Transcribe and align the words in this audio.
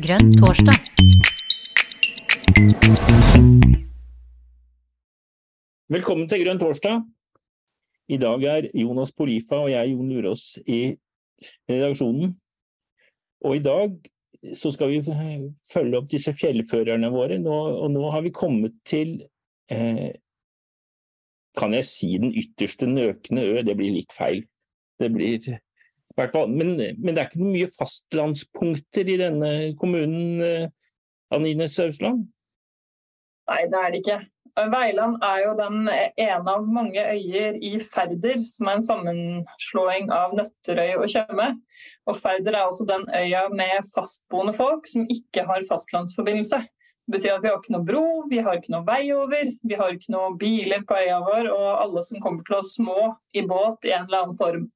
Grønn 0.00 0.30
torsdag. 0.32 0.76
Velkommen 5.92 6.28
til 6.30 6.40
Grønn 6.40 6.60
torsdag. 6.62 7.02
I 8.08 8.16
dag 8.22 8.46
er 8.48 8.68
Jonas 8.80 9.12
Polifa 9.12 9.58
og 9.60 9.68
jeg, 9.74 9.92
Jon 9.92 10.08
Lurås, 10.08 10.44
i 10.64 10.94
redaksjonen. 11.68 12.32
Og 13.44 13.58
i 13.58 13.62
dag 13.66 13.98
så 14.56 14.72
skal 14.72 14.94
vi 14.94 15.02
følge 15.04 16.00
opp 16.00 16.08
disse 16.08 16.32
fjellførerne 16.32 17.12
våre. 17.12 17.36
Nå, 17.42 17.60
og 17.84 17.92
nå 17.92 18.08
har 18.14 18.24
vi 18.24 18.32
kommet 18.32 18.80
til 18.88 19.18
eh, 19.68 20.16
Kan 21.60 21.74
jeg 21.76 21.84
si 21.84 22.14
den 22.22 22.32
ytterste 22.32 22.88
nøkne 22.88 23.44
ø? 23.44 23.60
Det 23.66 23.76
blir 23.76 23.92
litt 23.98 24.16
feil. 24.16 24.46
Det 24.96 25.12
blir 25.12 25.60
men, 26.18 26.74
men, 26.98 27.14
det 27.14 27.22
er 27.22 27.28
ikke 27.28 27.46
mye 27.46 27.70
fastlandspunkter 27.78 29.08
i 29.08 29.16
denne 29.20 29.52
kommunen, 29.80 30.42
eh, 30.42 30.68
Anine 31.30 31.68
Sausland? 31.70 32.26
Nei, 33.50 33.64
det 33.70 33.78
er 33.78 33.90
det 33.90 34.02
ikke. 34.02 34.20
Veiland 34.70 35.22
er 35.22 35.44
jo 35.44 35.52
den 35.58 35.86
ene 35.88 36.52
av 36.52 36.66
mange 36.66 37.00
øyer 37.00 37.56
i 37.62 37.78
Færder, 37.82 38.42
som 38.50 38.68
er 38.68 38.78
en 38.78 38.84
sammenslåing 38.84 40.10
av 40.14 40.34
Nøtterøy 40.36 40.98
og 40.98 41.06
Tjøme. 41.12 41.48
Og 42.10 42.18
Færder 42.18 42.58
er 42.58 42.66
også 42.66 42.86
den 42.88 43.06
øya 43.14 43.46
med 43.54 43.86
fastboende 43.94 44.54
folk 44.56 44.90
som 44.90 45.06
ikke 45.10 45.46
har 45.48 45.66
fastlandsforbindelse. 45.70 46.60
Det 47.06 47.16
betyr 47.16 47.36
at 47.36 47.42
vi 47.42 47.50
har 47.50 47.58
ikke 47.58 47.74
noe 47.74 47.86
bro, 47.86 48.04
vi 48.30 48.42
har 48.44 48.58
ikke 48.58 48.74
noe 48.74 48.86
vei 48.86 49.02
over, 49.14 49.52
vi 49.66 49.78
har 49.78 49.94
ikke 49.94 50.14
noe 50.14 50.34
biler 50.38 50.84
på 50.86 50.98
øya 50.98 51.18
vår, 51.26 51.50
og 51.50 51.68
alle 51.80 52.02
som 52.06 52.22
kommer 52.22 52.46
til 52.46 52.58
oss 52.60 52.76
må 52.82 53.14
i 53.34 53.46
båt 53.46 53.88
i 53.88 53.94
en 53.96 54.06
eller 54.06 54.26
annen 54.26 54.38
form. 54.38 54.66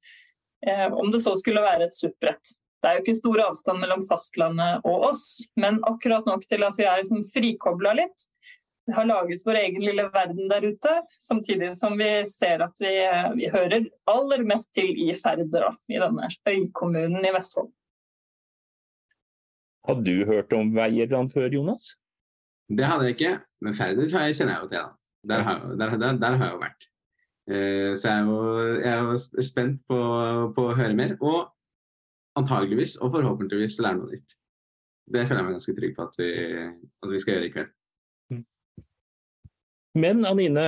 Eh, 0.67 0.93
om 0.93 1.11
det 1.11 1.21
så 1.21 1.35
skulle 1.37 1.61
være 1.61 1.85
et 1.87 1.95
SUP-brett. 1.95 2.55
Det 2.81 2.89
er 2.89 2.97
jo 2.97 3.03
ikke 3.05 3.17
stor 3.17 3.41
avstand 3.47 3.81
mellom 3.81 4.01
fastlandet 4.05 4.85
og 4.85 5.07
oss, 5.09 5.25
men 5.57 5.79
akkurat 5.89 6.25
nok 6.29 6.45
til 6.45 6.65
at 6.65 6.77
vi 6.77 6.85
er 6.85 7.01
liksom 7.01 7.23
frikobla 7.33 7.95
litt. 7.97 8.27
Vi 8.85 8.93
har 8.93 9.07
laget 9.09 9.41
vår 9.45 9.57
egen 9.63 9.81
lille 9.81 10.03
verden 10.13 10.49
der 10.51 10.67
ute, 10.69 10.91
samtidig 11.21 11.71
som 11.79 11.95
vi 11.97 12.09
ser 12.29 12.61
at 12.61 12.81
vi, 12.81 12.93
vi 13.39 13.49
hører 13.49 13.87
aller 14.11 14.45
mest 14.45 14.69
til 14.77 14.91
i 15.01 15.09
Færder, 15.17 15.71
i 15.89 15.97
denne 16.01 16.29
øykommunen 16.29 17.25
i 17.25 17.33
Vestfold. 17.33 17.71
Har 19.85 20.01
du 20.05 20.13
hørt 20.25 20.53
om 20.53 20.69
Veierland 20.75 21.33
før, 21.33 21.49
Jonas? 21.53 21.95
Det 22.69 22.85
hadde 22.85 23.09
jeg 23.09 23.17
ikke, 23.17 23.33
men 23.61 23.77
Færder 23.77 24.09
kjenner 24.09 24.53
jeg 24.53 24.61
jo 24.61 24.69
til. 24.75 24.85
Der 25.29 25.41
har, 25.49 25.65
der, 25.73 25.97
der, 25.97 26.21
der 26.21 26.37
har 26.37 26.45
jeg 26.45 26.53
jo 26.53 26.61
vært. 26.61 26.89
Eh, 27.45 27.93
så 27.93 28.09
jeg 28.09 28.21
er 28.21 28.25
jo, 28.25 28.37
jeg 28.81 28.91
er 28.91 29.03
jo 29.05 29.43
spent 29.45 29.83
på, 29.85 29.99
på, 30.55 30.65
å 30.65 30.77
høre 30.77 30.97
mer, 30.97 31.13
og 31.21 31.51
antageligvis 32.39 32.97
og 33.05 33.13
forhåpentligvis 33.13 33.77
lære 33.85 33.99
noe 33.99 34.15
nytt. 34.15 34.37
Det 35.05 35.27
føler 35.27 35.41
jeg 35.41 35.45
meg 35.45 35.57
ganske 35.59 35.75
trygg 35.77 35.93
på 35.95 36.07
at 36.07 36.17
vi, 36.17 36.29
at 37.05 37.11
vi 37.11 37.21
skal 37.21 37.35
gjøre 37.35 37.49
i 37.49 37.53
kveld. 37.53 37.71
Men 39.95 40.25
Anine, 40.27 40.65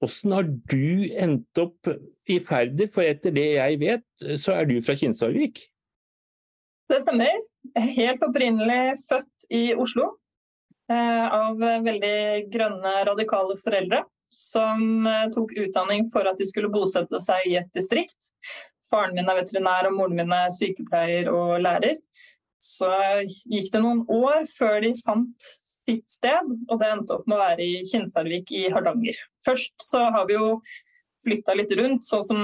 hvordan 0.00 0.34
har 0.34 0.48
du 0.72 1.04
endt 1.26 1.60
opp 1.60 1.92
i 2.32 2.40
Færder? 2.42 2.88
For 2.90 3.04
etter 3.06 3.34
det 3.36 3.44
jeg 3.58 3.78
vet, 3.84 4.06
så 4.40 4.56
er 4.56 4.66
du 4.70 4.78
fra 4.82 4.96
Kinsarvik? 4.98 5.60
Det 6.90 7.02
stemmer. 7.04 7.44
Helt 7.76 8.24
opprinnelig 8.24 8.96
født 9.04 9.46
i 9.54 9.62
Oslo. 9.76 10.14
Eh, 10.90 11.28
av 11.28 11.60
veldig 11.60 12.16
grønne, 12.52 12.96
radikale 13.08 13.56
foreldre 13.60 14.02
som 14.34 15.06
eh, 15.08 15.26
tok 15.34 15.54
utdanning 15.64 16.08
for 16.12 16.28
at 16.28 16.40
de 16.40 16.46
skulle 16.48 16.72
bosette 16.72 17.20
seg 17.22 17.48
i 17.50 17.58
et 17.60 17.70
distrikt. 17.76 18.32
Faren 18.90 19.14
min 19.16 19.28
er 19.30 19.40
veterinær, 19.40 19.88
og 19.88 19.96
moren 19.96 20.18
min 20.18 20.34
er 20.34 20.52
sykepleier 20.54 21.30
og 21.32 21.56
lærer. 21.64 22.00
Så 22.64 22.88
gikk 23.26 23.68
det 23.74 23.82
noen 23.84 24.02
år 24.08 24.46
før 24.48 24.78
de 24.84 24.94
fant 25.04 25.48
sitt 25.68 26.06
sted, 26.08 26.48
og 26.70 26.80
det 26.80 26.90
endte 26.90 27.18
opp 27.18 27.26
med 27.28 27.36
å 27.36 27.42
være 27.42 27.66
i 27.66 27.82
Kinsarvik 27.90 28.52
i 28.56 28.66
Hardanger. 28.72 29.18
Først 29.44 29.74
så 29.84 30.06
har 30.14 30.28
vi 30.30 30.38
jo 30.38 30.54
flytta 31.24 31.54
litt 31.56 31.72
rundt, 31.78 32.04
sånn 32.06 32.24
som, 32.26 32.40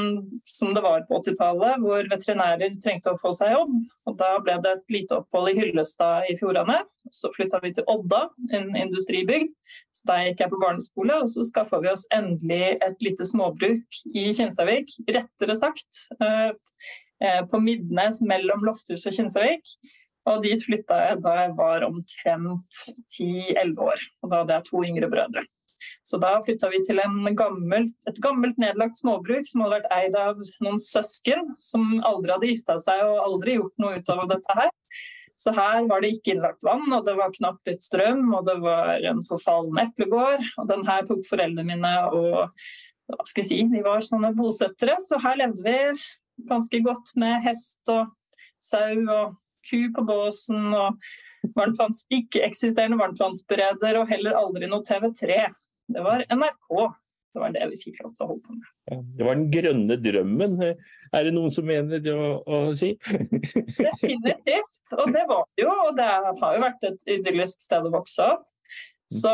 som, 0.46 0.72
det 0.74 0.82
var 0.84 1.04
på 1.08 1.20
80-tallet, 1.20 1.82
hvor 1.82 2.08
veterinærer 2.10 2.74
trengte 2.82 3.12
å 3.12 3.20
få 3.20 3.32
seg 3.36 3.54
jobb. 3.54 3.76
Og 4.08 4.16
da 4.20 4.30
ble 4.44 4.56
det 4.64 4.72
et 4.76 4.96
lite 4.96 5.20
opphold 5.20 5.52
i 5.52 5.56
Hyllestad 5.58 6.30
i 6.30 6.36
Fjordane. 6.40 6.80
Så 7.14 7.30
flytta 7.34 7.60
vi 7.62 7.72
til 7.76 7.86
Odda, 7.90 8.24
en 8.56 8.74
industribygd. 8.78 9.52
Så 9.94 10.10
der 10.10 10.26
gikk 10.28 10.44
jeg 10.44 10.54
på 10.54 10.62
barneskole, 10.62 11.20
og 11.22 11.30
så 11.32 11.46
skaffa 11.48 11.80
vi 11.84 11.92
oss 11.92 12.08
endelig 12.14 12.76
et 12.80 13.06
lite 13.06 13.28
småbruk 13.28 14.02
i 14.14 14.26
Kinsarvik. 14.36 14.92
Rettere 15.08 15.56
sagt 15.60 16.04
eh, 16.20 16.50
eh 17.20 17.40
på 17.50 17.60
Midnes 17.60 18.22
mellom 18.24 18.64
Lofthus 18.66 19.06
og 19.06 19.16
Kinsarvik. 19.16 19.74
Og 20.28 20.42
dit 20.44 20.62
flytta 20.62 20.98
jeg 21.06 21.22
da 21.24 21.36
jeg 21.38 21.54
var 21.58 21.86
omtrent 21.86 22.82
10-11 23.16 23.80
år. 23.86 24.04
Og 24.22 24.30
da 24.30 24.42
hadde 24.42 24.58
jeg 24.58 24.68
to 24.68 24.84
yngre 24.84 25.08
brødre. 25.12 25.46
Så 26.06 26.18
da 26.22 26.36
flytta 26.44 26.70
vi 26.72 26.82
til 26.86 27.00
gammel, 27.38 27.88
et 28.08 28.20
gammelt 28.22 28.58
nedlagt 28.60 28.98
småbruk 29.00 29.48
som 29.48 29.64
hadde 29.64 29.78
vært 29.78 29.94
eid 29.96 30.18
av 30.18 30.42
noen 30.64 30.80
søsken 30.82 31.54
som 31.62 31.96
aldri 32.06 32.34
hadde 32.34 32.52
gifta 32.52 32.78
seg 32.82 33.04
og 33.06 33.24
aldri 33.24 33.56
gjort 33.58 33.82
noe 33.82 34.02
utover 34.02 34.30
dette 34.34 34.58
her. 34.58 34.70
Så 35.40 35.54
her 35.56 35.86
var 35.88 36.02
det 36.02 36.12
ikke 36.12 36.34
innlagt 36.34 36.64
vann, 36.66 36.84
og 36.92 37.06
det 37.06 37.14
var 37.16 37.32
knapt 37.32 37.68
litt 37.68 37.80
strøm, 37.80 38.26
og 38.36 38.44
det 38.44 38.58
var 38.60 39.00
en 39.08 39.22
forfallen 39.24 39.78
eplegård. 39.80 40.44
Og 40.60 40.68
den 40.68 40.84
her 40.88 41.06
tok 41.08 41.22
foreldrene 41.30 41.64
mine 41.70 41.92
og 42.12 42.50
hva 43.10 43.24
skal 43.26 43.42
jeg 43.42 43.48
si, 43.48 43.60
de 43.72 43.80
var 43.82 44.04
sånne 44.04 44.34
bosettere. 44.36 44.98
Så 45.02 45.18
her 45.22 45.40
levde 45.40 45.64
vi 45.64 46.46
ganske 46.50 46.82
godt 46.84 47.14
med 47.20 47.40
hest 47.44 47.80
og 47.92 48.12
sau 48.60 49.00
og 49.08 49.38
ku 49.68 49.88
på 49.94 50.04
båsen 50.08 50.70
og 50.76 51.00
ikke-eksisterende 52.18 52.98
varmtvannsbereder 53.00 54.00
og 54.00 54.10
heller 54.10 54.38
aldri 54.38 54.70
noe 54.70 54.84
TV3. 54.86 55.44
Det 55.90 56.04
var 56.04 56.26
NRK. 56.30 56.90
Det 57.30 57.38
var 57.38 57.52
det 57.54 57.66
vi 57.70 57.78
fikk 57.78 58.00
lov 58.02 58.14
til 58.16 58.24
å 58.24 58.28
holde 58.32 58.42
på 58.42 58.56
med. 58.56 58.70
Ja, 58.90 58.96
det 59.18 59.26
var 59.26 59.36
den 59.38 59.50
grønne 59.54 59.96
drømmen, 60.02 60.56
er 61.10 61.26
det 61.26 61.32
noen 61.34 61.52
som 61.54 61.66
mener 61.66 62.02
det 62.02 62.14
å, 62.14 62.40
å 62.42 62.58
si? 62.76 62.92
Definitivt, 63.86 64.94
og 64.96 65.10
det 65.14 65.24
var 65.30 65.44
det 65.54 65.64
jo. 65.64 65.72
Og 65.88 65.96
det 65.98 66.06
har 66.06 66.56
jo 66.56 66.62
vært 66.62 66.86
et 66.86 67.14
idyllisk 67.18 67.62
sted 67.66 67.86
å 67.86 67.92
vokse 67.94 68.26
opp. 68.34 68.46
Så 69.10 69.30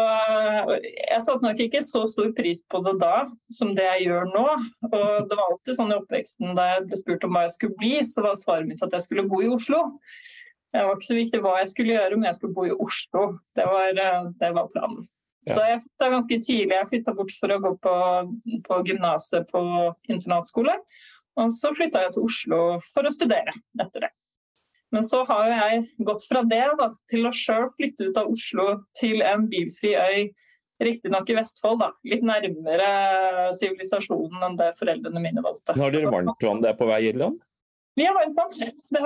jeg 0.81 1.21
satte 1.21 1.45
nok 1.45 1.59
ikke 1.61 1.83
så 1.85 2.07
stor 2.09 2.31
pris 2.37 2.63
på 2.65 2.79
det 2.85 2.95
da 3.03 3.27
som 3.53 3.75
det 3.77 3.85
jeg 3.85 4.07
gjør 4.07 4.31
nå. 4.33 4.45
Og 4.89 5.29
det 5.29 5.37
var 5.37 5.51
alltid 5.51 5.77
sånn 5.77 5.93
i 5.93 5.99
oppveksten 5.99 6.57
da 6.57 6.71
jeg 6.71 6.87
ble 6.87 7.01
spurt 7.03 7.27
om 7.29 7.37
hva 7.37 7.45
jeg 7.45 7.57
skulle 7.59 7.81
bli, 7.83 7.93
så 8.09 8.25
var 8.25 8.39
svaret 8.41 8.71
mitt 8.71 8.85
at 8.87 8.97
jeg 8.97 9.05
skulle 9.05 9.27
bo 9.29 9.43
i 9.45 9.51
Oslo. 9.53 9.83
Det 10.77 10.85
var 10.85 10.99
ikke 10.99 11.09
så 11.09 11.17
viktig 11.17 11.41
hva 11.41 11.59
jeg 11.63 11.73
skulle 11.73 11.95
gjøre, 11.95 12.17
men 12.19 12.29
jeg 12.29 12.37
skulle 12.37 12.57
bo 12.57 12.67
i 12.69 12.75
Oslo. 12.77 13.27
Det 13.57 13.65
var, 13.65 14.01
det 14.37 14.51
var 14.53 14.73
planen. 14.75 15.07
Så 15.47 15.63
jeg 15.63 15.83
flytta 15.85 16.09
ganske 16.11 16.39
tidlig. 16.43 16.75
Jeg 16.75 16.89
flytta 16.91 17.15
bort 17.17 17.33
for 17.39 17.55
å 17.55 17.61
gå 17.63 17.73
på, 17.83 17.97
på 18.67 18.79
gymnaset 18.89 19.47
på 19.53 19.63
internatskole. 20.11 20.75
Og 21.39 21.53
så 21.55 21.71
flytta 21.77 22.03
jeg 22.07 22.17
til 22.17 22.27
Oslo 22.27 22.61
for 22.89 23.07
å 23.07 23.15
studere 23.15 23.55
etter 23.79 24.09
det. 24.09 24.13
Men 24.95 25.05
så 25.07 25.23
har 25.29 25.51
jeg 25.51 25.87
gått 26.07 26.25
fra 26.29 26.43
det 26.47 26.65
da, 26.79 26.91
til 27.11 27.27
å 27.29 27.35
sjøl 27.35 27.69
flytte 27.77 28.11
ut 28.11 28.21
av 28.21 28.31
Oslo 28.33 28.67
til 28.99 29.23
en 29.27 29.49
bilfri 29.51 29.95
øy, 29.99 30.29
riktignok 30.83 31.31
i 31.33 31.37
Vestfold, 31.39 31.81
da. 31.83 31.91
litt 32.07 32.25
nærmere 32.27 33.51
sivilisasjonen 33.57 34.45
enn 34.47 34.59
det 34.59 34.71
foreldrene 34.79 35.23
mine 35.25 35.45
valgte. 35.45 35.75
Har 35.77 35.95
dere 35.95 36.13
varmtvann 36.13 36.63
der 36.65 36.77
på 36.79 36.89
vei 36.89 37.03
i 37.07 37.11
Irland? 37.11 37.41
Vi 37.97 38.05
har 38.05 38.15
varmtvann. 38.15 38.51
Det, 38.91 39.01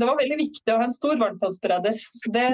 det, 0.00 0.06
var 0.06 0.16
veldig 0.16 0.36
viktig 0.40 0.72
å 0.72 0.78
ha 0.80 0.86
en 0.86 0.94
stor 0.94 1.18
varmtvannsbereder. 1.20 1.98
Det, 2.32 2.44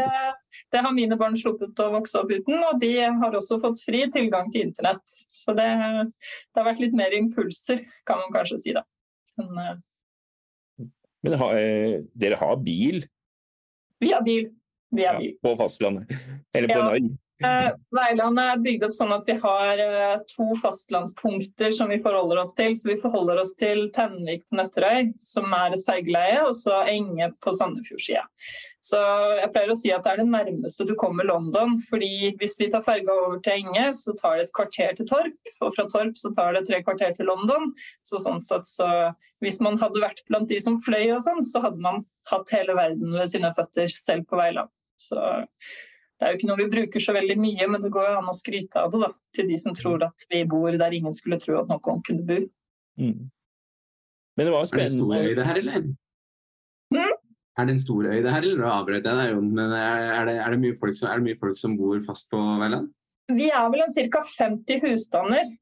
det, 0.75 0.81
har 0.83 0.95
mine 0.95 1.19
barn 1.21 1.37
sluppet 1.39 1.79
å 1.79 1.93
vokse 1.93 2.19
opp 2.19 2.33
uten, 2.35 2.59
og 2.59 2.81
de 2.83 2.91
har 3.07 3.37
også 3.39 3.61
fått 3.63 3.85
fri 3.87 4.01
tilgang 4.11 4.51
til 4.51 4.67
internett. 4.67 5.15
Så 5.31 5.55
det, 5.55 5.69
det 6.11 6.59
har 6.59 6.67
vært 6.67 6.83
litt 6.83 6.97
mer 6.99 7.15
impulser, 7.15 7.85
kan 8.09 8.19
man 8.25 8.35
kanskje 8.35 8.59
si 8.65 8.75
da. 8.75 8.83
Men, 9.39 9.63
eh, 9.63 10.89
Men 11.27 11.39
ha, 11.39 11.53
eh, 11.55 12.01
dere 12.19 12.41
har 12.43 12.59
bil? 12.67 13.05
Vi 14.03 14.11
har 14.11 14.27
bil. 14.27 14.51
Vi 14.91 15.07
har 15.07 15.21
bil. 15.23 15.37
Ja, 15.37 15.43
på 15.47 15.55
fastlandet? 15.63 16.11
Eller 16.55 16.75
på 16.75 16.81
ja. 16.81 16.91
en 16.91 16.99
øy? 16.99 17.15
Eh, 17.45 17.71
Veiland 17.93 18.41
er 18.41 18.61
bygd 18.65 18.87
opp 18.87 18.95
sånn 18.97 19.13
at 19.13 19.27
vi 19.29 19.35
har 19.43 19.81
eh, 19.83 20.15
to 20.31 20.47
fastlandspunkter 20.63 21.75
som 21.77 21.91
vi 21.93 21.99
forholder 22.01 22.41
oss 22.41 22.55
til. 22.57 22.73
Så 22.79 22.89
vi 22.89 23.01
forholder 23.03 23.43
oss 23.43 23.53
til 23.61 23.91
Tennvik 23.97 24.47
på 24.49 24.57
Nøtterøy, 24.57 25.11
som 25.21 25.53
er 25.57 25.77
et 25.77 25.85
fergeleie, 25.85 26.41
og 26.47 26.55
så 26.57 26.81
Enge 26.89 27.29
på 27.45 27.53
Sandefjordsida. 27.57 28.25
Så 28.87 29.01
jeg 29.41 29.51
pleier 29.53 29.73
å 29.73 29.77
si 29.77 29.91
at 29.91 30.05
det 30.07 30.13
er 30.13 30.21
det 30.23 30.29
nærmeste 30.31 30.87
du 30.87 30.95
kommer 30.99 31.27
London. 31.27 31.75
fordi 31.91 32.33
hvis 32.39 32.57
vi 32.61 32.71
tar 32.73 32.85
ferga 32.87 33.13
over 33.27 33.41
til 33.45 33.61
Enge, 33.61 33.91
så 33.99 34.15
tar 34.17 34.39
det 34.39 34.47
et 34.47 34.57
kvarter 34.57 34.95
til 34.97 35.09
Torp. 35.11 35.53
Og 35.61 35.75
fra 35.75 35.89
Torp 35.93 36.17
så 36.17 36.33
tar 36.37 36.55
det 36.55 36.67
tre 36.69 36.81
kvarter 36.87 37.13
til 37.17 37.29
London. 37.29 37.73
Så 38.07 38.23
sånn 38.23 38.41
sett 38.41 38.71
så 38.71 38.89
hvis 39.45 39.59
man 39.61 39.77
hadde 39.83 40.01
vært 40.01 40.23
blant 40.31 40.49
de 40.49 40.61
som 40.63 40.79
fløy 40.81 41.11
og 41.19 41.25
sånn, 41.27 41.43
så 41.45 41.61
hadde 41.67 41.83
man 41.83 42.07
hatt 42.31 42.55
hele 42.55 42.77
verden 42.79 43.13
ved 43.13 43.29
sine 43.33 43.51
føtter 43.53 43.93
selv 43.93 44.25
på 44.31 44.39
Veiland. 44.41 44.73
Så 44.97 45.21
det 46.17 46.25
er 46.25 46.33
jo 46.33 46.39
ikke 46.39 46.49
noe 46.49 46.61
vi 46.63 46.73
bruker 46.73 47.03
så 47.03 47.13
veldig 47.13 47.37
mye, 47.41 47.69
men 47.69 47.83
det 47.83 47.93
går 47.93 48.07
jo 48.09 48.19
an 48.23 48.31
å 48.33 48.37
skryte 48.37 48.81
av 48.81 48.93
det 48.93 49.03
da, 49.03 49.11
til 49.37 49.49
de 49.51 49.59
som 49.61 49.75
tror 49.77 50.05
at 50.07 50.25
vi 50.33 50.43
bor 50.49 50.73
der 50.81 50.97
ingen 50.97 51.15
skulle 51.17 51.37
tro 51.43 51.59
at 51.61 51.69
noen 51.69 52.01
kunne 52.07 52.25
bo. 52.25 52.39
Mm. 52.97 53.29
Men 54.37 54.49
det 54.49 54.55
var 54.55 54.69
spennende. 54.69 54.89
Er 54.89 54.89
det 54.89 54.97
stor 54.97 55.17
øy 55.17 55.37
det 55.37 55.47
her, 55.49 55.61
eller? 55.61 55.89
Mm? 56.95 57.15
Er 57.57 57.69
det 57.69 57.75
en 57.75 57.83
stor 57.85 58.09
øy 58.09 58.23
det 58.25 58.33
her, 58.33 58.49
eller 58.49 58.69
avbrøt 58.69 59.09
jeg 59.09 59.21
deg, 59.21 59.35
Jon? 59.35 59.53
Men 59.59 59.77
er, 59.77 60.09
er, 60.15 60.25
det, 60.29 60.39
er, 60.41 60.57
det 60.57 60.63
mye 60.65 60.79
folk 60.81 60.97
som, 60.97 61.11
er 61.11 61.21
det 61.21 61.29
mye 61.29 61.41
folk 61.41 61.61
som 61.61 61.77
bor 61.77 62.01
fast 62.09 62.33
på 62.33 62.41
Veiland? 62.63 62.91
Vi 63.37 63.49
er 63.51 63.71
vel 63.73 63.85
en 63.85 63.95
ca. 63.97 64.25
50 64.33 64.83
husstander. 64.87 65.53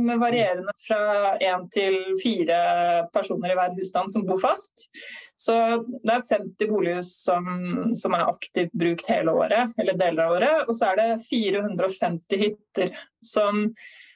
Med 0.00 0.16
varierende 0.16 0.72
fra 0.80 1.34
én 1.44 1.66
til 1.68 1.96
fire 2.22 2.58
personer 3.12 3.52
i 3.52 3.56
hver 3.58 3.74
husstand 3.76 4.08
som 4.08 4.24
bor 4.24 4.40
fast. 4.40 4.86
Så 5.36 5.54
det 5.84 6.14
er 6.14 6.24
50 6.24 6.70
bolighus 6.70 7.10
som, 7.26 7.44
som 7.92 8.16
er 8.16 8.30
aktivt 8.30 8.72
brukt 8.72 9.10
hele 9.12 9.34
året, 9.36 9.74
eller 9.76 9.98
deler 10.00 10.24
av 10.24 10.36
året. 10.38 10.64
Og 10.64 10.72
så 10.78 10.88
er 10.92 11.02
det 11.02 11.26
450 11.26 12.40
hytter 12.40 12.96
som, 13.20 13.66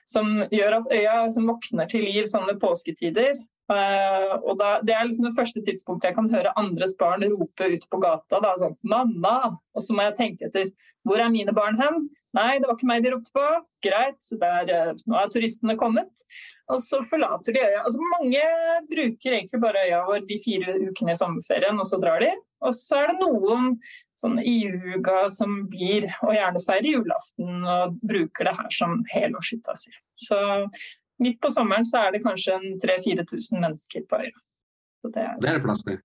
som 0.08 0.38
gjør 0.48 0.78
at 0.80 0.96
øya 0.96 1.16
som 1.36 1.52
våkner 1.52 1.90
til 1.92 2.08
liv 2.08 2.30
sånn 2.32 2.48
ved 2.48 2.62
påsketider. 2.62 3.36
Eh, 3.72 4.32
og 4.42 4.56
da, 4.58 4.78
Det 4.82 4.94
er 4.94 5.06
liksom 5.06 5.28
det 5.28 5.36
første 5.36 5.62
tidspunktet 5.64 6.10
jeg 6.10 6.16
kan 6.16 6.32
høre 6.32 6.56
andres 6.58 6.96
barn 6.98 7.24
rope 7.28 7.68
ut 7.76 7.86
på 7.90 8.00
gata. 8.02 8.40
Da, 8.40 8.56
sånn 8.58 8.76
'Mamma!' 8.82 9.54
Og 9.74 9.82
så 9.82 9.94
må 9.94 10.08
jeg 10.08 10.18
tenke 10.18 10.48
etter 10.48 10.72
hvor 11.04 11.20
er 11.20 11.30
mine 11.30 11.52
barn 11.52 11.78
hen? 11.80 12.08
Nei, 12.36 12.56
det 12.60 12.68
var 12.68 12.78
ikke 12.78 12.88
meg 12.88 13.04
de 13.04 13.12
ropte 13.12 13.32
på. 13.34 13.46
Greit, 13.84 14.30
der, 14.40 14.70
eh, 14.72 15.00
nå 15.04 15.18
er 15.20 15.32
turistene 15.32 15.76
kommet. 15.80 16.24
Og 16.72 16.80
så 16.80 17.02
forlater 17.10 17.52
de 17.52 17.60
øya. 17.60 17.82
Altså, 17.82 18.00
mange 18.14 18.44
bruker 18.88 19.36
egentlig 19.36 19.60
bare 19.60 19.82
øya 19.88 20.00
vår 20.08 20.24
de 20.28 20.38
fire 20.40 20.78
ukene 20.88 21.12
i 21.12 21.18
sommerferien, 21.18 21.78
og 21.78 21.88
så 21.88 22.00
drar 22.00 22.24
de. 22.24 22.30
Og 22.62 22.76
så 22.78 23.02
er 23.02 23.12
det 23.12 23.18
noen 23.20 23.74
sånn 24.22 24.38
iuga 24.38 25.26
som 25.34 25.64
blir, 25.70 26.06
og 26.22 26.36
gjerne 26.36 26.62
feirer 26.62 26.88
julaften 26.94 27.66
og 27.66 27.98
bruker 28.06 28.48
det 28.48 28.54
her 28.60 28.70
som 28.78 29.02
helårshytta 29.10 29.74
si. 29.76 29.92
Så 30.22 30.38
midt 31.22 31.40
på 31.42 31.50
sommeren 31.52 31.84
så 31.88 32.06
er 32.06 32.16
det 32.16 32.22
kanskje 32.24 32.56
3000-4000 32.82 33.60
mennesker 33.60 34.06
på 34.08 34.22
øya. 34.22 34.38
Det 35.02 35.18
er, 35.18 35.36
det 35.42 35.50
er 35.50 35.58
det 35.58 35.66
plass 35.66 35.84
til. 35.84 35.98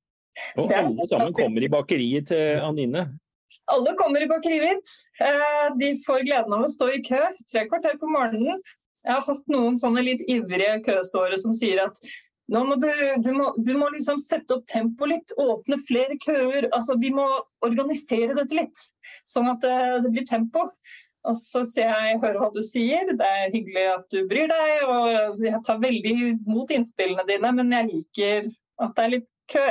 Og 0.58 0.74
alle 0.74 1.08
sammen 1.10 1.34
kommer 1.38 1.66
i 1.66 1.72
bakeriet 1.72 2.30
til 2.34 2.60
Anine? 2.66 3.06
Alle 3.72 3.94
kommer 4.00 4.24
i 4.24 4.30
Bakerivits. 4.30 5.02
Eh, 5.20 5.66
de 5.80 5.94
får 6.06 6.26
gleden 6.28 6.54
av 6.56 6.66
å 6.66 6.72
stå 6.72 6.90
i 6.94 7.02
kø 7.06 7.20
tre 7.44 7.66
kvarter 7.68 7.98
på 8.00 8.10
morgenen. 8.12 8.62
Jeg 9.08 9.16
har 9.16 9.26
hatt 9.28 9.52
noen 9.52 9.78
sånne 9.80 10.04
litt 10.04 10.24
ivrige 10.28 10.80
køståere 10.86 11.40
som 11.40 11.54
sier 11.56 11.86
at 11.86 12.00
nå 12.52 12.62
må 12.64 12.78
du, 12.80 12.88
du, 13.24 13.32
må, 13.36 13.50
du 13.60 13.74
må 13.76 13.90
liksom 13.92 14.22
sette 14.24 14.56
opp 14.56 14.64
tempoet 14.72 15.12
litt, 15.12 15.34
åpne 15.40 15.80
flere 15.84 16.16
køer. 16.24 16.70
Altså, 16.76 16.96
vi 17.00 17.12
må 17.12 17.26
organisere 17.66 18.38
dette 18.38 18.56
litt, 18.56 18.86
sånn 19.28 19.52
at 19.52 19.60
det, 19.64 19.76
eh, 19.76 20.00
det 20.06 20.14
blir 20.16 20.28
tempo. 20.28 20.70
Og 21.28 21.36
så 21.36 21.64
sier 21.68 21.92
jeg 21.92 22.22
hører 22.22 22.40
hva 22.40 22.52
du 22.56 22.62
sier, 22.64 23.10
det 23.20 23.32
er 23.42 23.52
hyggelig 23.52 23.88
at 23.98 24.06
du 24.14 24.22
bryr 24.30 24.48
deg, 24.48 24.86
og 24.88 25.42
jeg 25.44 25.60
tar 25.66 25.82
veldig 25.82 26.14
imot 26.30 26.72
innspillene 26.72 27.26
dine, 27.28 27.52
men 27.58 27.74
jeg 27.76 27.90
liker 27.90 28.48
at 28.86 28.94
det 28.96 29.04
er 29.04 29.14
litt 29.18 29.28
kø. 29.52 29.66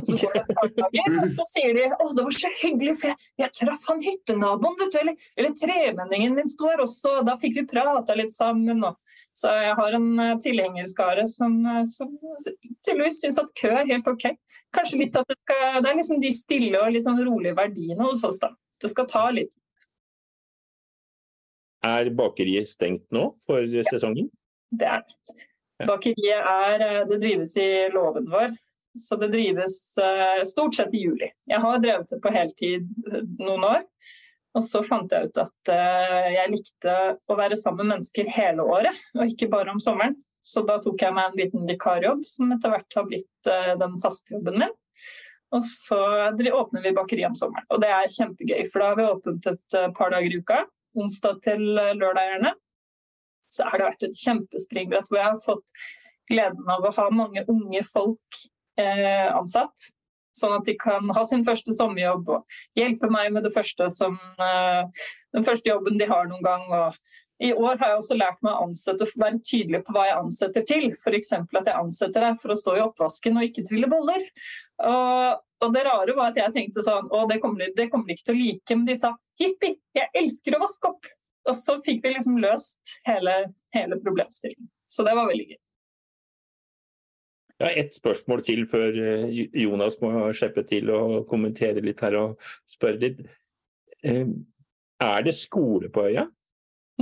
Så 0.00 0.16
går 0.20 0.34
det 0.34 0.40
et 0.40 0.50
par 0.58 0.72
dager, 0.76 1.16
og 1.20 1.28
så 1.30 1.46
sier 1.50 1.76
de 1.76 1.86
å, 1.90 2.08
det 2.16 2.24
var 2.26 2.36
så 2.36 2.50
hyggelig, 2.60 2.96
for 3.00 3.12
jeg, 3.12 3.30
jeg 3.42 3.54
traff 3.58 3.88
han 3.90 4.02
hyttenaboen, 4.04 4.76
vet 4.80 4.92
du, 4.94 4.98
eller, 5.02 5.30
eller 5.36 5.56
tremenningen 5.58 6.36
min 6.36 6.50
sto 6.50 6.68
her 6.70 6.84
også, 6.84 7.16
og 7.20 7.30
da 7.30 7.38
fikk 7.40 7.58
vi 7.60 7.66
prata 7.72 8.16
litt 8.18 8.36
sammen. 8.36 8.84
Og, 8.86 9.18
så 9.40 9.54
jeg 9.56 9.74
har 9.78 9.96
en 9.96 10.10
uh, 10.18 10.36
tilhengerskare 10.42 11.24
som, 11.30 11.56
uh, 11.64 11.82
som 11.88 12.12
tydeligvis 12.86 13.22
syns 13.22 13.40
at 13.40 13.50
kø 13.58 13.72
er 13.72 13.88
helt 13.90 14.10
OK. 14.10 14.28
Kanskje 14.74 15.00
litt 15.00 15.18
at 15.18 15.26
det, 15.30 15.38
skal, 15.42 15.80
det 15.80 15.90
er 15.90 15.98
liksom 15.98 16.22
de 16.22 16.30
stille 16.34 16.78
og 16.78 16.94
litt 16.94 17.06
sånn 17.06 17.18
rolige 17.26 17.58
verdiene 17.58 18.06
hos 18.06 18.22
oss, 18.26 18.38
da. 18.42 18.52
Det 18.80 18.90
skal 18.92 19.08
ta 19.10 19.26
litt 19.34 19.58
er 21.86 22.10
bakeriet 22.16 22.68
stengt 22.68 23.06
nå 23.14 23.30
for 23.46 23.64
sesongen? 23.88 24.28
Det 24.70 24.86
er 24.86 25.04
det. 25.06 25.36
Bakeriet 25.88 26.44
er 26.44 26.82
eh, 26.84 27.06
Det 27.08 27.20
drives 27.22 27.56
i 27.56 27.68
låven 27.94 28.28
vår, 28.30 28.52
så 28.98 29.16
det 29.20 29.30
drives 29.32 29.76
eh, 29.98 30.42
stort 30.48 30.74
sett 30.74 30.94
i 30.94 31.04
juli. 31.04 31.28
Jeg 31.50 31.62
har 31.62 31.82
drevet 31.82 32.08
det 32.10 32.18
på 32.22 32.32
heltid 32.34 32.88
eh, 33.10 33.22
noen 33.38 33.66
år. 33.68 33.84
Og 34.58 34.64
så 34.66 34.80
fant 34.82 35.12
jeg 35.14 35.28
ut 35.28 35.36
at 35.38 35.70
jeg 35.70 36.50
likte 36.50 36.94
å 37.30 37.34
være 37.38 37.54
sammen 37.54 37.84
med 37.84 37.92
mennesker 37.92 38.26
hele 38.34 38.64
året, 38.66 38.96
og 39.14 39.30
ikke 39.30 39.46
bare 39.52 39.70
om 39.70 39.78
sommeren. 39.78 40.16
Så 40.42 40.64
da 40.66 40.80
tok 40.82 41.04
jeg 41.04 41.14
meg 41.14 41.28
en 41.28 41.38
liten 41.38 41.68
vikarjobb, 41.68 42.24
som 42.26 42.50
etter 42.56 42.72
hvert 42.72 42.96
har 42.98 43.06
blitt 43.06 43.50
den 43.78 43.94
faste 44.02 44.34
jobben 44.34 44.58
min. 44.64 44.74
Og 45.54 45.62
så 45.68 46.00
åpner 46.34 46.82
vi 46.82 46.94
bakeri 46.98 47.28
om 47.28 47.38
sommeren. 47.38 47.68
Og 47.70 47.78
det 47.84 47.92
er 47.94 48.10
kjempegøy, 48.10 48.64
for 48.72 48.82
da 48.82 48.90
har 48.90 48.98
vi 48.98 49.06
åpent 49.12 49.50
et 49.52 49.78
par 49.94 50.10
dager 50.16 50.34
i 50.34 50.42
uka 50.42 50.64
onsdag 50.98 51.40
til 51.46 51.62
lørdag 51.70 52.32
gjerne, 52.32 52.54
så 53.50 53.66
har 53.66 53.78
det 53.78 53.88
vært 53.88 54.06
et 54.06 54.20
kjempespringbrett 54.20 55.10
hvor 55.10 55.20
jeg 55.20 55.28
har 55.28 55.42
fått 55.42 55.74
gleden 56.30 56.70
av 56.70 56.86
å 56.86 56.94
ha 56.94 57.06
mange 57.14 57.44
unge 57.50 57.82
folk 57.86 58.38
eh, 58.38 58.59
ansatt. 59.34 59.90
Sånn 60.36 60.54
at 60.54 60.68
de 60.68 60.76
kan 60.78 61.10
ha 61.14 61.24
sin 61.26 61.42
første 61.46 61.74
sommerjobb 61.74 62.28
og 62.36 62.60
hjelpe 62.78 63.10
meg 63.10 63.32
med 63.34 63.44
det 63.46 63.52
første 63.54 63.88
som, 63.92 64.18
eh, 64.38 64.84
den 65.34 65.46
første 65.46 65.72
jobben 65.72 65.98
de 65.98 66.06
har 66.10 66.28
noen 66.30 66.44
gang. 66.44 66.64
Og 66.70 66.94
I 67.40 67.52
år 67.52 67.78
har 67.80 67.92
jeg 67.92 68.00
også 68.02 68.18
lært 68.18 68.42
meg 68.44 68.52
å 68.52 68.66
ansette 68.68 69.08
være 69.16 69.40
tydelig 69.40 69.82
på 69.84 69.94
hva 69.96 70.06
jeg 70.06 70.18
ansetter 70.18 70.66
til. 70.68 70.90
F.eks. 70.92 71.32
at 71.32 71.70
jeg 71.70 71.76
ansetter 71.76 72.26
deg 72.26 72.40
for 72.40 72.52
å 72.52 72.58
stå 72.62 72.76
i 72.76 72.82
oppvasken 72.84 73.38
og 73.40 73.46
ikke 73.48 73.64
trille 73.66 73.88
boller. 73.90 74.26
Og, 74.86 75.40
og 75.64 75.72
det 75.74 75.86
rare 75.88 76.16
var 76.16 76.30
at 76.30 76.40
jeg 76.40 76.54
tenkte 76.54 76.84
sånn 76.84 77.08
Å, 77.10 77.24
det 77.28 77.40
kommer, 77.40 77.72
de, 77.76 77.88
kommer 77.88 78.06
de 78.06 78.18
ikke 78.18 78.28
til 78.30 78.36
å 78.36 78.42
like. 78.42 78.76
Men 78.76 78.86
de 78.86 78.98
sa 79.00 79.14
jippi, 79.40 79.74
jeg 79.96 80.14
elsker 80.22 80.56
å 80.56 80.62
vaske 80.62 80.92
opp. 80.92 81.10
Og 81.48 81.56
så 81.56 81.80
fikk 81.82 82.04
vi 82.04 82.14
liksom 82.14 82.36
løst 82.38 83.00
hele, 83.08 83.40
hele 83.74 83.98
problemstillingen. 84.04 84.68
Så 84.90 85.06
det 85.06 85.16
var 85.16 85.30
veldig 85.32 85.48
gøy. 85.48 85.60
Jeg 87.60 87.68
har 87.68 87.76
ett 87.76 87.92
spørsmål 87.92 88.40
til 88.40 88.62
før 88.68 88.94
eh, 88.96 89.24
Jonas 89.60 89.98
må 90.00 90.10
slippe 90.32 90.62
til 90.64 90.88
å 90.94 91.00
kommentere 91.28 91.82
litt 91.84 91.98
her 92.00 92.14
og 92.16 92.46
spørre 92.68 93.02
litt. 93.02 93.18
Eh, 94.00 94.30
er 95.04 95.26
det 95.26 95.34
skole 95.36 95.90
på 95.92 96.06
øya? 96.08 96.24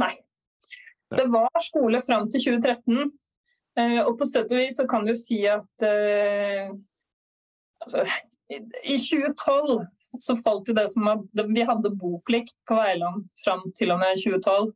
Nei. 0.03 0.17
Det 1.15 1.29
var 1.31 1.63
skole 1.63 2.01
fram 2.03 2.27
til 2.33 2.43
2013. 2.59 3.13
Eh, 3.79 4.01
og 4.03 4.17
på 4.19 4.27
sett 4.27 4.51
og 4.51 4.59
vis 4.59 4.81
så 4.81 4.87
kan 4.91 5.07
du 5.07 5.15
si 5.15 5.45
at 5.47 5.85
altså, 7.85 8.03
i 8.51 8.99
2012 8.99 9.87
så 10.19 10.35
falt 10.43 10.67
jo 10.73 10.75
det 10.75 10.89
som 10.91 11.07
var 11.07 11.23
Vi 11.55 11.69
hadde 11.69 11.95
boplikt 12.01 12.57
på 12.67 12.81
Veiland 12.81 13.29
fram 13.45 13.63
til 13.79 13.95
og 13.95 14.03
med 14.03 14.19
2012. 14.19 14.75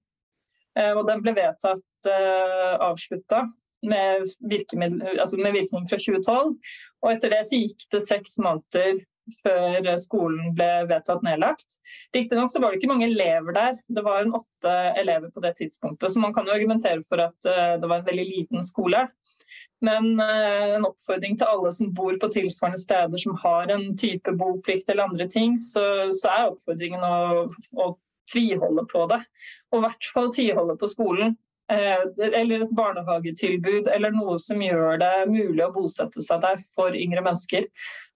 Eh, 0.79 0.93
og 0.94 1.02
den 1.11 1.26
ble 1.26 1.34
vedtatt 1.43 1.88
avslutta 2.06 3.49
med, 3.82 4.29
altså 5.19 5.38
med, 5.40 5.56
virkning 5.56 5.88
fra 5.90 5.99
2012. 5.99 6.52
Og 7.02 7.08
etter 7.12 7.34
det 7.34 7.43
så 7.49 7.58
gikk 7.58 7.88
det 7.93 8.05
seks 8.06 8.38
måneder 8.43 9.02
før 9.38 9.87
skolen 10.02 10.50
ble 10.56 10.69
vedtatt 10.90 11.23
nedlagt. 11.23 11.79
Riktignok 12.14 12.51
så 12.51 12.62
var 12.62 12.72
det 12.72 12.81
ikke 12.81 12.91
mange 12.91 13.06
elever 13.06 13.55
der, 13.55 13.79
det 13.86 14.03
var 14.03 14.24
en 14.24 14.34
åtte 14.34 14.72
elever 14.98 15.31
på 15.31 15.43
det 15.44 15.55
tidspunktet. 15.60 16.10
Så 16.10 16.22
man 16.22 16.34
kan 16.34 16.48
jo 16.48 16.55
argumentere 16.55 17.05
for 17.06 17.22
at 17.22 17.39
uh, 17.46 17.79
det 17.79 17.86
var 17.89 18.01
en 18.01 18.08
veldig 18.08 18.27
liten 18.27 18.67
skole. 18.67 19.06
Men 19.82 20.20
eh, 20.20 20.77
en 20.77 20.86
oppfordring 20.86 21.34
til 21.39 21.48
alle 21.51 21.72
som 21.74 21.91
bor 21.94 22.15
på 22.22 22.29
tilsvarende 22.31 22.79
steder 22.79 23.19
som 23.19 23.34
har 23.43 23.72
en 23.74 23.89
type 23.98 24.31
boplikt 24.39 24.91
eller 24.93 25.10
andre 25.10 25.27
ting, 25.31 25.56
så, 25.58 25.82
så 26.15 26.31
er 26.31 26.53
oppfordringen 26.53 27.03
å, 27.03 27.48
å, 27.82 27.89
tviholde 28.32 28.84
på 28.89 29.03
det. 29.10 29.19
Og 29.72 29.81
i 29.81 29.82
hvert 29.82 30.06
fall 30.15 30.31
tviholde 30.32 30.77
på 30.81 30.89
skolen. 30.89 31.34
Eh, 31.72 32.05
eller 32.32 32.67
et 32.67 32.76
barnehagetilbud, 32.76 33.88
eller 33.88 34.12
noe 34.12 34.36
som 34.43 34.60
gjør 34.60 34.98
det 35.00 35.12
mulig 35.31 35.64
å 35.64 35.72
bosette 35.72 36.24
seg 36.24 36.43
der 36.44 36.60
for 36.74 36.96
yngre 36.98 37.22
mennesker. 37.24 37.69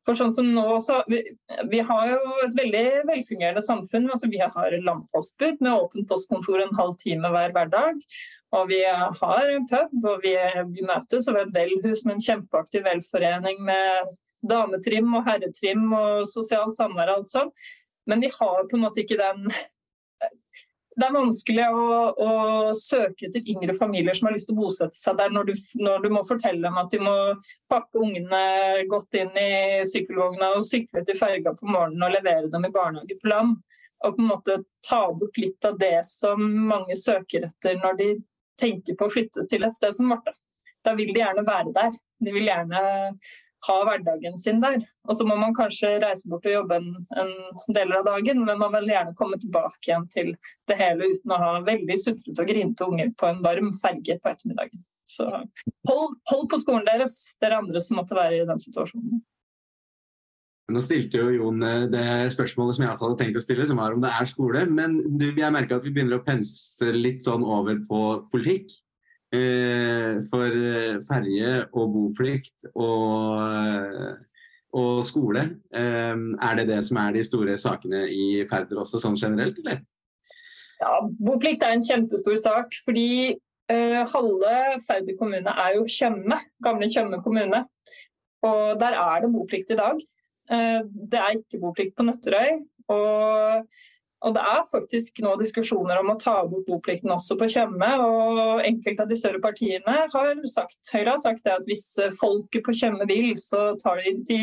For 0.07 0.19
sånn 0.19 0.35
som 0.35 0.49
nå, 0.55 0.65
så, 0.85 1.01
vi, 1.11 1.23
vi 1.71 1.81
har 1.83 2.11
jo 2.13 2.35
et 2.45 2.55
veldig 2.55 2.85
velfungerende 3.09 3.63
samfunn. 3.65 4.11
altså 4.13 4.29
Vi 4.31 4.43
har 4.43 4.77
landpostbud 4.87 5.63
med 5.65 5.73
åpent 5.73 6.07
postkontor 6.11 6.63
en 6.63 6.77
halv 6.79 6.95
time 7.01 7.33
hver 7.35 7.55
hverdag. 7.57 8.05
Og 8.55 8.69
vi 8.71 8.83
har 8.87 9.51
en 9.51 9.67
pub, 9.67 9.97
og 10.07 10.23
vi, 10.23 10.37
vi 10.77 10.85
møtes 10.87 11.27
over 11.33 11.43
et 11.43 11.57
velhus 11.57 12.05
med 12.07 12.17
en 12.17 12.27
kjempeaktiv 12.29 12.87
velforening 12.87 13.59
med 13.67 14.15
dametrim 14.47 15.11
og 15.17 15.27
herretrim 15.27 15.89
og 15.97 16.29
sosialt 16.31 16.77
samvær 16.79 17.11
og 17.11 17.23
alt 17.23 17.35
sånt. 17.35 17.67
Men 18.07 18.23
vi 18.23 18.31
har 18.31 18.69
på 18.69 18.79
en 18.79 18.85
måte 18.87 19.03
ikke 19.03 19.19
den 19.19 19.49
Det 20.97 21.05
er 21.05 21.13
vanskelig 21.13 21.65
å, 21.77 21.81
å 22.25 22.31
søke 22.77 23.27
etter 23.29 23.49
yngre 23.53 23.75
familier 23.77 24.17
som 24.17 24.31
har 24.31 24.37
lyst 24.37 24.49
til 24.49 24.57
å 24.57 24.63
bosette 24.63 24.97
seg 24.97 25.19
der, 25.19 25.33
når 25.35 25.51
du, 25.51 25.53
når 25.77 26.07
du 26.07 26.09
må 26.15 26.23
fortelle 26.25 26.63
dem 26.65 26.79
at 26.81 26.89
de 26.95 27.01
må 27.05 27.17
pakke 27.69 28.01
ungene 28.01 28.87
godt 28.89 29.19
inn 29.21 29.37
i 29.37 29.51
sykkelvogna 29.91 30.55
og 30.57 30.65
sykle 30.65 31.05
til 31.05 31.19
ferga 31.19 31.53
på 31.59 31.69
morgenen 31.69 32.07
og 32.07 32.15
levere 32.17 32.49
dem 32.53 32.65
i 32.65 32.73
barnehage 32.73 33.19
på 33.21 33.29
land. 33.29 33.59
Og 34.05 34.17
på 34.17 34.25
en 34.25 34.31
måte 34.31 34.57
ta 34.89 35.03
bort 35.13 35.37
litt 35.41 35.69
av 35.69 35.77
det 35.81 36.01
som 36.09 36.41
mange 36.71 36.97
søker 36.97 37.51
etter 37.51 37.77
når 37.83 38.01
de 38.01 38.11
tenker 38.61 38.97
på 38.97 39.09
å 39.09 39.13
flytte 39.13 39.45
til 39.51 39.69
et 39.69 39.77
sted 39.77 39.93
som 39.97 40.13
vårt. 40.13 40.33
Da 40.85 40.95
vil 40.97 41.13
de 41.13 41.21
gjerne 41.21 41.45
være 41.45 41.77
der. 41.77 41.97
De 42.25 42.33
vil 42.33 42.49
gjerne 42.49 42.81
ha 43.67 43.77
hverdagen 43.89 44.39
sin 44.39 44.61
der. 44.63 44.81
Og 45.09 45.17
så 45.19 45.27
må 45.27 45.37
man 45.41 45.55
kanskje 45.57 45.97
reise 46.03 46.29
bort 46.31 46.47
og 46.47 46.57
jobbe 46.57 46.81
en, 46.81 46.91
en 47.19 47.33
del 47.77 47.95
av 47.97 48.05
dagen, 48.09 48.43
men 48.47 48.61
man 48.61 48.75
vil 48.77 48.93
gjerne 48.93 49.17
komme 49.19 49.39
tilbake 49.43 49.89
igjen 49.89 50.09
til 50.13 50.35
det 50.69 50.77
hele 50.81 51.09
uten 51.15 51.33
å 51.35 51.41
ha 51.43 51.55
veldig 51.67 51.97
sutrete 52.03 52.45
og 52.45 52.51
grinte 52.51 52.87
unger 52.87 53.15
på 53.19 53.31
en 53.31 53.41
varm 53.47 53.73
ferge 53.81 54.19
på 54.21 54.33
ettermiddagen. 54.33 54.85
Så 55.11 55.27
hold, 55.31 56.19
hold 56.31 56.49
på 56.51 56.59
skolen 56.59 56.87
deres, 56.87 57.17
dere 57.43 57.61
andre 57.63 57.83
som 57.83 58.01
måtte 58.01 58.19
være 58.19 58.43
i 58.43 58.47
den 58.49 58.63
situasjonen. 58.63 59.23
Nå 60.67 60.81
stilte 60.83 61.21
jo 61.21 61.31
Jon 61.31 61.63
eh, 61.63 61.85
det 61.93 62.07
spørsmålet 62.35 62.75
som 62.75 62.85
jeg 62.85 62.93
også 62.93 63.07
hadde 63.07 63.19
tenkt 63.21 63.39
å 63.39 63.43
stille, 63.45 63.67
som 63.69 63.79
var 63.79 63.95
om 63.95 64.03
det 64.03 64.11
er 64.11 64.27
skole. 64.27 64.65
Men 64.67 64.99
jeg 65.23 65.53
merker 65.55 65.79
at 65.79 65.87
vi 65.87 65.93
begynner 65.95 66.19
å 66.19 66.27
pense 66.27 66.89
litt 66.91 67.23
sånn 67.23 67.47
over 67.47 67.79
på 67.87 68.01
politikk. 68.33 68.75
Eh, 69.35 70.21
for 70.31 70.47
ferge 70.47 71.01
ferje 71.03 71.53
og 71.75 71.89
boplikt 71.91 72.69
og, 72.75 73.41
eh, 73.43 74.13
og 74.79 75.03
skole, 75.05 75.43
eh, 75.75 76.15
er 76.15 76.55
det 76.61 76.69
det 76.69 76.85
som 76.87 77.01
er 77.03 77.17
de 77.17 77.25
store 77.27 77.57
sakene 77.59 78.05
i 78.07 78.45
Færder 78.47 78.85
også, 78.85 79.01
sånn 79.03 79.19
generelt, 79.19 79.59
eller? 79.59 79.83
Ja, 80.81 81.01
Boplikt 81.09 81.65
er 81.65 81.75
en 81.75 81.85
kjempestor 81.85 82.37
sak. 82.37 82.75
fordi 82.85 83.37
eh, 83.69 84.03
halve 84.15 84.55
Færder 84.87 85.17
kommune 85.19 85.51
er 85.51 85.75
jo 85.75 85.87
Tjøme, 85.91 86.39
gamle 86.63 86.91
Tjøme 86.93 87.23
kommune. 87.25 87.65
Og 88.47 88.79
der 88.81 88.95
er 88.95 89.21
det 89.25 89.33
boplikt 89.33 89.71
i 89.71 89.81
dag. 89.81 90.01
Eh, 90.51 90.83
det 90.85 91.19
er 91.19 91.39
ikke 91.39 91.61
boplikt 91.61 91.97
på 91.97 92.07
Nøtterøy. 92.07 92.61
Og, 92.89 93.67
og, 94.25 94.35
det 94.35 94.43
er 94.43 94.69
faktisk 94.71 95.21
nå 95.25 95.35
diskusjoner 95.41 96.01
om 96.01 96.13
å 96.13 96.19
ta 96.21 96.35
bort 96.49 96.67
boplikten 96.69 97.13
også 97.13 97.37
på 97.39 97.49
Tjøme. 97.53 97.89
Og 98.03 98.63
enkelte 98.65 99.05
av 99.05 99.11
de 99.11 99.19
større 99.21 99.41
partiene 99.45 99.97
har 100.13 100.45
sagt, 100.51 100.79
Høyre 100.93 101.15
har 101.15 101.21
sagt 101.23 101.51
at 101.53 101.67
hvis 101.69 101.85
folket 102.21 102.65
på 102.67 102.75
Tjøme 102.77 103.07
vil, 103.09 103.35
så 103.41 103.75
de, 103.77 104.15
de, 104.29 104.41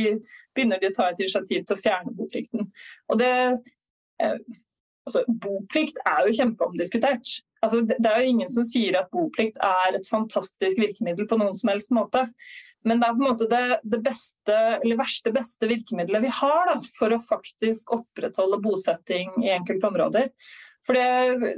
begynner 0.55 0.81
de 0.81 0.91
å 0.91 0.97
ta 0.97 1.09
et 1.09 1.23
initiativ 1.23 1.65
til 1.65 1.77
å 1.77 1.81
fjerne 1.81 2.13
boplikten. 2.17 2.69
Og 3.09 3.19
det, 3.21 3.33
eh, 4.21 4.37
altså, 5.07 5.25
boplikt 5.27 5.99
er 6.05 6.27
jo 6.27 6.37
kjempeomdiskutert. 6.41 7.39
Altså, 7.63 7.81
det 7.87 8.09
er 8.09 8.21
jo 8.21 8.33
ingen 8.33 8.51
som 8.51 8.67
sier 8.67 8.99
at 8.99 9.11
boplikt 9.13 9.59
er 9.63 9.97
et 9.97 10.07
fantastisk 10.09 10.79
virkemiddel 10.79 11.27
på 11.29 11.39
noen 11.39 11.55
som 11.57 11.71
helst 11.71 11.93
måte. 11.95 12.27
Men 12.83 12.99
det 12.99 13.07
er 13.07 13.15
på 13.15 13.23
en 13.23 13.29
måte 13.29 13.47
det, 13.51 13.79
det 13.87 13.99
beste, 14.03 14.57
eller 14.83 14.99
verste 14.99 15.31
beste 15.35 15.69
virkemidlet 15.69 16.25
vi 16.25 16.31
har 16.41 16.67
da, 16.67 16.75
for 16.97 17.15
å 17.15 17.21
faktisk 17.23 17.93
opprettholde 17.95 18.59
bosetting 18.63 19.31
i 19.43 19.53
enkelte 19.55 19.87
områder. 19.87 20.31
For 20.83 20.99
det, 20.99 21.53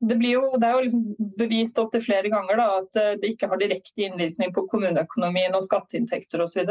det, 0.00 0.18
jo, 0.30 0.44
det 0.56 0.68
er 0.68 0.76
jo 0.76 0.84
liksom 0.84 1.32
bevist 1.40 1.80
opptil 1.82 2.04
flere 2.04 2.30
ganger 2.32 2.60
da, 2.60 2.68
at 2.80 3.00
eh, 3.00 3.16
det 3.20 3.34
ikke 3.34 3.50
har 3.50 3.60
direkte 3.60 4.06
innvirkning 4.06 4.54
på 4.56 4.64
kommuneøkonomien 4.70 5.56
og 5.58 5.66
skatteinntekter 5.66 6.44
osv. 6.44 6.70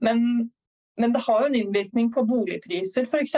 Men, 0.00 0.24
men 1.00 1.14
det 1.14 1.22
har 1.26 1.44
jo 1.44 1.52
en 1.52 1.60
innvirkning 1.60 2.08
på 2.14 2.24
boligpriser 2.28 3.06
f.eks. 3.06 3.36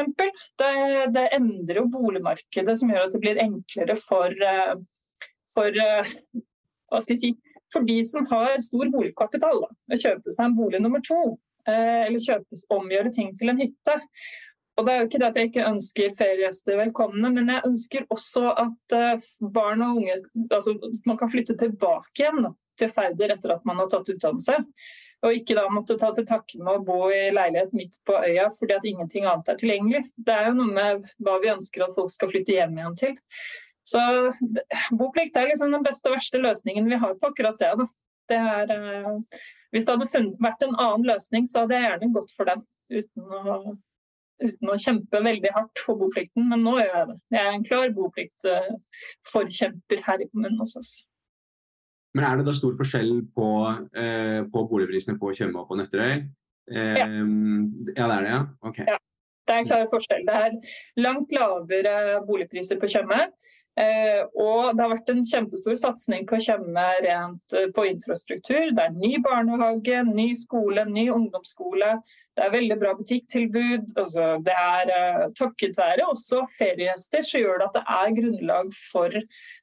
Det, 0.63 0.71
det 1.13 1.27
endrer 1.35 1.83
jo 1.83 1.91
boligmarkedet 1.93 2.79
som 2.79 2.95
gjør 2.95 3.09
at 3.09 3.17
det 3.17 3.23
blir 3.25 3.43
enklere 3.43 3.99
for, 4.01 4.31
eh, 4.31 4.77
for 5.53 5.83
eh, 5.89 6.15
hva 6.87 7.03
skal 7.03 7.19
jeg 7.19 7.25
si, 7.25 7.35
for 7.73 7.89
de 7.89 7.99
som 8.07 8.27
har 8.31 8.59
stor 8.63 8.93
boligkapital, 8.93 9.65
å 9.67 9.99
kjøpe 9.99 10.35
seg 10.35 10.49
en 10.49 10.57
bolig 10.59 10.83
nummer 10.83 11.03
to. 11.07 11.21
Eh, 11.69 12.07
eller 12.09 12.23
kjøpes, 12.23 12.67
omgjøre 12.75 13.13
ting 13.15 13.31
til 13.39 13.53
en 13.53 13.61
hytte. 13.61 13.99
Og 14.79 14.87
det 14.87 14.93
er 14.93 15.03
jo 15.03 15.09
ikke 15.09 15.21
det 15.21 15.29
at 15.29 15.39
jeg 15.39 15.51
ikke 15.51 15.69
ønsker 15.69 16.17
feriegjester 16.19 16.79
velkomne, 16.81 17.31
men 17.35 17.51
jeg 17.53 17.69
ønsker 17.69 18.07
også 18.13 18.55
at 18.57 18.95
uh, 18.97 19.27
barn 19.53 19.85
og 19.85 19.99
unge 20.01 20.15
altså 20.49 20.73
man 21.05 21.19
kan 21.21 21.29
flytte 21.29 21.59
tilbake 21.61 22.25
igjen 22.25 22.47
til 22.81 22.89
Færder 22.89 23.35
etter 23.35 23.53
at 23.53 23.67
man 23.69 23.83
har 23.83 23.91
tatt 23.93 24.09
utdannelse. 24.15 24.57
Og 25.23 25.37
ikke 25.37 25.55
da 25.55 25.67
måtte 25.71 25.99
ta 26.01 26.09
til 26.17 26.25
takke 26.27 26.59
med 26.59 26.73
å 26.73 26.85
bo 26.87 27.11
i 27.13 27.29
leilighet 27.35 27.77
midt 27.77 28.01
på 28.09 28.17
øya 28.17 28.49
fordi 28.57 28.79
at 28.79 28.89
ingenting 28.89 29.29
annet 29.29 29.53
er 29.53 29.61
tilgjengelig. 29.61 30.07
Det 30.17 30.35
er 30.35 30.49
jo 30.49 30.57
noe 30.59 30.73
med 30.73 31.13
hva 31.23 31.37
vi 31.45 31.53
ønsker 31.53 31.85
at 31.85 31.95
folk 31.99 32.11
skal 32.11 32.33
flytte 32.33 32.57
hjem 32.57 32.81
igjen 32.81 32.99
til. 33.05 33.15
Så 33.87 34.01
boplikt 34.99 35.37
er 35.37 35.49
liksom 35.51 35.73
den 35.75 35.85
beste 35.85 36.09
og 36.11 36.17
verste 36.17 36.39
løsningen 36.41 36.91
vi 36.91 36.97
har 37.03 37.15
på 37.19 37.27
akkurat 37.33 37.59
det. 37.59 37.87
det 38.31 38.39
er, 38.39 38.67
uh, 38.71 39.21
hvis 39.75 39.85
det 39.87 39.95
hadde 39.97 40.13
funnet, 40.13 40.37
vært 40.43 40.63
en 40.67 40.77
annen 40.77 41.07
løsning, 41.11 41.45
så 41.51 41.57
hadde 41.65 41.77
jeg 41.79 41.89
gjerne 41.89 42.15
gått 42.15 42.33
for 42.37 42.45
den. 42.51 42.61
Uten 42.93 43.23
å, 43.39 43.41
uten 44.43 44.67
å 44.71 44.83
kjempe 44.85 45.17
veldig 45.25 45.51
hardt 45.55 45.79
for 45.83 45.95
boplikten, 46.01 46.43
men 46.51 46.61
nå 46.63 46.73
gjør 46.79 46.97
jeg 46.99 47.07
det. 47.11 47.19
Jeg 47.35 47.43
er 47.47 47.53
en 47.57 47.67
klar 47.67 47.89
bopliktforkjemper 47.97 49.99
uh, 50.03 50.07
her 50.11 50.19
i 50.23 50.31
kommunen 50.31 50.61
hos 50.63 50.75
oss. 50.79 50.93
Men 52.13 52.23
er 52.29 52.35
det 52.39 52.49
da 52.51 52.55
stor 52.55 52.75
forskjell 52.77 53.13
på, 53.35 53.49
uh, 53.97 54.41
på 54.53 54.59
boligprisene 54.71 55.19
på 55.19 55.27
Tjøme 55.37 55.59
og 55.65 55.69
på 55.71 55.79
Nøtterøy? 55.81 56.15
ja. 56.73 56.95
ja, 56.95 57.07
det 57.11 57.99
er 57.99 58.23
det, 58.23 58.31
ja? 58.31 58.43
Ok. 58.63 58.79
ja. 58.87 58.99
Det 59.43 59.55
er 59.55 59.59
en 59.59 59.67
klar 59.67 59.89
forskjell. 59.91 60.23
Det 60.29 60.35
er 60.47 60.53
langt 61.03 61.33
lavere 61.35 61.95
boligpriser 62.27 62.79
på 62.81 62.91
Tjøme. 62.93 63.21
Eh, 63.81 64.21
og 64.37 64.75
det 64.77 64.85
har 64.85 64.91
vært 64.91 65.11
en 65.15 65.23
kjempestor 65.25 65.77
satsing 65.81 66.27
på 66.29 66.37
Tjøme 66.45 66.83
rent 67.07 67.55
eh, 67.57 67.71
på 67.73 67.87
infrastruktur. 67.89 68.75
Det 68.77 68.85
er 68.85 68.99
ny 68.99 69.15
barnehage, 69.25 70.03
ny 70.11 70.27
skole, 70.37 70.85
ny 70.91 71.07
ungdomsskole. 71.15 71.95
Det 72.37 72.45
er 72.45 72.53
veldig 72.53 72.77
bra 72.83 72.93
butikktilbud. 72.99 73.95
Altså, 73.97 74.27
det 74.45 74.59
er 74.61 74.93
eh, 74.97 75.25
takket 75.39 75.81
være 75.81 76.11
også 76.13 76.45
feriegjester 76.59 77.25
så 77.25 77.41
gjør 77.41 77.63
det 77.63 77.71
at 77.71 77.79
det 77.79 77.87
er 77.97 78.19
grunnlag 78.21 78.77
for 78.91 79.17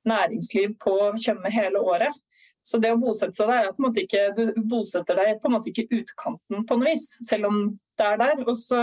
næringsliv 0.09 0.73
på 0.81 0.97
Tjøme 1.21 1.53
hele 1.53 1.85
året. 1.93 2.17
Så 2.65 2.81
det 2.81 2.91
å 2.93 2.99
bosette 3.01 3.37
seg 3.37 3.49
der 3.49 3.69
er 3.69 4.01
ikke, 4.03 4.25
du 4.35 4.61
bosetter 4.69 5.17
deg 5.17 5.37
på 5.41 5.49
en 5.49 5.55
måte 5.55 5.71
ikke 5.71 5.87
utkanten 6.01 6.65
på 6.67 6.77
noe 6.77 6.91
vis, 6.91 7.11
selv 7.25 7.49
om 7.49 7.61
det 7.97 8.05
er 8.05 8.19
der. 8.19 8.43
Og 8.45 8.57
så 8.57 8.81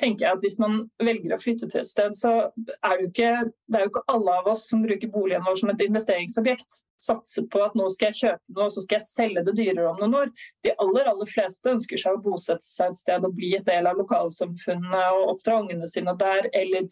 tenker 0.00 0.26
jeg 0.26 0.36
at 0.36 0.42
hvis 0.42 0.58
man 0.62 0.80
velger 1.02 1.34
å 1.34 1.40
flytte 1.40 1.68
til 1.70 1.82
et 1.82 1.88
sted, 1.88 2.16
så 2.18 2.32
er 2.50 2.96
det 2.96 3.04
jo 3.04 3.10
ikke, 3.12 3.30
det 3.70 3.78
er 3.78 3.86
jo 3.86 3.92
ikke 3.92 4.04
alle 4.14 4.34
av 4.40 4.50
oss 4.54 4.66
som 4.70 4.82
bruker 4.84 5.12
boligen 5.12 5.44
vår 5.46 5.60
som 5.60 5.72
et 5.72 5.84
investeringsobjekt. 5.86 6.80
Satser 7.04 7.46
på 7.52 7.60
at 7.60 7.76
nå 7.78 7.86
skal 7.92 8.10
jeg 8.10 8.20
kjøpe 8.22 8.56
noe, 8.56 8.68
og 8.68 8.74
så 8.74 8.84
skal 8.84 8.98
jeg 8.98 9.06
selge 9.06 9.44
det 9.46 9.56
dyrere 9.58 9.90
om 9.90 10.00
noen 10.02 10.16
år. 10.22 10.32
De 10.64 10.72
aller 10.84 11.10
aller 11.10 11.30
fleste 11.30 11.74
ønsker 11.74 12.00
seg 12.00 12.16
å 12.16 12.22
bosette 12.24 12.66
seg 12.66 12.94
et 12.94 13.02
sted 13.02 13.28
og 13.28 13.36
bli 13.36 13.52
et 13.58 13.66
del 13.68 13.90
av 13.90 14.00
lokalsamfunnet 14.00 15.18
og 15.18 15.34
oppdra 15.36 15.60
ungene 15.62 15.90
sine 15.90 16.16
der, 16.20 16.48
eller 16.52 16.88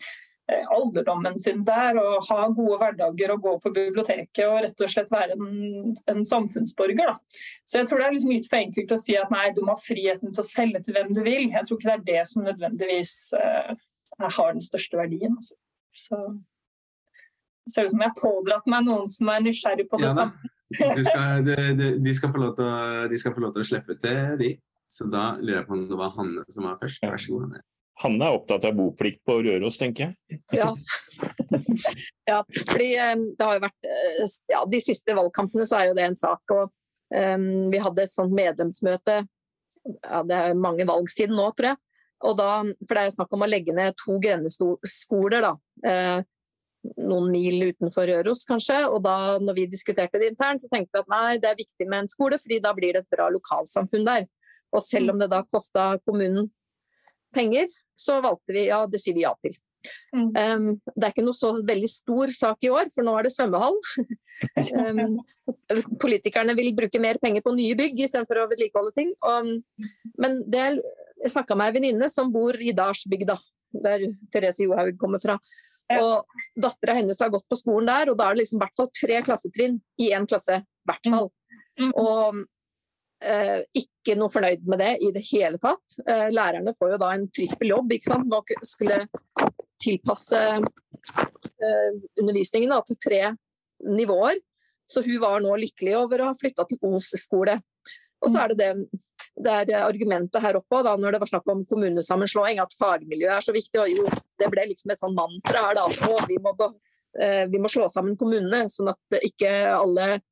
alderdommen 0.51 1.39
sin 1.39 1.63
der 1.65 1.97
og 2.01 2.27
ha 2.29 2.47
gode 2.51 2.79
hverdager 2.81 3.33
og 3.35 3.45
gå 3.45 3.53
på 3.63 3.73
biblioteket 3.75 4.43
og 4.47 4.59
rett 4.65 4.85
og 4.85 4.91
slett 4.91 5.13
være 5.13 5.37
en, 5.37 5.95
en 6.11 6.23
samfunnsborger. 6.27 7.13
Da. 7.13 7.43
Så 7.65 7.81
jeg 7.81 7.89
tror 7.89 8.03
det 8.03 8.07
er 8.09 8.17
liksom 8.17 8.35
litt 8.35 8.49
for 8.51 8.61
enkelt 8.61 8.95
å 8.95 9.01
si 9.01 9.17
at 9.19 9.33
nei, 9.33 9.49
du 9.55 9.63
må 9.63 9.77
ha 9.77 9.81
friheten 9.81 10.35
til 10.35 10.43
å 10.45 10.49
selge 10.49 10.83
til 10.85 10.99
hvem 10.99 11.13
du 11.15 11.23
vil. 11.23 11.47
Jeg 11.53 11.69
tror 11.69 11.79
ikke 11.79 11.91
det 11.91 11.99
er 11.99 12.09
det 12.11 12.25
som 12.33 12.49
nødvendigvis 12.49 13.15
uh, 13.39 13.75
har 14.23 14.57
den 14.57 14.65
største 14.65 14.99
verdien. 14.99 15.39
Altså. 15.39 15.59
Så 15.93 16.21
det 17.63 17.75
ser 17.75 17.87
ut 17.87 17.95
som 17.95 18.03
jeg 18.03 18.11
har 18.11 18.19
pådratt 18.19 18.71
meg 18.71 18.87
noen 18.89 19.09
som 19.11 19.31
er 19.31 19.47
nysgjerrig 19.47 19.87
på 19.91 20.03
det 20.03 20.11
ja, 20.11 20.15
samme. 20.19 20.53
de, 20.73 21.05
skal, 21.07 21.47
de, 21.47 21.57
de, 21.79 21.91
de, 22.03 22.15
skal 22.19 22.47
å, 22.49 22.53
de 23.13 23.21
skal 23.21 23.37
få 23.37 23.45
lov 23.45 23.55
til 23.55 23.63
å 23.63 23.71
slippe 23.75 23.99
til, 24.03 24.23
de. 24.41 24.55
Så 24.93 25.07
da 25.09 25.37
lurer 25.39 25.63
jeg 25.63 25.69
på 25.69 25.77
om 25.79 25.85
det 25.89 25.97
var 25.97 26.17
Hanne 26.19 26.43
som 26.53 26.67
var 26.69 26.81
først. 26.81 27.05
Vær 27.07 27.23
så 27.23 27.33
god, 27.33 27.47
Hanne. 27.47 27.63
Hanne 28.03 28.27
er 28.27 28.37
opptatt 28.37 28.65
av 28.67 28.75
boplikt 28.77 29.23
på 29.27 29.39
Røros, 29.45 29.79
tenker 29.81 30.11
jeg? 30.11 30.41
Ja. 30.57 30.73
ja 32.31 32.41
fordi 32.49 32.89
eh, 32.99 33.15
det 33.39 33.47
har 33.47 33.59
jo 33.59 33.65
vært 33.67 33.89
eh, 33.89 34.35
ja, 34.53 34.65
De 34.71 34.81
siste 34.83 35.17
valgkampene 35.17 35.67
så 35.69 35.79
er 35.79 35.91
jo 35.91 35.97
det 35.99 36.09
en 36.09 36.19
sak. 36.19 36.55
og 36.57 36.73
um, 37.15 37.71
Vi 37.73 37.81
hadde 37.83 38.07
et 38.07 38.15
sånt 38.15 38.35
medlemsmøte 38.35 39.23
ja, 39.23 40.23
Det 40.27 40.39
er 40.39 40.59
mange 40.59 40.87
valg 40.89 41.11
siden 41.13 41.39
nå, 41.39 41.49
tror 41.57 41.73
jeg. 41.73 41.83
Og 42.23 42.37
da, 42.39 42.51
for 42.85 42.95
det 42.95 43.01
er 43.01 43.09
jo 43.09 43.17
snakk 43.17 43.33
om 43.35 43.43
å 43.43 43.51
legge 43.51 43.75
ned 43.75 43.97
to 43.99 44.19
grendeskoler. 44.23 45.43
da. 45.43 45.55
Eh, 45.91 46.29
noen 46.99 47.29
mil 47.31 47.69
utenfor 47.71 48.07
Røros, 48.11 48.45
kanskje. 48.49 48.79
Og 48.91 49.03
da 49.05 49.39
når 49.43 49.59
vi 49.59 49.69
diskuterte 49.71 50.21
det 50.23 50.33
internt, 50.33 50.63
så 50.63 50.71
tenkte 50.71 50.99
vi 50.99 51.03
at 51.03 51.13
nei, 51.13 51.41
det 51.43 51.51
er 51.51 51.59
viktig 51.59 51.89
med 51.89 52.05
en 52.05 52.13
skole, 52.13 52.39
fordi 52.43 52.61
da 52.63 52.75
blir 52.77 52.97
det 52.97 53.05
et 53.05 53.15
bra 53.17 53.29
lokalsamfunn 53.33 54.07
der. 54.07 54.27
Og 54.73 54.85
selv 54.85 55.13
om 55.13 55.21
det 55.21 55.31
da 55.33 55.43
kosta 55.45 55.97
kommunen 56.07 56.49
penger, 57.35 57.69
så 57.97 58.21
valgte 58.25 58.57
vi 58.57 58.67
ja, 58.69 58.85
det 58.91 59.01
sier 59.03 59.17
vi 59.17 59.27
ja 59.27 59.35
til. 59.45 59.57
Mm. 60.15 60.29
Um, 60.37 60.67
det 60.95 61.07
er 61.07 61.13
ikke 61.13 61.25
noe 61.27 61.37
så 61.37 61.53
veldig 61.67 61.91
stor 61.91 62.33
sak 62.35 62.67
i 62.67 62.71
år, 62.73 62.91
for 62.95 63.07
nå 63.07 63.15
er 63.19 63.27
det 63.27 63.35
svømmehall. 63.35 63.79
um, 64.79 65.19
politikerne 66.03 66.55
vil 66.59 66.73
bruke 66.79 67.03
mer 67.03 67.19
penger 67.23 67.45
på 67.45 67.55
nye 67.57 67.79
bygg 67.79 68.05
istedenfor 68.07 68.45
å 68.45 68.49
vedlikeholde 68.53 68.95
ting. 68.99 69.11
Um, 69.25 69.57
men 70.23 70.41
det, 70.53 70.69
jeg 71.23 71.35
snakka 71.35 71.59
med 71.59 71.71
ei 71.71 71.79
venninne 71.81 72.11
som 72.13 72.33
bor 72.35 72.57
i 72.59 72.75
Dalsbygda, 72.77 73.39
der 73.83 74.09
Therese 74.33 74.67
Johaug 74.67 74.97
kommer 75.01 75.23
fra. 75.23 75.39
Og 75.93 76.39
Dattera 76.57 76.95
hennes 76.97 77.19
har 77.21 77.33
gått 77.33 77.45
på 77.51 77.59
skolen 77.59 77.91
der, 77.91 78.13
og 78.13 78.17
da 78.17 78.29
er 78.29 78.37
det 78.37 78.45
liksom 78.45 78.63
hvert 78.63 78.79
fall 78.79 78.89
tre 78.97 79.19
klassetrinn 79.27 79.81
i 80.01 80.13
én 80.17 80.29
klasse. 80.29 80.63
hvert 80.89 81.09
fall. 81.09 81.29
Mm. 81.81 81.91
Og 81.97 82.43
ikke 84.03 84.17
noe 84.19 84.33
fornøyd 84.33 84.65
med 84.67 84.81
det 84.83 84.93
i 85.07 85.11
det 85.15 85.23
hele 85.31 85.59
tatt. 85.63 85.99
Eh, 86.07 86.29
lærerne 86.35 86.75
får 86.79 86.95
jo 86.95 87.01
da 87.03 87.13
en 87.15 87.29
trippel 87.31 87.71
jobb. 87.71 87.93
ikke 87.95 88.11
sant? 88.11 88.29
Nå 88.31 88.43
skulle 88.67 89.05
tilpasse 89.83 90.41
eh, 90.43 91.91
undervisningen 92.21 92.75
da, 92.75 92.81
til 92.87 92.99
tre 93.03 93.23
nivåer. 93.87 94.41
Så 94.91 95.05
hun 95.07 95.21
var 95.23 95.41
nå 95.41 95.55
lykkelig 95.57 95.95
over 96.01 96.23
å 96.23 96.33
ha 96.33 96.39
flytta 96.39 96.67
til 96.69 96.83
Os 96.91 97.13
skole. 97.23 97.61
Og 98.23 98.31
så 98.31 98.43
er 98.43 98.53
det 98.53 98.59
det, 98.63 98.73
det 99.43 99.75
er 99.75 99.87
argumentet 99.87 100.43
her 100.43 100.59
oppe 100.59 100.83
da, 100.85 100.97
når 100.99 101.15
det 101.15 101.21
var 101.23 101.31
snakk 101.31 101.47
om 101.51 101.63
kommunesammenslåing, 101.67 102.61
at 102.63 102.75
fagmiljøet 102.77 103.39
er 103.39 103.47
så 103.47 103.55
viktig. 103.55 103.81
Og 103.83 103.95
jo, 103.95 104.11
det 104.39 104.51
ble 104.53 104.67
liksom 104.71 104.93
et 104.93 105.03
sånn 105.03 105.17
mantra 105.17 105.69
her 105.69 105.79
da. 105.79 105.87
Vi 106.29 106.37
må, 106.43 106.53
vi 107.55 107.63
må 107.63 107.71
slå 107.73 107.89
sammen 107.91 108.19
kommunene, 108.21 108.67
sånn 108.71 108.93
at 108.93 109.23
ikke 109.23 109.55
alle 109.73 110.11
eh, 110.19 110.29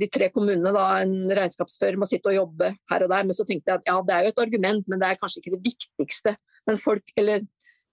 de 0.00 0.08
tre 0.12 0.30
kommunene, 0.34 0.72
da, 0.74 0.84
en 1.02 1.30
regnskapsfører 1.36 1.98
må 2.00 2.06
sitte 2.08 2.30
og 2.30 2.36
jobbe 2.36 2.72
her 2.90 3.04
og 3.04 3.12
der. 3.12 3.26
Men 3.28 3.36
så 3.36 3.46
tenkte 3.48 3.72
jeg 3.72 3.82
at 3.82 3.88
ja, 3.90 3.96
det 4.06 4.16
er 4.16 4.26
jo 4.26 4.32
et 4.32 4.42
argument, 4.44 4.88
men 4.88 5.02
det 5.02 5.08
er 5.08 5.20
kanskje 5.20 5.42
ikke 5.42 5.54
det 5.56 5.62
viktigste. 5.66 6.34
Men 6.68 6.80
folk, 6.80 7.14
eller, 7.20 7.46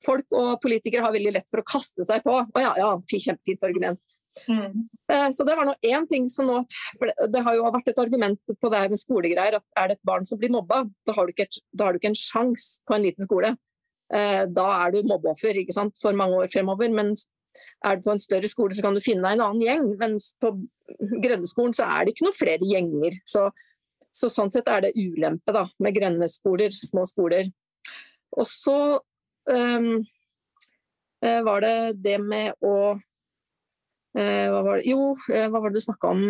folk 0.05 0.35
og 0.37 0.59
politikere 0.63 1.05
har 1.05 1.15
veldig 1.15 1.35
lett 1.37 1.49
for 1.51 1.63
å 1.63 1.67
kaste 1.67 2.07
seg 2.07 2.23
på. 2.25 2.35
Å 2.43 2.63
ja, 2.63 2.73
ja, 2.81 2.91
kjempefint 3.11 3.67
argument. 3.67 4.01
Mm. 4.47 4.89
Eh, 5.11 5.29
så 5.31 5.45
det 5.47 5.55
var 5.55 5.67
nå 5.67 5.75
én 5.79 6.07
ting 6.11 6.25
som 6.29 6.49
nå 6.49 6.57
for 6.99 7.07
Det 7.31 7.39
har 7.45 7.55
jo 7.55 7.69
vært 7.71 7.93
et 7.93 8.01
argument 8.03 8.55
på 8.59 8.71
det 8.71 8.81
her 8.81 8.91
med 8.91 8.99
skolegreier 8.99 9.55
at 9.61 9.79
er 9.79 9.87
det 9.87 9.95
et 9.95 10.09
barn 10.09 10.27
som 10.27 10.41
blir 10.41 10.51
mobba, 10.51 10.81
da 11.07 11.15
har 11.15 11.23
du 11.23 11.31
ikke, 11.31 11.47
har 11.79 11.95
du 11.95 12.01
ikke 12.01 12.11
en 12.11 12.19
sjanse 12.19 12.83
på 12.83 12.97
en 12.97 13.05
liten 13.05 13.27
skole. 13.27 13.55
Da 14.05 14.65
er 14.83 14.91
du 14.93 15.07
mobbeoffer 15.09 15.57
for 15.97 16.13
mange 16.13 16.37
år 16.37 16.51
fremover. 16.53 16.91
Mens 16.93 17.25
er 17.85 17.97
du 17.97 18.05
på 18.05 18.13
en 18.13 18.21
større 18.21 18.49
skole, 18.49 18.73
så 18.73 18.85
kan 18.85 18.95
du 18.95 19.03
finne 19.03 19.25
deg 19.25 19.37
en 19.37 19.45
annen 19.45 19.63
gjeng. 19.65 19.91
Mens 19.99 20.31
på 20.41 20.53
grendeskolen 21.23 21.75
så 21.77 21.87
er 21.87 22.05
det 22.05 22.15
ikke 22.15 22.27
noen 22.27 22.37
flere 22.37 22.69
gjenger. 22.69 23.19
Så, 23.27 23.47
så 24.15 24.31
sånn 24.33 24.53
sett 24.53 24.69
er 24.71 24.87
det 24.87 24.95
ulempe 24.97 25.53
da, 25.55 25.65
med 25.83 25.97
grendeskoler, 25.97 26.73
små 26.73 27.05
skoler. 27.09 27.51
Og 28.35 28.47
så 28.49 28.79
um, 29.51 29.91
var 31.21 31.65
det 31.65 31.77
det 32.03 32.17
med 32.23 32.57
å 32.65 32.75
uh, 32.95 34.47
hva 34.51 34.61
var 34.65 34.81
det? 34.81 34.89
Jo, 34.89 35.13
uh, 35.15 35.47
hva 35.51 35.61
var 35.61 35.71
det 35.71 35.79
du 35.79 35.85
snakka 35.85 36.11
om? 36.15 36.25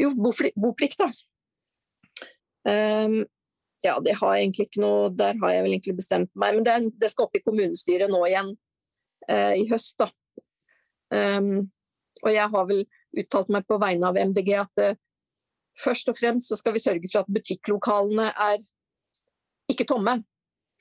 Jo, 0.00 0.14
boplikt, 0.16 1.00
da. 1.00 1.10
Um, 2.68 3.22
ja, 3.80 3.94
det 4.04 4.18
har 4.20 4.34
jeg 4.36 4.44
egentlig 4.44 4.64
ikke 4.66 4.82
noe 4.82 5.06
Der 5.16 5.38
har 5.40 5.52
jeg 5.54 5.62
vel 5.64 5.72
egentlig 5.72 5.94
bestemt 5.96 6.30
meg. 6.36 6.58
Men 6.58 6.66
det, 6.66 6.74
det 7.00 7.08
skal 7.12 7.28
opp 7.28 7.36
i 7.38 7.42
kommunestyret 7.44 8.12
nå 8.12 8.20
igjen 8.28 8.50
uh, 9.30 9.54
i 9.56 9.66
høst, 9.72 9.96
da. 10.00 10.10
Um, 11.10 11.70
og 12.22 12.32
jeg 12.34 12.48
har 12.52 12.66
vel 12.68 12.84
uttalt 13.18 13.50
meg 13.50 13.66
på 13.66 13.78
vegne 13.82 14.10
av 14.10 14.18
MDG 14.18 14.50
at 14.60 14.82
uh, 14.84 14.98
først 15.80 16.12
og 16.12 16.18
fremst 16.18 16.52
så 16.52 16.58
skal 16.58 16.76
vi 16.76 16.82
sørge 16.82 17.08
for 17.08 17.24
at 17.24 17.32
butikklokalene 17.32 18.30
er 18.30 18.60
ikke 19.70 19.88
tomme. 19.88 20.20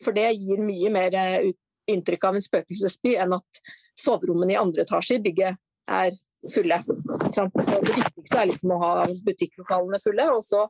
For 0.04 0.16
det 0.16 0.30
gir 0.38 0.62
mye 0.64 0.94
mer 0.94 1.18
uh, 1.18 1.52
inntrykk 1.90 2.30
av 2.30 2.38
en 2.38 2.46
spøkelsesby 2.46 3.16
enn 3.20 3.38
at 3.40 3.64
soverommene 4.00 4.56
i 4.56 4.60
andre 4.60 4.86
etasje 4.86 5.20
i 5.20 5.24
bygget 5.24 5.60
er 5.90 6.18
fulle. 6.54 6.78
Det 6.86 7.96
viktigste 7.96 8.38
er 8.40 8.52
liksom 8.52 8.76
å 8.76 8.84
ha 8.84 8.92
butikklokalene 9.26 10.00
fulle. 10.04 10.30
og 10.36 10.46
så 10.46 10.68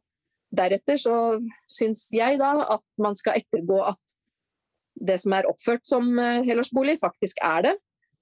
Deretter 0.50 0.98
så 0.98 1.16
syns 1.70 2.08
jeg 2.10 2.39
da 2.42 2.56
at 2.74 2.82
man 2.98 3.18
skal 3.20 3.38
ettergå 3.38 3.84
at 3.86 4.16
det 5.00 5.20
som 5.22 5.36
er 5.38 5.48
oppført 5.48 5.86
som 5.88 6.08
eh, 6.20 6.42
helårsbolig, 6.48 6.98
faktisk 7.00 7.38
er 7.46 7.68
det. 7.68 7.75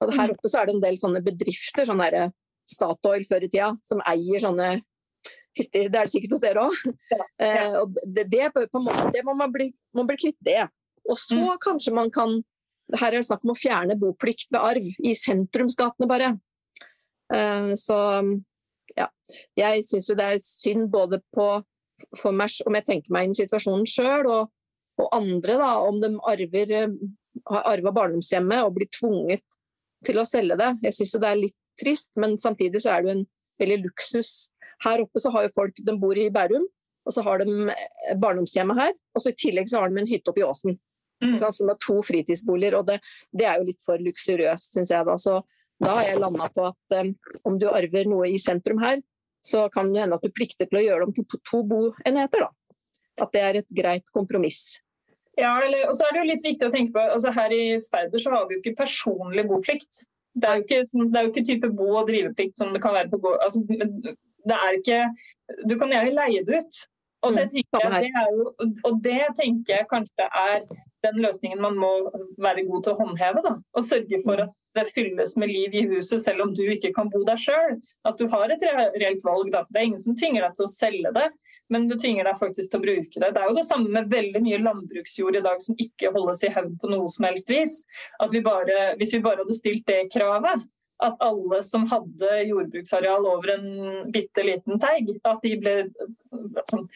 Og 0.04 0.12
her 0.14 0.30
mm. 0.30 0.36
oppe 0.36 0.52
så 0.52 0.62
er 0.62 0.70
det 0.70 0.76
en 0.76 0.84
del 0.84 1.00
sånne 1.02 1.24
bedrifter, 1.26 1.88
sånn 1.88 2.04
derre 2.04 2.30
Statoil 2.68 3.24
før 3.28 3.46
i 3.46 3.50
tida, 3.50 3.72
som 3.86 4.02
eier 4.04 4.42
sånne 4.44 4.74
hytter. 5.58 5.88
Det 5.88 5.88
er 5.88 5.94
det 5.96 6.12
sikkert 6.12 6.36
hos 6.36 6.44
dere 6.44 6.66
òg. 6.68 6.82
Ja, 7.14 7.20
ja. 7.20 7.46
eh, 7.48 7.78
det, 8.06 8.28
det, 8.34 8.50
måte, 8.76 9.08
det, 9.16 9.24
må 9.26 9.38
man 9.40 9.54
bli, 9.54 9.72
må 9.96 10.06
bli 10.08 10.18
kvitt 10.20 10.40
det. 10.46 10.68
Og 11.08 11.18
så 11.20 11.40
mm. 11.40 11.62
kanskje 11.64 11.96
man 11.96 12.12
kan 12.14 12.40
Her 12.88 13.12
er 13.12 13.20
det 13.20 13.28
snakk 13.28 13.42
om 13.44 13.52
å 13.52 13.60
fjerne 13.60 13.98
boplikt 14.00 14.48
ved 14.54 14.64
arv 14.64 14.86
i 15.04 15.12
sentrumsgatene, 15.18 16.08
bare. 16.08 16.30
Eh, 17.36 17.74
så 17.76 17.98
ja. 18.96 19.10
Jeg 19.60 19.84
syns 19.84 20.08
jo 20.08 20.16
det 20.16 20.28
er 20.32 20.44
synd 20.44 20.88
både 20.94 21.20
på 21.36 21.50
for 22.16 22.32
meg, 22.32 22.54
om 22.70 22.78
jeg 22.78 22.86
tenker 22.88 23.12
meg 23.12 23.28
inn 23.28 23.36
i 23.36 23.40
situasjonen 23.42 23.88
sjøl, 23.90 24.30
og, 24.30 24.54
og, 25.02 25.08
andre, 25.18 25.58
da, 25.60 25.72
om 25.84 26.00
de 26.00 26.14
arver, 26.32 26.74
eh, 26.78 26.96
har 27.50 27.68
arva 27.74 27.94
barndomshjemmet 28.00 28.64
og 28.64 28.78
blir 28.78 28.90
tvunget 28.94 29.44
til 30.06 30.20
å 30.20 30.26
selge 30.28 30.58
det. 30.60 30.72
Jeg 30.86 30.98
syns 31.00 31.16
det 31.18 31.30
er 31.30 31.42
litt 31.42 31.58
trist, 31.82 32.12
men 32.22 32.38
samtidig 32.42 32.82
så 32.84 32.94
er 32.94 33.04
det 33.04 33.10
jo 33.10 33.18
en 33.18 33.28
veldig 33.62 33.78
luksus. 33.86 34.34
Her 34.86 35.04
oppe 35.06 35.22
så 35.22 35.32
har 35.34 35.48
jo 35.48 35.56
folk 35.56 35.80
De 35.86 35.96
bor 35.98 36.18
i 36.18 36.30
Bærum, 36.34 36.66
og 37.08 37.14
så 37.16 37.24
har 37.26 37.42
de 37.42 37.70
eh, 37.72 38.16
barndomshjemmet 38.20 38.78
her. 38.78 38.96
Og 39.16 39.24
så 39.24 39.34
i 39.34 39.40
tillegg 39.40 39.70
så 39.72 39.82
har 39.82 39.92
de 39.92 40.02
en 40.02 40.10
hytte 40.10 40.34
oppe 40.34 40.44
i 40.44 40.48
åsen. 40.48 40.78
Mm. 41.24 41.38
Som 41.42 41.72
har 41.72 41.80
to 41.82 41.96
fritidsboliger, 42.06 42.76
og 42.78 42.90
det, 42.92 43.00
det, 43.34 43.48
er 43.50 43.58
jo 43.58 43.70
litt 43.72 43.82
for 43.82 44.02
luksuriøst, 44.02 44.76
syns 44.76 44.94
jeg. 44.94 45.06
Da. 45.08 45.16
Så 45.18 45.40
da 45.82 45.96
har 45.98 46.12
jeg 46.12 46.22
landa 46.22 46.50
på 46.54 46.68
at 46.68 46.98
um, 47.00 47.14
om 47.50 47.58
du 47.58 47.66
arver 47.72 48.10
noe 48.10 48.30
i 48.30 48.38
sentrum 48.42 48.82
her, 48.84 49.02
så 49.42 49.66
kan 49.74 49.90
det 49.94 50.04
hende 50.04 50.18
at 50.20 50.26
du 50.26 50.34
plikter 50.36 50.70
til 50.70 50.78
å 50.78 50.84
gjøre 50.84 51.02
det 51.02 51.08
om 51.08 51.16
til 51.18 51.42
to 51.48 51.64
boenheter. 51.66 52.46
Da. 52.46 52.78
At 53.26 53.34
det 53.34 53.42
er 53.42 53.60
et 53.62 53.74
greit 53.74 54.06
kompromiss. 54.14 54.78
Ja, 55.38 55.54
og 55.88 55.94
så 55.94 56.08
er 56.08 56.16
det 56.16 56.22
jo 56.22 56.30
litt 56.32 56.46
viktig 56.46 56.68
å 56.68 56.74
tenke 56.74 56.96
på, 56.96 57.02
altså 57.14 57.32
Her 57.36 57.54
i 57.54 57.64
Færder 57.92 58.22
så 58.22 58.34
har 58.34 58.48
vi 58.48 58.58
jo 58.58 58.64
ikke 58.64 58.80
personlig 58.80 59.46
boplikt. 59.50 60.04
Det 60.38 60.50
er 60.50 60.60
jo 60.60 60.66
ikke, 60.66 60.82
det 60.98 61.20
er 61.20 61.26
jo 61.26 61.32
ikke 61.32 61.46
type 61.46 61.70
bo- 61.78 61.96
og 62.00 62.10
driveplikt 62.10 62.58
som 62.58 62.74
det 62.74 62.82
kan 62.82 62.96
være 62.98 63.12
på 63.12 63.20
gård. 63.22 63.40
Altså, 63.46 63.62
det 64.48 64.58
er 64.58 64.78
ikke, 64.78 65.00
du 65.70 65.76
kan 65.78 65.94
gjerne 65.94 66.16
leie 66.18 66.46
det 66.46 66.62
ut. 66.62 66.84
Og 67.26 67.34
det, 67.34 67.48
mm, 67.50 67.56
jeg, 67.58 68.04
det 68.04 68.10
jo, 68.38 68.52
og 68.86 69.00
det, 69.04 69.22
tenker 69.40 69.74
jeg 69.74 69.90
kanskje 69.90 70.28
er 70.28 70.62
den 71.06 71.18
løsningen 71.24 71.62
man 71.62 71.78
må 71.80 71.92
være 72.42 72.66
god 72.68 72.86
til 72.86 72.94
å 72.94 73.00
håndheve. 73.02 73.44
Da. 73.46 73.54
Og 73.74 73.86
sørge 73.86 74.22
for 74.26 74.44
at 74.46 74.54
det 74.78 74.86
fylles 74.94 75.34
med 75.42 75.50
liv 75.50 75.74
i 75.74 75.86
huset 75.90 76.22
selv 76.24 76.46
om 76.46 76.54
du 76.54 76.64
ikke 76.70 76.94
kan 76.94 77.10
bo 77.14 77.24
der 77.28 77.40
sjøl. 77.42 77.78
At 78.06 78.22
du 78.22 78.28
har 78.34 78.54
et 78.54 78.66
reelt 79.02 79.26
valg. 79.26 79.50
Da. 79.54 79.66
Det 79.70 79.82
er 79.82 79.90
ingen 79.90 80.04
som 80.04 80.18
tvinger 80.18 80.46
deg 80.46 80.58
til 80.58 80.68
å 80.68 80.72
selge 80.72 81.14
det, 81.18 81.28
men 81.74 81.88
det 81.90 82.00
tvinger 82.02 82.28
deg 82.28 82.40
faktisk 82.40 82.72
til 82.72 82.80
å 82.80 82.86
bruke 82.86 83.22
det. 83.22 83.32
Det 83.36 83.42
er 83.42 83.50
jo 83.50 83.58
det 83.58 83.66
samme 83.68 83.92
med 83.92 84.12
veldig 84.12 84.42
mye 84.46 84.62
landbruksjord 84.64 85.40
i 85.40 85.44
dag 85.46 85.62
som 85.64 85.78
ikke 85.84 86.14
holdes 86.16 86.46
i 86.48 86.54
hevd 86.54 86.78
på 86.82 86.92
noe 86.92 87.10
som 87.12 87.28
helst 87.28 87.52
vis. 87.52 87.82
At 88.24 88.32
vi 88.36 88.44
bare, 88.46 88.94
hvis 89.00 89.18
vi 89.18 89.24
bare 89.26 89.44
hadde 89.44 89.58
stilt 89.58 89.88
det 89.90 90.08
kravet, 90.14 90.64
at 91.04 91.20
alle 91.22 91.60
som 91.66 91.86
hadde 91.92 92.40
jordbruksareal 92.48 93.28
over 93.30 93.54
en 93.54 93.68
bitte 94.14 94.46
liten 94.46 94.82
teig, 94.82 95.12
at 95.28 95.44
de 95.44 95.54
ble 95.62 95.76
sånn, 96.72 96.88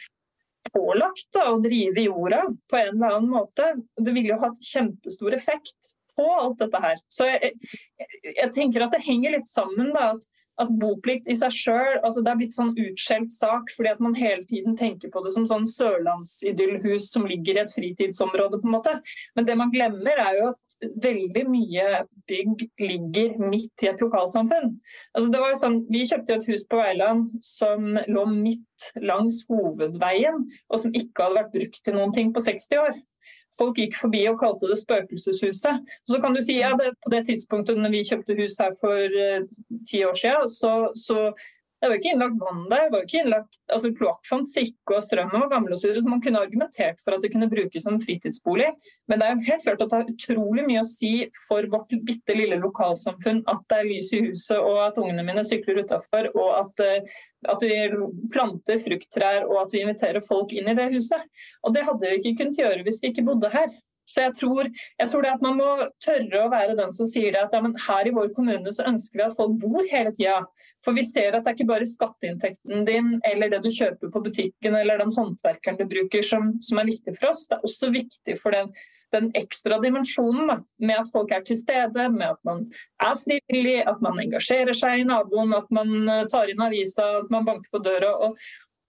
pålagt 0.72 1.28
da, 1.36 1.50
å 1.52 1.60
drive 1.62 2.06
jorda 2.06 2.46
på 2.70 2.80
en 2.80 2.96
eller 2.96 3.18
annen 3.18 3.32
måte. 3.34 3.74
Det 3.98 4.14
ville 4.14 4.34
jo 4.34 4.42
hatt 4.42 4.62
kjempestor 4.66 5.36
effekt 5.36 5.96
på 6.16 6.28
alt 6.32 6.60
dette 6.62 6.82
her. 6.84 7.02
Så 7.12 7.28
jeg, 7.28 7.54
jeg, 8.00 8.34
jeg 8.38 8.54
tenker 8.56 8.86
at 8.86 8.96
det 8.96 9.04
henger 9.06 9.36
litt 9.36 9.50
sammen. 9.50 9.92
da, 9.96 10.14
at 10.16 10.41
at 10.60 10.72
boplikt 10.82 11.30
i 11.32 11.36
seg 11.40 11.54
sjøl 11.56 12.00
altså 12.02 12.24
Det 12.24 12.32
er 12.32 12.40
blitt 12.40 12.56
sånn 12.56 12.74
utskjelt 12.76 13.34
sak 13.34 13.72
fordi 13.76 13.92
at 13.94 14.02
man 14.04 14.16
hele 14.18 14.44
tiden 14.48 14.76
tenker 14.80 15.12
på 15.14 15.24
det 15.26 15.34
som 15.36 15.48
sånn 15.50 15.68
sørlandsidyllhus 15.70 17.10
som 17.14 17.28
ligger 17.30 17.58
i 17.58 17.64
et 17.64 17.74
fritidsområde. 17.74 18.60
på 18.62 18.68
en 18.68 18.76
måte. 18.76 18.96
Men 19.36 19.48
det 19.48 19.58
man 19.58 19.72
glemmer, 19.74 20.18
er 20.22 20.40
jo 20.40 20.50
at 20.52 20.90
veldig 21.04 21.46
mye 21.50 21.88
bygg 22.30 22.66
ligger 22.82 23.38
midt 23.42 23.86
i 23.86 23.92
et 23.92 24.02
lokalsamfunn. 24.04 24.76
Altså 25.16 25.32
det 25.32 25.42
var 25.42 25.54
jo 25.54 25.62
sånn, 25.64 25.80
Vi 25.92 26.04
kjøpte 26.08 26.38
et 26.38 26.50
hus 26.52 26.66
på 26.70 26.80
Veiland 26.82 27.32
som 27.46 27.98
lå 28.08 28.26
midt 28.32 28.92
langs 29.02 29.44
hovedveien, 29.50 30.44
og 30.70 30.80
som 30.84 30.94
ikke 30.94 31.26
hadde 31.26 31.40
vært 31.42 31.56
brukt 31.56 31.82
til 31.84 31.98
noen 31.98 32.14
ting 32.16 32.34
på 32.34 32.44
60 32.44 32.82
år. 32.82 33.00
Folk 33.58 33.80
gikk 33.82 33.98
forbi 34.00 34.22
og 34.32 34.40
kalte 34.40 34.70
det 34.72 34.78
Spøkelseshuset. 34.80 35.96
Så 36.08 36.20
kan 36.24 36.36
du 36.36 36.42
si 36.44 36.60
ja, 36.60 36.72
På 36.76 37.12
det 37.14 37.26
tidspunktet 37.28 37.80
når 37.80 37.96
vi 37.96 38.06
kjøpte 38.08 38.38
hus 38.40 38.60
her 38.62 38.78
for 38.80 39.18
uh, 39.26 39.48
ti 39.90 40.04
år 40.08 40.16
siden, 40.18 40.48
så, 40.52 40.74
så 40.96 41.32
det 41.82 41.90
var 41.90 41.98
ikke 41.98 42.12
innlagt 42.14 42.38
vann 42.38 42.66
der. 42.70 42.84
det 42.86 42.94
var 42.94 43.06
ikke 43.08 43.22
innlagt, 43.24 43.56
altså 43.74 43.90
Kloakk 43.98 44.28
fantes 44.30 44.54
ikke, 44.62 45.00
og 45.00 45.02
strømmen 45.02 45.42
var 45.42 45.50
gammel 45.50 45.74
osv. 45.74 45.88
Så, 45.96 46.04
så 46.06 46.12
man 46.12 46.22
kunne 46.22 46.44
argumentert 46.44 47.02
for 47.02 47.16
at 47.16 47.26
det 47.26 47.32
kunne 47.34 47.50
brukes 47.50 47.88
som 47.88 47.98
fritidsbolig. 48.04 48.68
Men 49.10 49.22
det 49.22 49.28
er 49.28 49.34
jo 49.34 49.48
helt 49.48 49.66
klart 49.66 49.82
at 49.82 49.90
det 49.90 49.98
har 49.98 50.12
utrolig 50.14 50.68
mye 50.68 50.84
å 50.84 50.88
si 50.88 51.12
for 51.48 51.66
vårt 51.74 51.96
bitte 52.06 52.38
lille 52.38 52.60
lokalsamfunn 52.62 53.42
at 53.50 53.66
det 53.74 53.80
er 53.80 53.90
lys 53.90 54.14
i 54.14 54.22
huset, 54.28 54.60
og 54.60 54.78
at 54.86 55.02
ungene 55.02 55.26
mine 55.26 55.46
sykler 55.48 55.82
utafor, 55.82 56.30
og 56.36 56.52
at, 56.60 56.86
eh, 56.86 57.16
at, 57.50 57.66
vi 57.66 57.80
planter 58.34 58.82
frukttrær 58.86 59.48
og 59.50 59.64
at 59.64 59.74
vi 59.74 59.82
inviterer 59.82 60.22
folk 60.22 60.54
inn 60.54 60.70
i 60.70 60.78
det 60.78 60.92
huset. 60.94 61.26
Og 61.66 61.74
det 61.74 61.88
hadde 61.90 62.14
vi 62.14 62.22
ikke 62.22 62.44
kunnet 62.44 62.62
gjøre 62.62 62.86
hvis 62.86 63.02
vi 63.02 63.10
ikke 63.10 63.26
bodde 63.26 63.50
her. 63.58 63.74
Så 64.10 64.26
jeg 64.26 64.34
tror, 64.40 64.68
jeg 65.00 65.12
tror, 65.12 65.24
det 65.24 65.32
at 65.36 65.44
man 65.46 65.58
må 65.60 65.70
tørre 66.04 66.44
å 66.44 66.52
være 66.52 66.76
den 66.80 66.92
som 66.96 67.08
sier 67.10 67.38
at 67.40 67.54
ja, 67.56 67.62
her 67.86 68.10
i 68.10 68.14
vår 68.16 68.32
kommune 68.36 68.74
så 68.74 68.88
ønsker 68.90 69.20
vi 69.20 69.26
at 69.28 69.38
folk 69.38 69.58
bor 69.62 69.86
hele 69.92 70.14
tida. 70.18 70.42
For 70.86 70.98
vi 70.98 71.04
ser 71.06 71.36
at 71.38 71.46
det 71.46 71.52
er 71.52 71.58
ikke 71.60 71.70
bare 71.70 71.90
skatteinntekten 71.90 72.88
din 72.88 73.14
eller 73.30 73.52
det 73.54 73.62
du 73.66 73.70
kjøper 73.70 74.10
på 74.14 74.24
butikken 74.26 74.78
eller 74.80 75.02
den 75.02 75.14
håndverkeren 75.14 75.78
du 75.78 75.86
bruker 75.90 76.26
som, 76.26 76.56
som 76.66 76.82
er 76.82 76.90
viktig 76.90 77.14
for 77.20 77.32
oss. 77.32 77.46
Det 77.48 77.60
er 77.60 77.70
også 77.70 77.92
viktig 77.94 78.38
for 78.42 78.58
den, 78.58 78.72
den 79.14 79.30
ekstra 79.38 79.78
dimensjonen 79.84 80.50
da, 80.50 80.58
med 80.82 81.04
at 81.04 81.14
folk 81.14 81.32
er 81.36 81.46
til 81.46 81.60
stede, 81.62 82.10
med 82.10 82.28
at 82.32 82.42
man 82.48 82.66
er 83.04 83.20
frivillig, 83.22 83.78
at 83.86 84.02
man 84.02 84.20
engasjerer 84.26 84.78
seg 84.78 85.04
i 85.04 85.08
naboen, 85.08 85.54
at 85.58 85.70
man 85.74 85.94
eh, 86.10 86.26
tar 86.32 86.50
inn 86.50 86.66
avisa, 86.66 87.08
at 87.22 87.34
man 87.34 87.46
banker 87.48 87.70
på 87.74 87.84
døra. 87.86 88.16
og, 88.26 88.40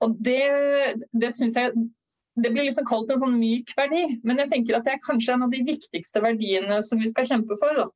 og 0.03 0.17
det, 0.25 0.41
det 1.13 1.35
synes 1.37 1.61
jeg 1.61 1.77
det 2.35 2.51
blir 2.51 2.65
liksom 2.65 2.87
kalt 2.89 3.11
en 3.13 3.21
sånn 3.21 3.35
myk 3.37 3.75
verdi, 3.77 4.03
men 4.25 4.41
jeg 4.41 4.53
tenker 4.55 4.79
at 4.79 4.87
det 4.87 4.95
er 4.95 5.05
kanskje 5.05 5.35
en 5.35 5.47
av 5.47 5.53
de 5.53 5.61
viktigste 5.67 6.23
verdiene 6.25 6.79
som 6.85 7.01
vi 7.03 7.11
skal 7.11 7.29
kjempe 7.29 7.59
for. 7.61 7.77
Da. 7.77 7.89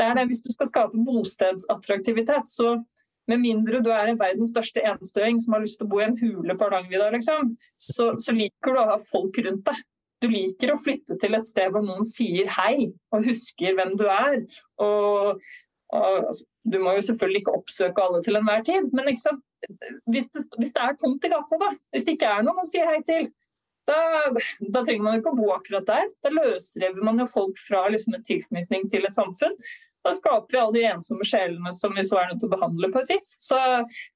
Det 0.00 0.08
er 0.08 0.18
det 0.18 0.26
Hvis 0.30 0.42
du 0.44 0.50
skal 0.52 0.68
skape 0.68 1.04
bostedsattraktivitet, 1.06 2.48
så 2.48 2.74
med 3.30 3.40
mindre 3.40 3.80
du 3.84 3.90
er 3.94 4.12
verdens 4.18 4.52
største 4.52 4.82
enstøing 4.90 5.40
som 5.40 5.54
har 5.54 5.64
lyst 5.64 5.78
til 5.80 5.88
å 5.88 5.92
bo 5.92 6.00
i 6.00 6.06
en 6.08 6.18
hule 6.18 6.56
på 6.56 6.66
Hardangervidda, 6.66 7.10
liksom, 7.14 7.54
så, 7.78 8.12
så, 8.18 8.34
liker 8.36 8.74
du 8.74 8.82
å 8.82 8.88
ha 8.92 9.00
folk 9.00 9.40
rundt 9.46 9.64
deg. 9.68 9.82
Du 10.20 10.28
liker 10.28 10.74
å 10.74 10.80
flytte 10.80 11.16
til 11.20 11.36
et 11.36 11.48
sted 11.48 11.72
hvor 11.72 11.84
noen 11.84 12.04
sier 12.04 12.50
hei 12.58 12.90
og 13.14 13.24
husker 13.24 13.76
hvem 13.78 13.94
du 13.96 14.04
er. 14.12 14.42
Og, 14.84 15.40
og 15.94 16.08
altså, 16.28 16.44
du 16.68 16.76
må 16.82 16.92
jo 16.98 17.04
selvfølgelig 17.06 17.44
ikke 17.44 17.54
oppsøke 17.56 18.04
alle 18.04 18.20
til 18.24 18.36
enhver 18.36 18.64
tid, 18.66 18.90
men 18.92 19.08
hvis 19.08 19.24
det, 19.24 20.42
hvis 20.58 20.74
det 20.76 20.82
er 20.84 20.98
tomt 21.00 21.24
i 21.24 21.32
gata, 21.32 21.60
da, 21.60 21.70
hvis 21.94 22.04
det 22.04 22.18
ikke 22.18 22.34
er 22.34 22.44
noen 22.44 22.60
å 22.60 22.68
si 22.68 22.82
hei 22.84 22.98
til, 23.06 23.30
da, 23.90 24.40
da, 24.60 24.82
trenger 24.84 25.04
man 25.04 25.20
ikke 25.20 25.32
å 25.32 25.38
bo 25.38 25.50
akkurat 25.54 25.86
der. 25.88 26.10
Da 26.24 26.32
løsrever 26.32 27.06
man 27.06 27.20
jo 27.22 27.28
folk 27.30 27.60
fra 27.60 27.86
liksom, 27.92 28.16
en 28.16 28.26
tilknytning 28.26 28.88
til 28.92 29.06
et 29.08 29.16
samfunn. 29.16 29.56
Da 30.04 30.12
skaper 30.16 30.54
vi 30.54 30.60
alle 30.60 30.76
de 30.78 30.84
ensomme 30.88 31.26
sjelene 31.28 31.72
som 31.76 31.92
vi 31.96 32.04
så 32.06 32.20
er 32.20 32.30
nødt 32.30 32.40
til 32.40 32.48
å 32.48 32.54
behandle 32.54 32.88
på 32.92 33.02
et 33.02 33.12
vis. 33.12 33.34
Så, 33.42 33.58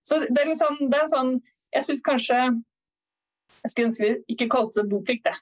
så 0.06 0.20
det, 0.24 0.38
er 0.40 0.50
liksom, 0.52 0.78
det 0.88 1.00
er 1.00 1.10
sånn 1.12 1.34
Jeg 1.74 1.84
syns 1.88 2.04
kanskje 2.06 2.38
Jeg 2.46 3.72
skulle 3.72 3.90
ønske 3.90 4.06
vi 4.06 4.36
ikke 4.36 4.48
kalte 4.52 4.80
det 4.80 4.92
boplikt, 4.92 5.26
det. 5.28 5.36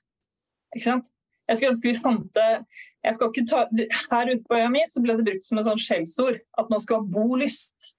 Ikke 0.74 0.88
sant? 0.88 1.12
Jeg 1.50 1.58
skulle 1.58 1.74
ønske 1.74 1.90
vi 1.90 2.00
fant 2.00 2.28
det 2.34 3.46
ta, 3.50 3.64
Her 4.10 4.30
ute 4.32 4.44
på 4.48 4.58
øya 4.58 4.70
mi 4.72 4.82
så 4.88 5.02
ble 5.04 5.18
det 5.18 5.26
brukt 5.26 5.46
som 5.46 5.60
et 5.60 5.66
sånn 5.68 5.80
skjellsord. 5.80 6.40
At 6.58 6.70
man 6.72 6.82
skulle 6.82 7.02
ha 7.02 7.12
bolyst. 7.12 7.94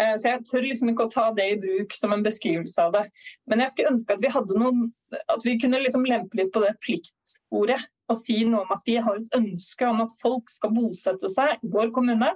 Eh, 0.00 0.14
så 0.16 0.32
jeg 0.32 0.44
tør 0.48 0.64
liksom 0.64 0.92
ikke 0.92 1.06
å 1.08 1.12
ta 1.12 1.26
det 1.36 1.46
i 1.52 1.58
bruk 1.60 1.94
som 1.96 2.14
en 2.14 2.24
beskrivelse 2.24 2.86
av 2.86 2.94
det. 2.96 3.04
Men 3.50 3.64
jeg 3.64 3.74
skulle 3.74 3.92
ønske 3.92 4.16
at 4.16 4.24
vi 4.24 4.32
hadde 4.32 4.58
noen 4.60 4.88
At 5.10 5.42
vi 5.42 5.56
kunne 5.58 5.80
liksom 5.82 6.04
lempe 6.06 6.38
litt 6.38 6.52
på 6.54 6.62
det 6.62 6.76
pliktordet. 6.84 7.80
Og 8.10 8.18
si 8.18 8.36
noe 8.46 8.62
om 8.62 8.74
at 8.74 8.84
vi 8.86 8.94
har 9.02 9.16
et 9.18 9.32
ønske 9.34 9.86
om 9.86 10.04
at 10.04 10.12
folk 10.20 10.50
skal 10.50 10.70
bosette 10.74 11.30
seg 11.32 11.56
i 11.58 11.70
vår 11.74 11.90
kommune. 11.94 12.28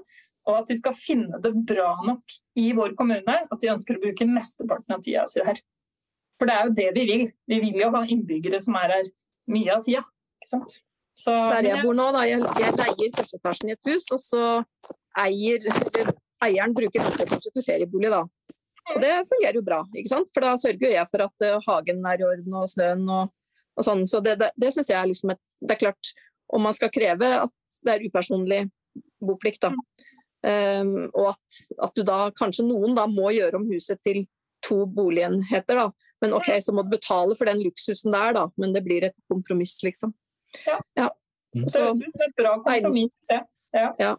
Og 0.45 0.57
at 0.59 0.71
de 0.71 0.77
skal 0.77 0.97
finne 0.99 1.39
det 1.43 1.53
bra 1.67 1.93
nok 2.05 2.35
i 2.61 2.73
vår 2.77 2.97
kommune 2.99 3.37
at 3.47 3.61
de 3.63 3.71
ønsker 3.73 3.97
å 3.97 4.03
bruke 4.03 4.27
mesteparten 4.29 4.97
av 4.97 5.05
tida 5.07 5.23
si 5.31 5.45
her. 5.47 5.63
For 6.35 6.51
det 6.51 6.57
er 6.57 6.67
jo 6.67 6.75
det 6.81 6.89
vi 6.99 7.07
vil. 7.13 7.25
Vi 7.47 7.61
vil 7.63 7.79
jo 7.85 7.93
ha 7.95 8.03
innbyggere 8.03 8.59
som 8.61 8.77
er 8.81 8.97
her 8.97 9.09
mye 9.55 9.79
av 9.79 9.87
tida. 9.87 10.03
Ikke 10.43 10.51
sant? 10.51 10.77
Så, 11.15 11.31
Der 11.31 11.71
jeg 11.71 11.87
bor 11.87 11.95
nå, 11.95 12.11
da. 12.11 12.25
Jeg, 12.27 12.43
jeg 12.59 12.75
leier 12.75 13.15
første 13.15 13.39
etasjen 13.39 13.71
i 13.71 13.77
et 13.77 13.93
hus, 13.93 14.11
og 14.11 14.23
så 14.23 14.45
eier 15.23 15.63
eieren 16.45 16.75
bruker 16.77 17.03
etasje 17.05 17.51
til 17.51 17.65
feriebolig, 17.67 18.13
da. 18.13 18.25
Og 18.93 19.01
det 19.01 19.13
fungerer 19.31 19.57
jo 19.57 19.65
bra, 19.65 19.81
ikke 19.97 20.13
sant? 20.13 20.29
for 20.35 20.45
da 20.45 20.53
sørger 20.61 20.93
jeg 20.93 21.09
for 21.11 21.25
at 21.25 21.47
uh, 21.47 21.63
hagen 21.69 22.05
er 22.05 22.21
i 22.21 22.27
orden 22.29 22.57
og 22.61 22.69
snøen 22.69 23.05
og, 23.09 23.33
og 23.79 23.87
sånn. 23.87 24.05
Så 24.09 24.21
det, 24.25 24.37
det, 24.43 24.51
det 24.61 24.73
syns 24.75 24.91
jeg 24.93 24.99
er 25.01 25.09
liksom 25.09 25.33
et 25.35 25.41
Det 25.65 25.77
er 25.77 25.81
klart, 25.87 26.11
om 26.53 26.67
man 26.67 26.77
skal 26.77 26.93
kreve 26.93 27.31
at 27.47 27.79
det 27.87 27.95
er 27.95 28.05
upersonlig 28.05 28.61
boplikt, 29.25 29.65
da. 29.65 29.73
Um, 30.45 31.07
og 31.17 31.31
at, 31.31 31.61
at, 31.87 31.95
du 31.97 32.05
da 32.05 32.19
kanskje 32.37 32.67
noen 32.69 32.93
da 32.99 33.07
må 33.09 33.31
gjøre 33.33 33.57
om 33.57 33.65
huset 33.71 33.97
til 34.05 34.27
to 34.65 34.83
boligenheter, 34.85 35.81
da. 35.81 35.89
Men 36.21 36.37
OK, 36.37 36.51
så 36.61 36.75
må 36.77 36.85
du 36.85 36.93
betale 36.93 37.37
for 37.39 37.49
den 37.49 37.63
luksusen 37.65 38.13
der, 38.13 38.37
da. 38.37 38.45
Men 38.61 38.77
det 38.77 38.85
blir 38.85 39.09
et 39.09 39.17
kompromiss, 39.33 39.79
liksom. 39.85 40.13
Ja. 40.67 40.77
ja. 41.01 41.09
Så, 41.65 41.89
det 41.97 42.13
er 42.13 42.29
et 42.29 42.37
bra 42.37 42.59
kompromiss. 42.61 43.17
Ja. 43.33 43.41
Ja. 43.75 44.11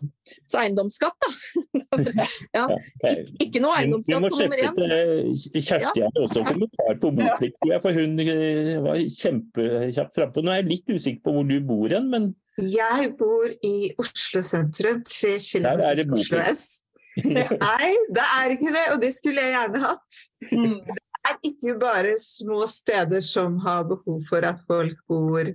Så 0.49 0.59
eiendomsskatt, 0.59 1.15
da. 1.21 1.99
ja. 2.57 2.65
Ik 3.05 3.45
ikke 3.47 3.61
noe 3.63 3.75
eiendomsskatt 3.79 4.25
på 4.25 4.39
nummer 4.39 4.63
én. 4.63 4.79
Vi 4.79 5.51
må 5.53 5.63
Kjersti 5.63 6.03
hadde 6.03 6.23
også 6.25 6.43
kommentar 6.47 6.97
på 7.01 7.11
boplikt, 7.15 7.69
for 7.83 7.95
hun 7.95 8.19
eh, 8.25 8.73
var 8.83 8.99
kjempekjapt 9.17 10.19
frampå. 10.19 10.43
Nå 10.43 10.53
er 10.53 10.61
jeg 10.61 10.71
litt 10.73 10.95
usikker 10.95 11.23
på 11.25 11.37
hvor 11.37 11.47
du 11.47 11.55
bor 11.65 11.95
hen, 11.95 12.09
men 12.11 12.33
Jeg 12.55 13.09
bor 13.19 13.49
i 13.67 13.91
Oslo 13.99 14.43
sentrum, 14.45 15.01
tre 15.07 15.35
kilometer 15.43 16.05
fra 16.07 16.19
Oslo 16.19 16.43
S. 16.51 16.67
Nei, 17.23 17.89
det 18.11 18.23
er 18.27 18.53
ikke 18.55 18.71
det, 18.75 18.85
og 18.93 19.01
det 19.03 19.11
skulle 19.15 19.43
jeg 19.43 19.55
gjerne 19.55 19.83
hatt. 19.85 20.23
Mm. 20.51 20.79
Det 20.85 21.31
er 21.31 21.37
ikke 21.49 21.75
bare 21.81 22.15
små 22.21 22.65
steder 22.69 23.23
som 23.25 23.55
har 23.63 23.87
behov 23.89 24.19
for 24.27 24.45
at 24.45 24.59
folk 24.67 24.99
bor 25.09 25.47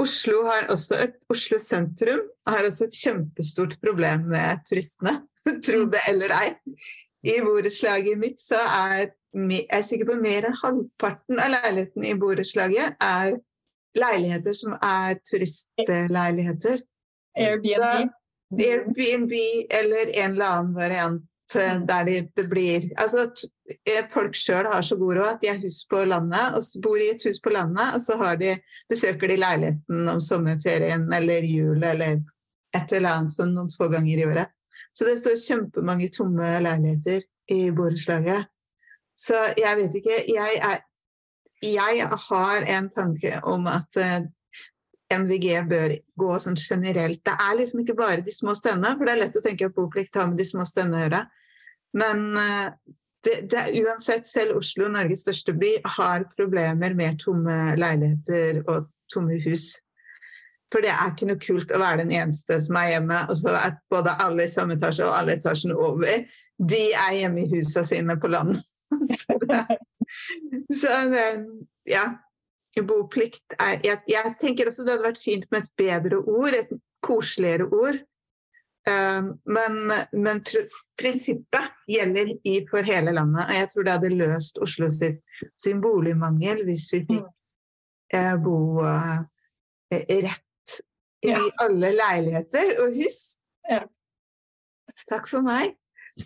Oslo 0.00 0.44
har 0.46 0.68
også 0.72 0.98
et, 1.04 1.16
Oslo 1.30 1.58
sentrum 1.62 2.22
har 2.48 2.66
også 2.66 2.88
et 2.88 2.98
kjempestort 2.98 3.76
problem 3.82 4.28
med 4.32 4.62
turistene, 4.68 5.18
tro 5.66 5.84
det 5.92 6.02
eller 6.10 6.34
ei. 6.38 6.52
I 7.22 7.38
borettslaget 7.44 8.18
mitt 8.18 8.40
så 8.42 8.58
er 8.62 9.12
jeg 9.32 9.64
er 9.72 9.84
sikker 9.86 10.10
på 10.10 10.18
mer 10.20 10.44
enn 10.44 10.56
halvparten 10.58 11.38
av 11.40 11.52
leilighetene 11.54 12.10
i 12.10 12.16
borettslaget 12.20 12.98
er 13.00 13.36
leiligheter 13.96 14.56
som 14.56 14.74
er 14.76 15.14
turistleiligheter. 15.24 16.82
Airbnb? 17.40 17.78
Da, 17.80 17.92
Airbnb 18.66 19.32
eller 19.72 20.10
en 20.10 20.34
eller 20.34 20.50
annen 20.50 20.74
variant 20.76 21.22
Eh, 21.56 21.80
der 21.88 22.04
de, 22.04 22.28
det 22.36 22.48
blir 22.48 22.90
Altså 22.96 23.30
folk 24.12 24.36
sjøl 24.36 24.68
har 24.70 24.84
så 24.86 24.96
god 25.00 25.16
råd 25.18 25.30
at 25.30 25.42
de 25.42 25.50
har 25.50 25.60
hus 25.62 25.82
på 25.88 26.04
landet, 26.08 26.56
og 26.56 26.64
så 26.66 26.80
bor 26.84 27.00
i 27.00 27.10
et 27.12 27.24
hus 27.26 27.40
på 27.42 27.52
landet, 27.54 27.94
og 27.96 28.02
så 28.04 28.34
de, 28.40 28.56
besøker 28.90 29.32
de 29.32 29.38
leiligheten 29.40 30.08
om 30.12 30.20
sommerferien 30.20 31.06
eller 31.12 31.46
jul 31.48 31.82
eller 31.82 32.22
et 32.76 32.92
eller 32.96 33.18
annet 33.18 33.34
sånn 33.34 33.54
noen 33.56 33.72
få 33.72 33.88
ganger 33.92 34.22
i 34.22 34.26
året. 34.26 34.52
Så 34.96 35.08
det 35.08 35.18
står 35.20 35.40
kjempemange 35.40 36.10
tomme 36.12 36.48
leiligheter 36.64 37.24
i 37.52 37.70
borettslaget. 37.74 38.48
Så 39.16 39.38
jeg 39.58 39.78
vet 39.78 39.96
ikke 40.00 40.22
Jeg, 40.26 40.56
er, 40.56 40.80
jeg 41.62 42.06
har 42.28 42.64
en 42.76 42.88
tanke 42.90 43.36
om 43.48 43.68
at 43.70 44.00
eh, 44.00 44.24
MDG 45.12 45.46
bør 45.68 45.94
gå 46.18 46.38
sånn 46.40 46.56
generelt. 46.56 47.20
Det 47.24 47.34
er 47.36 47.58
liksom 47.58 47.82
ikke 47.82 47.96
bare 47.98 48.24
de 48.24 48.32
små 48.34 48.56
stedene, 48.58 48.94
for 48.96 49.06
det 49.06 49.14
er 49.14 49.22
lett 49.26 49.38
å 49.38 49.44
tenke 49.44 49.68
at 49.68 49.76
boplikt 49.76 50.16
har 50.16 50.30
med 50.30 50.40
de 50.40 50.48
små 50.48 50.64
stedene 50.68 50.98
å 50.98 51.04
gjøre. 51.04 51.22
Men 52.00 52.24
det, 53.24 53.36
det, 53.50 53.62
uansett, 53.82 54.26
selv 54.26 54.58
Oslo, 54.58 54.88
Norges 54.90 55.22
største 55.22 55.54
by, 55.54 55.76
har 55.96 56.26
problemer 56.36 56.94
med 56.98 57.20
tomme 57.22 57.76
leiligheter 57.78 58.62
og 58.66 58.88
tomme 59.12 59.38
hus. 59.44 59.76
For 60.72 60.82
det 60.84 60.90
er 60.90 61.12
ikke 61.12 61.28
noe 61.28 61.40
kult 61.40 61.72
å 61.74 61.80
være 61.82 62.02
den 62.02 62.14
eneste 62.16 62.58
som 62.64 62.78
er 62.80 62.94
hjemme, 62.94 63.20
og 63.28 63.38
så 63.38 63.54
er 63.58 63.76
både 63.92 64.16
alle 64.24 64.46
i 64.48 64.52
samme 64.52 64.78
etasje 64.78 65.06
og 65.06 65.16
alle 65.18 65.36
etasjene 65.36 65.76
over, 65.76 66.24
de 66.62 66.82
er 66.90 67.16
hjemme 67.20 67.42
i 67.42 67.50
husa 67.52 67.84
sine 67.86 68.16
på 68.20 68.30
landet. 68.32 68.62
så, 69.20 69.38
det, 69.48 69.62
så 70.80 71.00
det, 71.12 71.26
ja. 71.88 72.06
Boplikt 72.72 73.52
er 73.60 73.82
jeg, 73.84 74.00
jeg 74.08 74.30
tenker 74.40 74.70
også 74.70 74.86
det 74.86 74.94
hadde 74.94 75.04
vært 75.04 75.20
fint 75.20 75.42
med 75.52 75.66
et 75.66 75.72
bedre 75.76 76.22
ord, 76.24 76.54
et 76.56 76.70
koseligere 77.04 77.66
ord. 77.68 77.98
Ehm, 78.88 79.28
men, 79.44 79.92
men 80.12 80.40
pr 80.42 80.64
prinsippet 80.98 81.70
gjelder 81.90 82.32
i, 82.48 82.56
for 82.70 82.86
hele 82.86 83.14
landet. 83.14 83.46
Og 83.46 83.58
jeg 83.60 83.70
tror 83.72 83.86
det 83.86 83.94
hadde 83.96 84.14
løst 84.14 84.58
Oslo 84.62 84.90
sitt, 84.94 85.22
sin 85.60 85.82
boligmangel 85.82 86.64
hvis 86.66 86.88
vi 86.94 87.02
fikk 87.08 87.28
eh, 88.14 88.34
bo 88.42 88.82
eh, 88.86 89.20
rett 90.26 90.78
i 91.22 91.30
ja. 91.30 91.42
alle 91.62 91.92
leiligheter 91.94 92.82
og 92.82 92.98
hus. 92.98 93.22
Ja. 93.70 93.84
Takk 95.08 95.30
for 95.30 95.46
meg. 95.46 95.76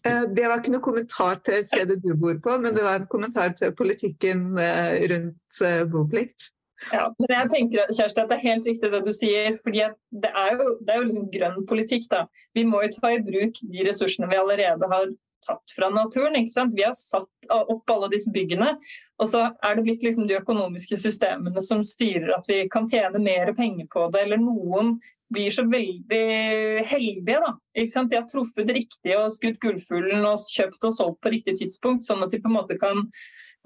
Eh, 0.02 0.24
det 0.34 0.48
var 0.48 0.60
ikke 0.60 0.74
noe 0.74 0.84
kommentar 0.84 1.40
til 1.46 1.62
stedet 1.68 2.00
du 2.02 2.12
bor 2.18 2.36
på, 2.42 2.56
men 2.62 2.74
det 2.74 2.84
var 2.84 3.00
en 3.00 3.10
kommentar 3.10 3.52
til 3.58 3.74
politikken 3.76 4.48
eh, 4.58 5.04
rundt 5.12 5.60
eh, 5.64 5.84
boplikt. 5.90 6.50
Ja, 6.92 7.06
men 7.18 7.32
jeg 7.32 7.50
tenker 7.52 7.92
Kjersti, 7.92 8.22
at 8.22 8.30
det 8.30 8.36
er 8.36 8.48
helt 8.50 8.66
riktig 8.68 8.90
det 8.92 9.02
du 9.04 9.12
sier. 9.14 9.56
fordi 9.64 9.84
Det 10.12 10.30
er 10.30 10.56
jo, 10.56 10.78
det 10.84 10.92
er 10.92 10.98
jo 11.00 11.06
liksom 11.08 11.30
grønn 11.32 11.66
politikk. 11.66 12.08
da. 12.10 12.26
Vi 12.54 12.64
må 12.64 12.82
jo 12.84 12.92
ta 13.00 13.12
i 13.12 13.22
bruk 13.22 13.60
de 13.62 13.86
ressursene 13.88 14.28
vi 14.30 14.36
allerede 14.36 14.90
har 14.92 15.08
tatt 15.46 15.74
fra 15.76 15.90
naturen. 15.90 16.36
ikke 16.36 16.52
sant? 16.52 16.74
Vi 16.76 16.84
har 16.84 16.92
satt 16.92 17.28
opp 17.50 17.90
alle 17.90 18.10
disse 18.12 18.32
byggene, 18.34 18.76
og 19.18 19.28
så 19.30 19.50
er 19.62 19.76
det 19.76 19.84
blitt 19.86 20.02
liksom 20.02 20.26
de 20.26 20.38
økonomiske 20.40 20.98
systemene 20.98 21.62
som 21.62 21.84
styrer 21.86 22.34
at 22.36 22.48
vi 22.50 22.64
kan 22.68 22.88
tjene 22.88 23.22
mer 23.22 23.52
penger 23.54 23.86
på 23.92 24.08
det. 24.12 24.26
Eller 24.26 24.42
noen 24.42 24.96
blir 25.32 25.50
så 25.50 25.64
veldig 25.66 26.84
heldige. 26.86 27.40
da. 27.40 27.54
Ikke 27.74 27.94
sant? 27.94 28.10
De 28.10 28.20
har 28.20 28.28
truffet 28.30 28.70
riktig 28.70 29.16
og 29.16 29.32
skutt 29.34 29.60
gullfuglen 29.62 30.26
og 30.26 30.38
kjøpt 30.52 30.84
og 30.84 30.94
solgt 30.94 31.22
på 31.22 31.34
riktig 31.34 31.58
tidspunkt, 31.62 32.06
sånn 32.06 32.22
at 32.22 32.30
de 32.30 32.42
på 32.42 32.50
en 32.50 32.58
måte 32.60 32.78
kan 32.78 33.06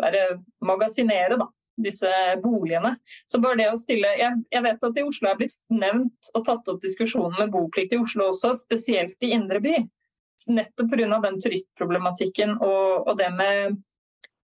være 0.01 0.41
magasinere. 0.65 1.37
da 1.37 1.51
disse 1.85 2.11
boligene. 2.43 2.95
Så 3.27 3.41
bare 3.43 3.59
det 3.61 3.69
å 3.73 3.79
stille, 3.81 4.13
jeg, 4.19 4.39
jeg, 4.53 4.65
vet 4.67 4.87
at 4.89 5.01
i 5.01 5.05
Oslo 5.07 5.31
er 5.31 5.39
blitt 5.41 5.57
nevnt 5.73 6.31
og 6.35 6.45
tatt 6.47 6.71
opp 6.73 6.81
diskusjonen 6.83 7.37
med 7.39 7.53
boplikt 7.55 7.95
i 7.97 8.01
Oslo 8.01 8.31
også, 8.31 8.55
spesielt 8.59 9.27
i 9.27 9.33
indre 9.37 9.61
by. 9.65 9.77
Nettopp 10.51 10.95
pga. 10.95 11.21
den 11.21 11.39
turistproblematikken 11.43 12.57
og, 12.57 13.09
og 13.11 13.19
det 13.19 13.29
med 13.37 13.77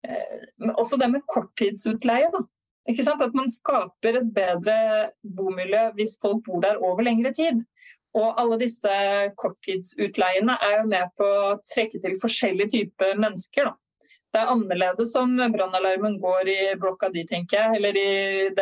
eh, 0.03 0.73
Også 0.75 0.99
det 0.99 1.07
med 1.13 1.23
korttidsutleie. 1.31 2.29
da. 2.33 2.43
Ikke 2.91 3.05
sant? 3.07 3.23
At 3.23 3.35
man 3.35 3.51
skaper 3.51 4.19
et 4.19 4.29
bedre 4.35 4.77
bomiljø 5.23 5.89
hvis 5.97 6.17
folk 6.21 6.43
bor 6.45 6.61
der 6.63 6.79
over 6.83 7.07
lengre 7.07 7.33
tid. 7.35 7.63
Og 8.17 8.39
alle 8.39 8.57
disse 8.59 8.91
korttidsutleiene 9.39 10.55
er 10.63 10.79
jo 10.81 10.87
med 10.89 11.11
på 11.19 11.27
å 11.27 11.57
trekke 11.67 11.99
til 12.03 12.15
forskjellige 12.21 12.73
typer 12.75 13.19
mennesker. 13.19 13.71
da 13.71 13.86
det 14.37 14.43
er 14.43 14.51
annerledes 14.53 15.15
om 15.17 15.31
brannalarmen 15.53 16.19
går 16.21 16.49
i 16.51 16.57
blokka 16.77 17.09
di, 17.13 17.23
tenker 17.25 17.57
jeg, 17.57 17.77
eller 17.79 17.97
i, 17.97 18.09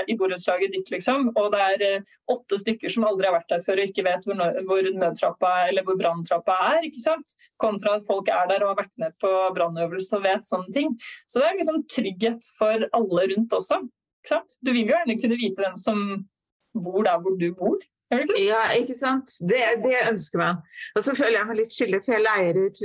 i 0.08 0.16
borettslaget 0.16 0.72
ditt, 0.72 0.92
liksom. 0.94 1.28
Og 1.36 1.50
det 1.52 1.64
er 1.66 1.84
eh, 1.84 2.14
åtte 2.32 2.60
stykker 2.62 2.94
som 2.94 3.08
aldri 3.10 3.28
har 3.28 3.36
vært 3.36 3.52
der 3.52 3.66
før 3.66 3.82
og 3.82 3.92
ikke 3.92 4.06
vet 4.08 4.28
hvor, 4.30 4.40
hvor 4.70 4.88
nødtrappa 5.02 5.52
eller 5.66 5.84
hvor 5.84 6.00
branntrappa 6.00 6.56
er. 6.70 6.88
ikke 6.88 7.04
sant? 7.04 7.36
Kontra 7.62 7.98
at 8.00 8.08
folk 8.08 8.32
er 8.32 8.48
der 8.52 8.64
og 8.64 8.72
har 8.72 8.80
vært 8.86 8.94
med 9.04 9.18
på 9.20 9.34
brannøvelse 9.58 10.16
og 10.16 10.24
vet 10.24 10.48
sånne 10.48 10.72
ting. 10.76 10.96
Så 11.28 11.42
det 11.42 11.50
er 11.50 11.60
liksom 11.60 11.84
trygghet 11.92 12.48
for 12.56 12.88
alle 12.96 13.28
rundt 13.34 13.60
også. 13.60 13.82
ikke 14.24 14.36
sant? 14.38 14.58
Du 14.62 14.72
vil 14.72 14.86
jo 14.86 14.94
gjerne 14.94 15.20
kunne 15.20 15.42
vite 15.42 15.66
hvem 15.66 15.76
som 15.82 16.08
bor 16.88 17.04
der 17.04 17.20
hvor 17.20 17.36
du 17.40 17.50
bor. 17.58 17.84
Ja, 18.14 18.60
ikke 18.78 18.94
sant. 18.94 19.32
Det, 19.50 19.60
det, 19.82 19.96
ønsker 20.12 20.38
man. 20.38 20.60
Og 20.96 21.04
så 21.04 21.16
føler 21.18 21.40
jeg 21.40 21.48
meg 21.50 21.58
litt 21.58 21.74
skyldig, 21.74 22.02
for 22.06 22.14
jeg 22.14 22.24
leier 22.26 22.60
ut 22.62 22.82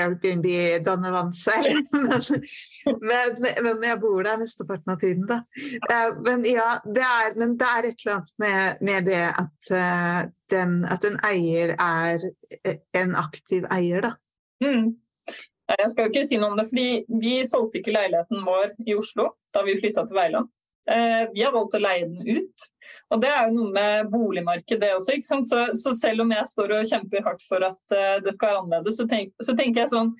Airbnb 0.00 0.48
Dannevann 0.86 1.34
selv. 1.36 1.82
Men, 2.88 3.36
men, 3.42 3.58
men, 3.62 3.82
jeg 3.84 3.98
bor 4.00 4.22
der 4.24 4.38
mesteparten 4.40 4.92
av 4.92 4.98
tiden, 5.00 5.26
da. 5.28 5.40
Men 6.24 6.44
ja, 6.48 6.78
det 6.84 7.04
er, 7.04 7.34
men 7.38 7.54
det 7.60 7.68
er 7.68 7.88
et 7.88 8.04
eller 8.04 8.14
annet 8.14 8.32
med, 8.42 8.80
med 8.88 9.08
det 9.08 9.20
at, 9.28 9.70
uh, 9.72 10.20
den, 10.52 10.78
at 10.88 11.04
en 11.08 11.18
eier 11.28 11.74
er 11.74 12.24
eh, 12.62 12.78
en 12.96 13.14
aktiv 13.18 13.68
eier, 13.74 14.04
da. 14.04 14.12
Mm. 14.64 14.94
Jeg 15.68 15.90
skal 15.92 16.08
ikke 16.08 16.24
si 16.28 16.38
noe 16.40 16.54
om 16.54 16.60
det, 16.60 16.68
fordi 16.70 17.20
vi 17.20 17.34
solgte 17.48 17.82
ikke 17.82 17.94
leiligheten 17.96 18.46
vår 18.46 18.72
i 18.88 18.96
Oslo 18.96 19.34
da 19.54 19.64
vi 19.66 19.76
flytta 19.80 20.06
til 20.08 20.16
Veiland. 20.16 20.48
Eh, 20.88 21.28
vi 21.34 21.44
har 21.44 21.52
valgt 21.52 21.76
å 21.76 21.82
leie 21.82 22.08
den 22.08 22.40
ut. 22.40 22.68
Og 23.12 23.20
Det 23.20 23.28
er 23.28 23.46
jo 23.48 23.54
noe 23.56 23.72
med 23.72 24.10
boligmarkedet 24.12 24.90
også. 24.96 25.16
ikke 25.16 25.28
sant? 25.28 25.48
Så, 25.48 25.62
så, 25.76 25.94
selv 25.96 26.24
om 26.24 26.34
jeg 26.34 26.50
står 26.50 26.74
og 26.76 26.90
kjemper 26.90 27.24
hardt 27.24 27.44
for 27.48 27.64
at 27.64 27.96
uh, 27.96 28.18
det 28.24 28.34
skal 28.36 28.52
være 28.52 28.60
annerledes, 28.64 28.98
så, 29.00 29.08
tenk, 29.08 29.32
så, 29.40 29.54
tenker 29.56 29.84
jeg 29.84 29.92
sånn 29.94 30.10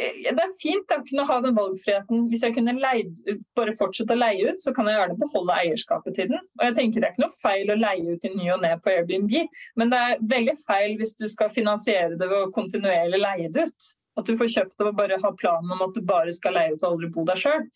eh, 0.00 0.30
Det 0.30 0.44
er 0.44 0.54
fint 0.60 0.94
å 0.94 1.02
kunne 1.04 1.26
ha 1.28 1.38
den 1.44 1.56
valgfriheten. 1.56 2.26
Hvis 2.32 2.44
jeg 2.46 2.56
kunne 2.56 2.78
leie, 2.78 3.36
bare 3.58 3.76
fortsette 3.76 4.16
å 4.16 4.20
leie 4.22 4.52
ut, 4.52 4.64
så 4.64 4.72
kan 4.76 4.88
jeg 4.88 4.96
gjerne 4.98 5.18
beholde 5.20 5.58
eierskapet 5.64 6.16
til 6.16 6.30
den. 6.32 6.44
Og 6.60 6.68
jeg 6.68 6.78
tenker 6.80 7.00
Det 7.00 7.10
er 7.10 7.16
ikke 7.16 7.26
noe 7.26 7.40
feil 7.40 7.72
å 7.72 7.80
leie 7.80 8.16
ut 8.16 8.28
i 8.28 8.34
ny 8.36 8.52
og 8.56 8.62
ne 8.64 8.76
på 8.80 8.92
Airbnb, 8.92 9.34
men 9.80 9.92
det 9.92 10.04
er 10.04 10.22
veldig 10.36 10.56
feil 10.62 10.96
hvis 11.00 11.16
du 11.20 11.28
skal 11.32 11.52
finansiere 11.52 12.16
det 12.16 12.28
ved 12.28 12.38
å 12.46 12.52
kontinuerlig 12.56 13.20
leie 13.20 13.52
det 13.52 13.68
ut. 13.68 13.92
At 14.20 14.28
du 14.28 14.36
får 14.36 14.48
kjøpt 14.52 14.80
det 14.80 14.88
og 14.88 14.96
bare 14.96 15.20
ha 15.20 15.36
planen 15.36 15.76
om 15.76 15.84
at 15.86 15.92
du 15.96 16.00
bare 16.04 16.32
skal 16.36 16.56
leie 16.56 16.72
ut 16.72 16.82
og 16.82 16.94
aldri 16.94 17.12
bo 17.12 17.24
der 17.28 17.40
sjøl. 17.40 17.68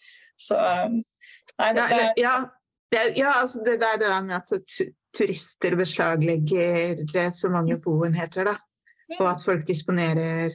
Nei, 1.58 1.72
det, 1.76 1.88
det, 1.90 2.12
ja, 2.20 2.36
ja, 3.16 3.32
altså 3.40 3.62
det 3.64 3.80
der, 3.80 3.98
det 4.00 4.10
der 4.10 4.22
med 4.22 4.36
at 4.36 4.92
turister 5.16 5.76
beslaglegger 5.76 7.30
så 7.32 7.50
mange 7.50 7.78
boenheter, 7.80 8.44
da. 8.44 8.56
Og 9.20 9.28
at 9.30 9.44
folk 9.44 9.66
disponerer 9.66 10.50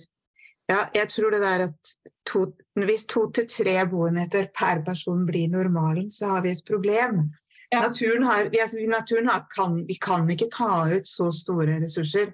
Ja, 0.70 0.86
jeg 0.96 1.10
tror 1.10 1.32
det 1.32 1.42
der 1.42 1.64
at 1.66 1.90
to, 2.26 2.46
hvis 2.80 3.06
to 3.06 3.26
til 3.32 3.48
tre 3.50 3.74
boenheter 3.90 4.46
per 4.56 4.80
person 4.86 5.26
blir 5.28 5.50
normalen, 5.50 6.12
så 6.12 6.26
har 6.26 6.42
vi 6.42 6.52
et 6.52 6.64
problem. 6.68 7.26
Ja. 7.72 7.82
Naturen, 7.82 8.24
har, 8.24 8.50
vi, 8.50 8.58
altså, 8.62 8.78
naturen 8.88 9.28
har, 9.28 9.48
kan, 9.56 9.84
vi 9.88 9.98
kan 10.02 10.30
ikke 10.30 10.48
ta 10.52 10.86
ut 10.96 11.08
så 11.08 11.32
store 11.32 11.76
ressurser 11.84 12.32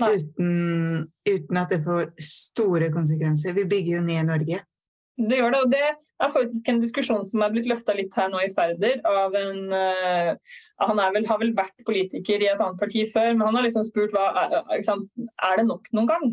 uten, 0.00 1.10
uten, 1.28 1.56
at 1.56 1.70
det 1.70 1.82
får 1.84 2.14
store 2.20 2.88
konsekvenser. 2.92 3.52
Vi 3.52 3.64
bygger 3.64 3.96
jo 3.96 4.02
ned 4.02 4.24
Norge. 4.30 4.60
Det 5.14 5.36
gjør 5.38 5.52
det, 5.54 5.58
og 5.62 5.70
det 5.70 5.82
er 5.86 6.30
faktisk 6.34 6.68
en 6.68 6.80
diskusjon 6.82 7.26
som 7.30 7.44
er 7.44 7.52
blitt 7.54 7.68
løfta 7.70 7.94
litt 7.94 8.14
her 8.18 8.32
nå 8.32 8.40
i 8.42 8.50
Færder. 8.54 8.98
av 9.06 9.36
en 9.38 9.60
uh, 9.70 10.34
Han 10.82 11.02
vel, 11.14 11.28
har 11.28 11.38
vel 11.38 11.52
vært 11.54 11.86
politiker 11.86 12.42
i 12.42 12.48
et 12.50 12.58
annet 12.58 12.80
parti 12.80 13.04
før, 13.12 13.30
men 13.36 13.46
han 13.46 13.60
har 13.60 13.66
liksom 13.68 13.86
spurt 13.86 14.14
hva 14.14 14.26
er, 14.42 14.58
er 14.74 15.60
det 15.60 15.66
nok 15.68 15.92
noen 15.94 16.10
gang. 16.10 16.26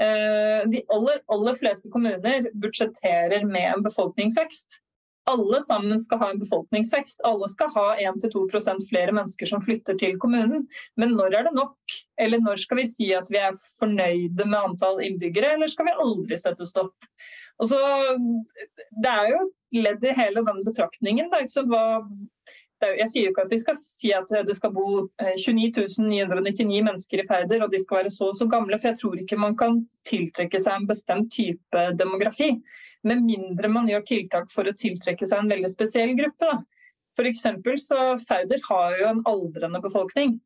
Uh, 0.00 0.68
de 0.68 0.84
aller, 0.92 1.24
aller 1.32 1.56
fleste 1.60 1.88
kommuner 1.92 2.50
budsjetterer 2.60 3.48
med 3.48 3.70
en 3.70 3.88
befolkningsvekst. 3.88 4.82
Alle 5.30 5.60
sammen 5.64 6.00
skal 6.00 6.20
ha 6.20 6.30
en 6.32 6.40
befolkningsvekst. 6.40 7.24
Alle 7.24 7.48
skal 7.48 7.72
ha 7.72 7.88
1-2% 8.04 8.86
flere 8.88 9.16
mennesker 9.16 9.48
som 9.48 9.64
flytter 9.64 9.96
til 10.00 10.16
kommunen. 10.20 10.66
Men 11.00 11.16
når 11.16 11.36
er 11.38 11.48
det 11.48 11.56
nok? 11.56 11.76
Eller 12.20 12.40
når 12.42 12.60
skal 12.60 12.82
vi 12.82 12.88
si 12.90 13.10
at 13.16 13.28
vi 13.32 13.40
er 13.40 13.56
fornøyde 13.78 14.44
med 14.44 14.60
antall 14.60 15.00
innbyggere, 15.04 15.54
eller 15.54 15.70
skal 15.70 15.88
vi 15.88 16.00
aldri 16.04 16.40
sette 16.40 16.68
stopp? 16.68 16.96
Og 17.60 17.68
så, 17.68 17.80
Det 18.90 19.10
er 19.10 19.32
jo 19.34 19.40
ledd 19.84 20.04
i 20.04 20.16
hele 20.16 20.44
den 20.46 20.62
betraktningen. 20.66 21.30
Da, 21.30 21.42
Hva, 21.68 21.82
er, 22.80 22.96
jeg 23.02 23.12
sier 23.12 23.26
jo 23.26 23.32
ikke 23.34 23.44
at 23.44 23.52
vi 23.52 23.60
skal 23.60 23.78
si 23.78 24.12
at 24.16 24.32
det 24.48 24.56
skal 24.56 24.72
bo 24.74 24.86
29 25.20 25.84
eh, 25.84 25.96
999 26.00 26.82
mennesker 26.86 27.22
i 27.22 27.26
Færder, 27.28 27.64
og 27.64 27.72
de 27.72 27.80
skal 27.82 28.00
være 28.00 28.12
så 28.14 28.30
og 28.32 28.38
så 28.38 28.48
gamle. 28.50 28.78
For 28.80 28.90
jeg 28.90 29.00
tror 29.02 29.22
ikke 29.22 29.40
man 29.40 29.56
kan 29.60 29.82
tiltrekke 30.08 30.60
seg 30.62 30.80
en 30.80 30.90
bestemt 30.90 31.30
type 31.34 31.86
demografi. 32.00 32.54
Med 33.06 33.24
mindre 33.24 33.70
man 33.72 33.88
gjør 33.88 34.06
tiltak 34.08 34.50
for 34.52 34.68
å 34.68 34.76
tiltrekke 34.76 35.28
seg 35.28 35.44
en 35.44 35.52
veldig 35.52 35.72
spesiell 35.72 36.14
gruppe. 36.18 36.48
Da. 36.48 36.60
For 37.18 37.76
så 37.80 38.14
Færder 38.24 38.62
har 38.70 38.96
jo 39.00 39.10
en 39.10 39.26
aldrende 39.28 39.82
befolkning. 39.82 40.38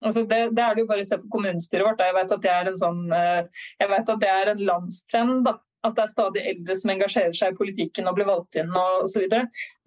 Altså 0.00 0.22
det, 0.24 0.54
det, 0.56 0.62
er 0.64 0.74
det 0.74 0.84
jo 0.84 0.88
bare 0.88 1.02
å 1.04 1.08
se 1.08 1.18
på 1.20 1.28
kommunestyret 1.32 1.84
vårt. 1.84 2.00
Jeg 2.00 2.16
vet 2.16 2.32
at 2.36 2.44
det 2.44 2.52
er 2.54 2.70
en, 2.70 2.78
sånn, 2.80 3.02
eh, 3.12 3.42
en 3.84 4.62
landstrend. 4.64 5.50
At 5.86 5.96
det 5.96 6.04
er 6.04 6.12
stadig 6.12 6.44
eldre 6.52 6.76
som 6.76 6.92
engasjerer 6.92 7.36
seg 7.36 7.54
i 7.54 7.58
politikken 7.58 8.08
og 8.10 8.16
blir 8.18 8.28
valgt 8.28 8.58
inn 8.60 8.70
og 8.76 9.06
osv. 9.06 9.26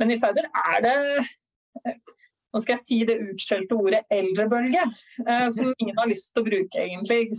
Men 0.01 0.13
i 0.13 0.19
Færder 0.21 0.49
er 0.49 0.86
det 0.86 0.97
nå 2.53 2.62
skal 2.62 2.75
jeg 2.75 2.84
si 2.84 2.99
det 3.10 3.15
utskjelte 3.32 3.73
ordet 3.73 4.03
eldrebølge, 4.13 4.84
eh, 5.25 5.47
som 5.56 5.71
ingen 5.73 5.97
har 5.97 6.10
lyst 6.10 6.29
til 6.36 6.43
å 6.43 6.45
bruke, 6.45 6.84
egentlig. 6.84 7.32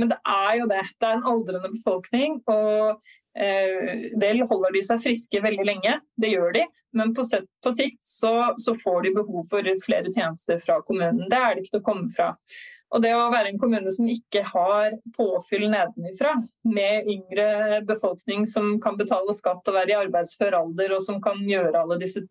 Men 0.00 0.12
det 0.14 0.16
er 0.32 0.52
jo 0.62 0.68
det. 0.70 0.80
Det 0.96 1.10
er 1.10 1.18
en 1.18 1.28
aldrende 1.32 1.72
befolkning. 1.74 2.38
og 2.48 3.02
eh, 3.36 4.08
del 4.16 4.40
holder 4.48 4.72
de 4.72 4.82
seg 4.86 5.02
friske 5.04 5.42
veldig 5.44 5.66
lenge, 5.68 5.98
det 6.16 6.32
gjør 6.32 6.56
de. 6.56 6.64
Men 6.96 7.12
på, 7.12 7.26
set, 7.28 7.44
på 7.60 7.74
sikt 7.76 8.00
så, 8.08 8.54
så, 8.56 8.72
får 8.80 9.02
de 9.04 9.12
behov 9.18 9.44
for 9.50 9.68
flere 9.84 10.08
tjenester 10.08 10.62
fra 10.64 10.80
kommunen. 10.88 11.28
Det 11.28 11.36
er 11.36 11.52
det 11.52 11.66
ikke 11.66 11.74
til 11.76 11.82
å 11.82 11.88
komme 11.90 12.08
fra. 12.14 12.30
Og 12.94 13.02
det 13.02 13.10
å 13.16 13.30
være 13.32 13.50
en 13.50 13.58
kommune 13.58 13.90
som 13.90 14.06
ikke 14.10 14.44
har 14.46 14.94
påfyll 15.16 15.66
nedenifra, 15.72 16.36
med 16.66 17.08
yngre 17.10 17.80
befolkning 17.86 18.44
som 18.46 18.76
kan 18.82 18.98
betale 18.98 19.34
skatt 19.34 19.66
og 19.66 19.74
være 19.74 19.92
i 19.92 19.98
arbeidsfør 20.04 20.54
alder, 20.60 20.94
og 20.94 21.02
som 21.02 21.18
kan 21.22 21.40
gjøre 21.48 21.82
alle 21.82 21.98
disse, 21.98 22.22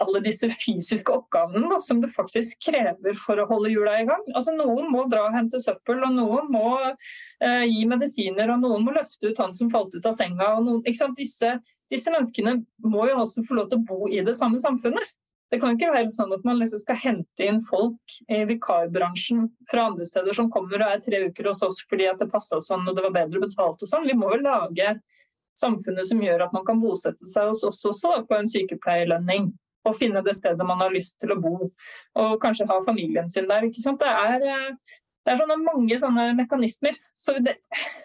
alle 0.00 0.22
disse 0.24 0.48
fysiske 0.50 1.12
oppgavene 1.12 1.68
da, 1.68 1.78
som 1.84 2.00
det 2.00 2.14
faktisk 2.14 2.64
krever 2.70 3.18
for 3.20 3.40
å 3.40 3.48
holde 3.50 3.74
hjula 3.74 3.98
i 4.00 4.06
gang. 4.08 4.24
Altså 4.32 4.54
Noen 4.56 4.88
må 4.92 5.04
dra 5.10 5.26
og 5.28 5.36
hente 5.36 5.60
søppel, 5.62 6.00
og 6.06 6.16
noen 6.16 6.48
må 6.54 6.70
eh, 6.80 7.66
gi 7.68 7.84
medisiner, 7.90 8.54
og 8.54 8.64
noen 8.64 8.86
må 8.86 8.94
løfte 8.96 9.30
ut 9.30 9.42
han 9.44 9.52
som 9.56 9.72
falt 9.74 9.92
ut 9.94 10.08
av 10.08 10.16
senga. 10.16 10.54
noen, 10.64 10.80
disse, 11.18 11.58
disse 11.92 12.14
menneskene 12.14 12.56
må 12.88 13.04
jo 13.10 13.20
også 13.20 13.44
få 13.44 13.60
lov 13.60 13.68
til 13.68 13.82
å 13.82 13.86
bo 13.92 14.08
i 14.08 14.24
det 14.24 14.36
samme 14.40 14.62
samfunnet. 14.64 15.12
Det 15.54 15.60
kan 15.62 15.76
ikke 15.76 15.92
være 15.94 16.10
sånn 16.10 16.32
at 16.34 16.42
man 16.42 16.56
liksom 16.58 16.80
skal 16.82 16.96
hente 16.98 17.44
inn 17.46 17.60
folk 17.62 18.14
i 18.26 18.40
vikarbransjen 18.48 19.44
fra 19.70 19.84
andre 19.86 20.02
steder 20.08 20.34
som 20.34 20.48
kommer 20.50 20.82
og 20.82 20.88
er 20.90 21.02
tre 21.04 21.20
uker 21.28 21.46
hos 21.46 21.60
oss 21.62 21.76
fordi 21.86 22.08
at 22.10 22.18
det 22.18 22.26
passa 22.32 22.58
sånn 22.58 22.82
og 22.90 22.96
det 22.96 23.04
var 23.04 23.12
bedre 23.14 23.42
betalt 23.44 23.84
og 23.84 23.86
sånn. 23.86 24.08
Vi 24.08 24.16
må 24.18 24.32
jo 24.32 24.40
lage 24.42 24.88
samfunnet 25.54 26.08
som 26.08 26.24
gjør 26.26 26.48
at 26.48 26.56
man 26.56 26.64
kan 26.66 26.80
bosette 26.82 27.30
seg 27.30 27.52
hos 27.52 27.62
oss 27.68 27.84
også 27.86 28.16
på 28.26 28.34
en 28.34 28.50
sykepleierlønning. 28.50 29.52
Og 29.86 29.94
finne 30.00 30.24
det 30.26 30.34
stedet 30.34 30.66
man 30.66 30.82
har 30.82 30.90
lyst 30.90 31.20
til 31.22 31.36
å 31.36 31.38
bo, 31.38 31.68
og 32.18 32.34
kanskje 32.42 32.66
ha 32.70 32.80
familien 32.82 33.30
sin 33.30 33.46
der. 33.46 33.68
ikke 33.68 33.84
sant? 33.84 34.02
Det 34.02 34.10
er, 34.10 34.46
eh, 34.48 34.96
det 35.22 35.34
er 35.36 35.38
sånne 35.38 35.60
mange 35.60 36.00
sånne 36.02 36.32
mekanismer. 36.34 36.98
Så 37.14 37.36
det, 37.44 37.60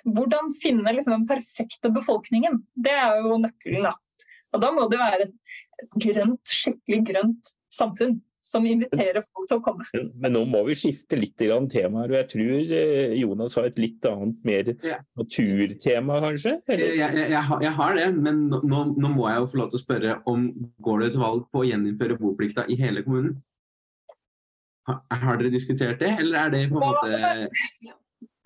hvordan 0.06 0.54
finne 0.62 0.94
liksom 0.94 1.18
den 1.18 1.26
perfekte 1.34 1.90
befolkningen, 1.98 2.62
det 2.76 2.94
er 2.94 3.24
jo 3.24 3.42
nøkkelen. 3.42 3.90
da. 3.90 3.96
Og 4.54 4.62
da 4.62 4.72
må 4.76 4.86
det 4.92 5.00
være 5.00 5.32
grønt, 5.96 6.42
skikkelig 6.60 7.04
grønt 7.12 7.54
samfunn 7.74 8.20
som 8.50 8.66
inviterer 8.66 9.22
folk 9.22 9.50
til 9.50 9.60
å 9.60 9.64
komme. 9.64 9.86
Men 10.22 10.34
nå 10.34 10.42
må 10.50 10.64
vi 10.68 10.76
skifte 10.78 11.18
litt 11.20 11.36
temaer. 11.38 12.10
og 12.10 12.16
Jeg 12.18 12.28
tror 12.32 12.74
eh, 12.80 13.14
Jonas 13.20 13.56
har 13.60 13.70
et 13.70 13.82
litt 13.82 14.08
annet, 14.10 14.40
mer 14.48 14.72
ja. 14.86 14.98
naturtema, 15.20 16.20
kanskje? 16.24 16.56
Jeg, 16.72 16.88
jeg, 16.98 17.28
jeg, 17.30 17.60
jeg, 17.66 17.74
har 17.82 18.00
det, 18.00 18.08
men 18.18 18.48
nå, 18.50 18.82
nå, 18.96 19.12
må 19.14 19.28
jeg 19.30 19.44
jo 19.44 19.52
få 19.52 19.62
lov 19.62 19.70
til 19.74 19.82
å 19.82 19.84
spørre 19.84 20.18
om 20.30 20.48
går 20.86 21.04
det 21.04 21.12
et 21.12 21.22
valg 21.22 21.46
på 21.52 21.62
å 21.62 21.70
gjeninnføre 21.70 22.18
boplikta 22.22 22.66
i 22.70 22.80
hele 22.80 23.06
kommunen? 23.06 23.38
Har, 24.90 25.04
har 25.22 25.38
dere 25.38 25.54
diskutert 25.54 26.02
det, 26.02 26.16
eller 26.24 26.48
er 26.48 26.56
det 26.56 26.64
på 26.72 26.80
en 26.80 26.88
måte 26.88 27.12
altså, 27.14 27.98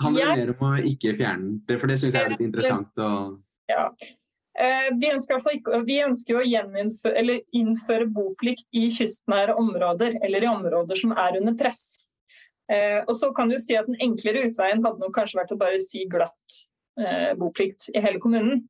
Handler 0.03 0.33
det 0.33 0.41
mer 0.41 0.51
om 0.51 0.65
å 0.67 0.73
ikke 0.89 1.13
fjerne 1.15 1.53
det? 1.69 1.77
For 1.79 1.87
det 1.87 1.95
syns 2.01 2.17
jeg 2.17 2.27
er 2.27 2.33
litt 2.33 2.43
interessant. 2.43 2.91
å... 2.99 3.39
Ja. 3.71 3.87
Eh, 4.59 4.89
vi 5.01 5.09
ønsker, 5.09 5.41
vi 5.87 5.95
ønsker, 6.05 6.37
å 6.37 6.45
gjeninnføre, 6.45 7.39
innføre 7.57 8.05
boplikt 8.13 8.67
i 8.77 8.85
kystnære 8.93 9.55
områder, 9.57 10.19
eller 10.21 10.45
i 10.45 10.51
områder 10.51 10.99
som 10.99 11.15
er 11.17 11.39
under 11.39 11.55
press. 11.57 11.97
Eh, 12.71 13.01
og 13.01 13.15
så 13.17 13.31
kan 13.35 13.49
du 13.49 13.57
si 13.59 13.75
at 13.75 13.89
Den 13.89 13.97
enklere 14.01 14.45
utveien 14.47 14.83
hadde 14.85 15.01
nok 15.01 15.15
kanskje 15.17 15.41
vært 15.41 15.55
å 15.55 15.59
bare 15.59 15.81
si 15.83 16.05
glatt 16.09 16.59
eh, 17.01 17.33
boplikt 17.39 17.89
i 17.93 18.03
hele 18.03 18.21
kommunen. 18.23 18.67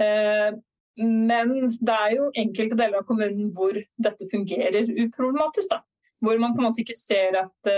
Men 0.00 1.50
det 1.76 1.94
er 1.94 2.12
jo 2.14 2.30
enkelte 2.40 2.76
deler 2.76 3.02
av 3.02 3.06
kommunen 3.08 3.50
hvor 3.52 3.76
dette 4.00 4.28
fungerer 4.30 4.88
uproblematisk. 4.88 5.68
Da. 5.68 5.82
Hvor 6.24 6.40
man 6.40 6.54
på 6.54 6.62
en 6.62 6.68
måte 6.70 6.80
ikke 6.80 6.96
ser 6.96 7.36
at 7.36 7.70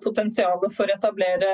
potensialet 0.00 0.72
for 0.72 0.88
å 0.88 0.96
etablere 0.96 1.50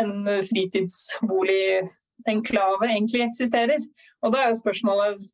en 0.00 0.14
fritidsbolig 0.48 1.84
enklave 2.26 2.88
egentlig 2.88 3.22
eksisterer. 3.26 3.82
Og 4.22 4.34
da 4.34 4.42
er 4.42 4.52
jo 4.52 4.62
spørsmålet 4.62 5.28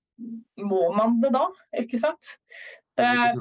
må 0.62 0.88
man 0.94 1.18
det 1.22 1.32
da, 1.34 1.48
ikke 1.80 1.98
sant? 1.98 2.36
Er, 3.00 3.34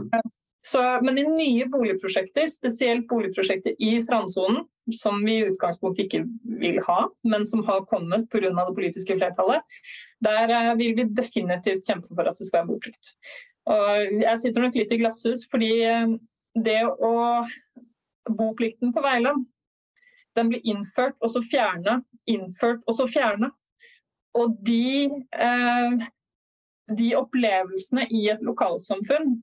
så, 0.66 0.82
men 1.04 1.20
i 1.20 1.26
nye 1.28 1.68
boligprosjekter, 1.70 2.48
spesielt 2.50 3.06
boligprosjekter 3.10 3.76
i 3.84 3.98
strandsonen, 4.02 4.64
som 4.96 5.22
vi 5.24 5.38
i 5.40 5.48
utgangspunktet 5.52 6.08
ikke 6.08 6.24
vil 6.60 6.80
ha, 6.88 7.06
men 7.28 7.46
som 7.48 7.64
har 7.68 7.86
kommet 7.90 8.30
pga. 8.32 8.50
det 8.50 8.76
politiske 8.76 9.18
flertallet, 9.20 9.78
der 10.24 10.52
eh, 10.52 10.74
vil 10.80 10.96
vi 10.98 11.10
definitivt 11.12 11.86
kjempe 11.88 12.10
for 12.16 12.28
at 12.28 12.40
det 12.40 12.48
skal 12.48 12.64
være 12.64 12.72
boplikt. 12.74 13.14
Og 13.70 14.24
jeg 14.24 14.40
sitter 14.42 14.66
nok 14.66 14.76
litt 14.80 14.92
i 14.92 15.00
glasshus, 15.04 15.46
fordi 15.52 15.74
eh, 15.88 16.18
det 16.56 16.82
å 16.88 17.14
Boplikten 18.24 18.94
på 18.96 19.02
Veiland, 19.04 19.44
den 20.38 20.50
ble 20.52 20.60
innført 20.64 21.18
og 21.22 21.32
så 21.34 21.44
fjerna, 21.46 22.00
innført 22.30 22.82
og 22.88 22.98
så 22.98 23.08
fjerna. 23.12 23.52
Og 24.38 24.58
de, 24.66 25.10
eh, 25.38 26.06
de 26.98 27.10
opplevelsene 27.18 28.08
i 28.10 28.28
et 28.34 28.42
lokalsamfunn, 28.42 29.36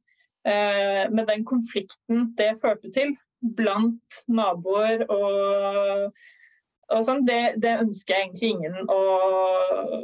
eh, 0.44 1.06
med 1.10 1.26
den 1.26 1.44
konflikten 1.44 2.32
det 2.36 2.56
førte 2.62 2.90
til 2.92 3.14
blant 3.40 4.20
naboer 4.28 5.06
og, 5.08 6.10
og 6.90 7.04
sånn, 7.06 7.24
det, 7.24 7.60
det, 7.62 7.78
ønsker 7.84 8.14
jeg 8.14 8.26
egentlig 8.26 8.50
ingen 8.56 8.90
å, 8.90 9.00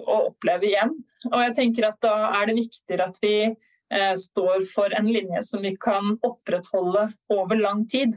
å, 0.06 0.18
oppleve 0.30 0.70
igjen. 0.70 0.94
Og 1.32 1.40
jeg 1.42 1.56
tenker 1.58 1.90
at 1.90 1.98
da 2.04 2.14
er 2.38 2.48
det 2.48 2.60
viktigere 2.60 3.08
at 3.10 3.18
vi 3.22 3.36
eh, 3.50 4.14
står 4.16 4.64
for 4.70 4.94
en 4.96 5.10
linje 5.10 5.42
som 5.44 5.66
vi 5.66 5.74
kan 5.76 6.14
opprettholde 6.24 7.10
over 7.34 7.60
lang 7.60 7.84
tid 7.90 8.16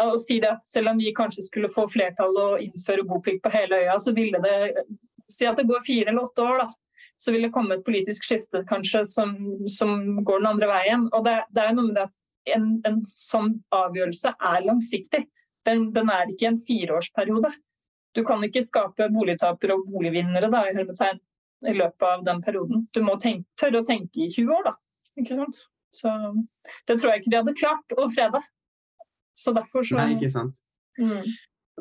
å 0.00 0.14
si 0.20 0.40
det 0.42 0.50
at 0.56 0.66
selv 0.66 0.92
om 0.92 1.00
vi 1.00 1.14
kanskje 1.14 1.44
skulle 1.46 1.72
få 1.72 1.86
flertall 1.90 2.34
og 2.40 2.62
innføre 2.62 3.06
boplikt 3.08 3.44
på 3.44 3.52
hele 3.54 3.84
øya, 3.84 3.98
så 4.00 4.14
ville 4.16 4.40
det 4.44 4.84
Si 5.32 5.46
at 5.48 5.56
det 5.56 5.64
går 5.64 5.80
fire 5.80 6.10
eller 6.10 6.26
åtte 6.26 6.42
år, 6.44 6.58
da. 6.60 6.66
Så 7.16 7.32
vil 7.32 7.46
det 7.46 7.52
komme 7.54 7.78
et 7.78 7.84
politisk 7.86 8.26
skifte 8.28 8.60
kanskje 8.68 9.00
som, 9.08 9.30
som 9.72 9.94
går 10.20 10.42
den 10.42 10.48
andre 10.50 10.68
veien. 10.68 11.06
Og 11.16 11.24
det, 11.24 11.38
det 11.56 11.62
er 11.62 11.72
noe 11.72 11.86
med 11.86 11.96
det 11.96 12.04
at 12.04 12.52
en, 12.58 12.66
en 12.84 12.98
sånn 13.08 13.54
avgjørelse 13.72 14.34
er 14.36 14.66
langsiktig. 14.66 15.22
Den, 15.64 15.86
den 15.96 16.12
er 16.12 16.28
ikke 16.28 16.50
en 16.50 16.60
fireårsperiode. 16.60 17.54
Du 18.14 18.20
kan 18.28 18.44
ikke 18.44 18.66
skape 18.66 19.08
boligtapere 19.14 19.78
og 19.78 19.88
boligvinnere 19.90 20.50
da, 20.52 20.66
i 20.68 20.76
hermetegn 20.76 21.22
i 21.64 21.74
løpet 21.78 22.08
av 22.10 22.24
den 22.26 22.42
perioden. 22.44 22.84
Du 22.92 23.00
må 23.06 23.16
tenke, 23.20 23.48
tørre 23.60 23.80
å 23.80 23.88
tenke 23.88 24.26
i 24.26 24.28
20 24.28 24.52
år, 24.58 24.68
da. 24.68 24.74
Ikke 25.24 25.38
sant? 25.38 25.64
Så 25.94 26.10
det 26.88 26.98
tror 26.98 27.14
jeg 27.14 27.22
ikke 27.22 27.32
de 27.32 27.40
hadde 27.40 27.56
klart 27.58 27.96
å 27.96 28.10
frede. 28.12 28.42
Så 29.34 29.52
derfor 29.54 29.82
så 29.86 29.98
Nei, 29.98 30.14
ikke 30.14 30.30
sant. 30.30 30.62
Mm. 30.98 31.26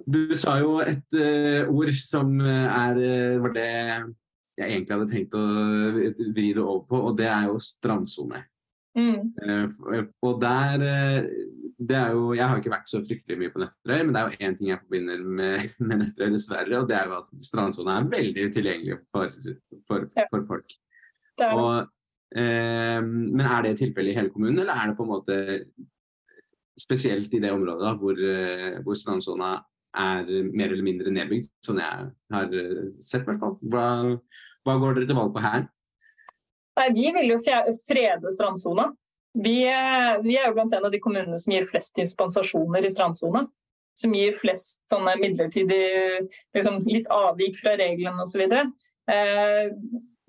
Du 0.10 0.34
sa 0.38 0.58
jo 0.62 0.80
et 0.82 1.18
uh, 1.18 1.70
ord 1.70 1.92
som 2.02 2.40
er 2.42 2.98
uh, 2.98 3.42
var 3.44 3.54
det 3.56 3.70
jeg 4.54 4.70
egentlig 4.70 4.94
hadde 4.94 5.10
tenkt 5.10 5.38
å 5.38 5.44
vri 6.34 6.50
det 6.54 6.62
over 6.62 6.84
på, 6.90 6.98
og 7.10 7.16
det 7.18 7.30
er 7.30 7.48
jo 7.50 7.62
strandsone. 7.62 8.44
Mm. 8.98 9.32
Uh, 9.42 10.04
og 10.26 10.38
der 10.42 10.84
det 11.84 11.96
er 11.98 12.12
jo, 12.14 12.36
Jeg 12.38 12.46
har 12.46 12.60
ikke 12.60 12.72
vært 12.72 12.92
så 12.92 13.00
fryktelig 13.02 13.40
mye 13.40 13.52
på 13.52 13.60
Nøtterøy, 13.64 14.04
men 14.06 14.14
det 14.14 14.20
er 14.22 14.28
jo 14.30 14.46
én 14.46 14.58
ting 14.58 14.70
jeg 14.70 14.82
forbinder 14.84 15.24
med, 15.40 15.66
med 15.88 16.00
Nøtterøy, 16.04 16.30
dessverre, 16.36 16.78
og 16.80 16.90
det 16.90 16.98
er 17.00 17.10
jo 17.10 17.18
at 17.18 17.34
strandsona 17.50 17.98
er 18.00 18.12
veldig 18.14 18.46
utilgjengelig 18.50 19.00
for, 19.14 19.34
for, 19.90 20.06
ja. 20.16 20.28
for 20.30 20.46
folk. 20.50 20.78
Det 21.34 21.50
det. 21.50 21.50
Og, 21.58 21.90
men 22.34 23.44
er 23.46 23.66
det 23.66 23.76
tilfellet 23.78 24.14
i 24.14 24.16
hele 24.18 24.32
kommunen, 24.34 24.62
eller 24.64 24.78
er 24.78 24.90
det 24.90 24.98
på 24.98 25.06
en 25.06 25.12
måte 25.12 25.36
spesielt 26.80 27.34
i 27.34 27.42
det 27.44 27.52
området 27.54 27.86
da, 27.86 27.94
hvor, 28.00 28.18
eh, 28.18 28.82
hvor 28.86 28.98
strandsona 28.98 29.54
er 29.94 30.26
mer 30.50 30.72
eller 30.72 30.86
mindre 30.86 31.14
nedbygd, 31.14 31.52
sånn 31.66 31.82
jeg 31.84 32.10
har 32.34 32.58
eh, 32.60 32.84
sett. 33.04 33.26
fall. 33.28 33.58
Hva, 33.62 33.88
hva 34.66 34.78
går 34.82 34.98
dere 34.98 35.10
til 35.10 35.20
valg 35.20 35.34
på 35.36 35.44
her? 35.44 35.68
Nei, 36.80 36.90
Vi 36.96 37.10
vil 37.14 37.34
jo 37.36 37.42
frede 37.44 38.32
strandsona. 38.34 38.90
Vi, 39.34 39.58
vi, 40.22 40.38
er 40.38 40.48
jo 40.48 40.54
blant 40.54 40.74
en 40.78 40.88
av 40.88 40.94
de 40.94 41.02
kommunene 41.02 41.38
som 41.42 41.54
gir 41.54 41.66
flest 41.70 41.96
dispensasjoner 41.98 42.86
i 42.86 42.94
strandsona. 42.94 43.46
Som 43.98 44.16
gir 44.18 44.34
flest 44.34 44.82
sånne 44.90 45.14
midlertidig 45.22 45.84
liksom, 46.56 46.80
litt 46.90 47.10
avvik 47.14 47.60
fra 47.60 47.76
reglene 47.78 48.26
osv. 48.26 48.42
Eh, 49.14 49.70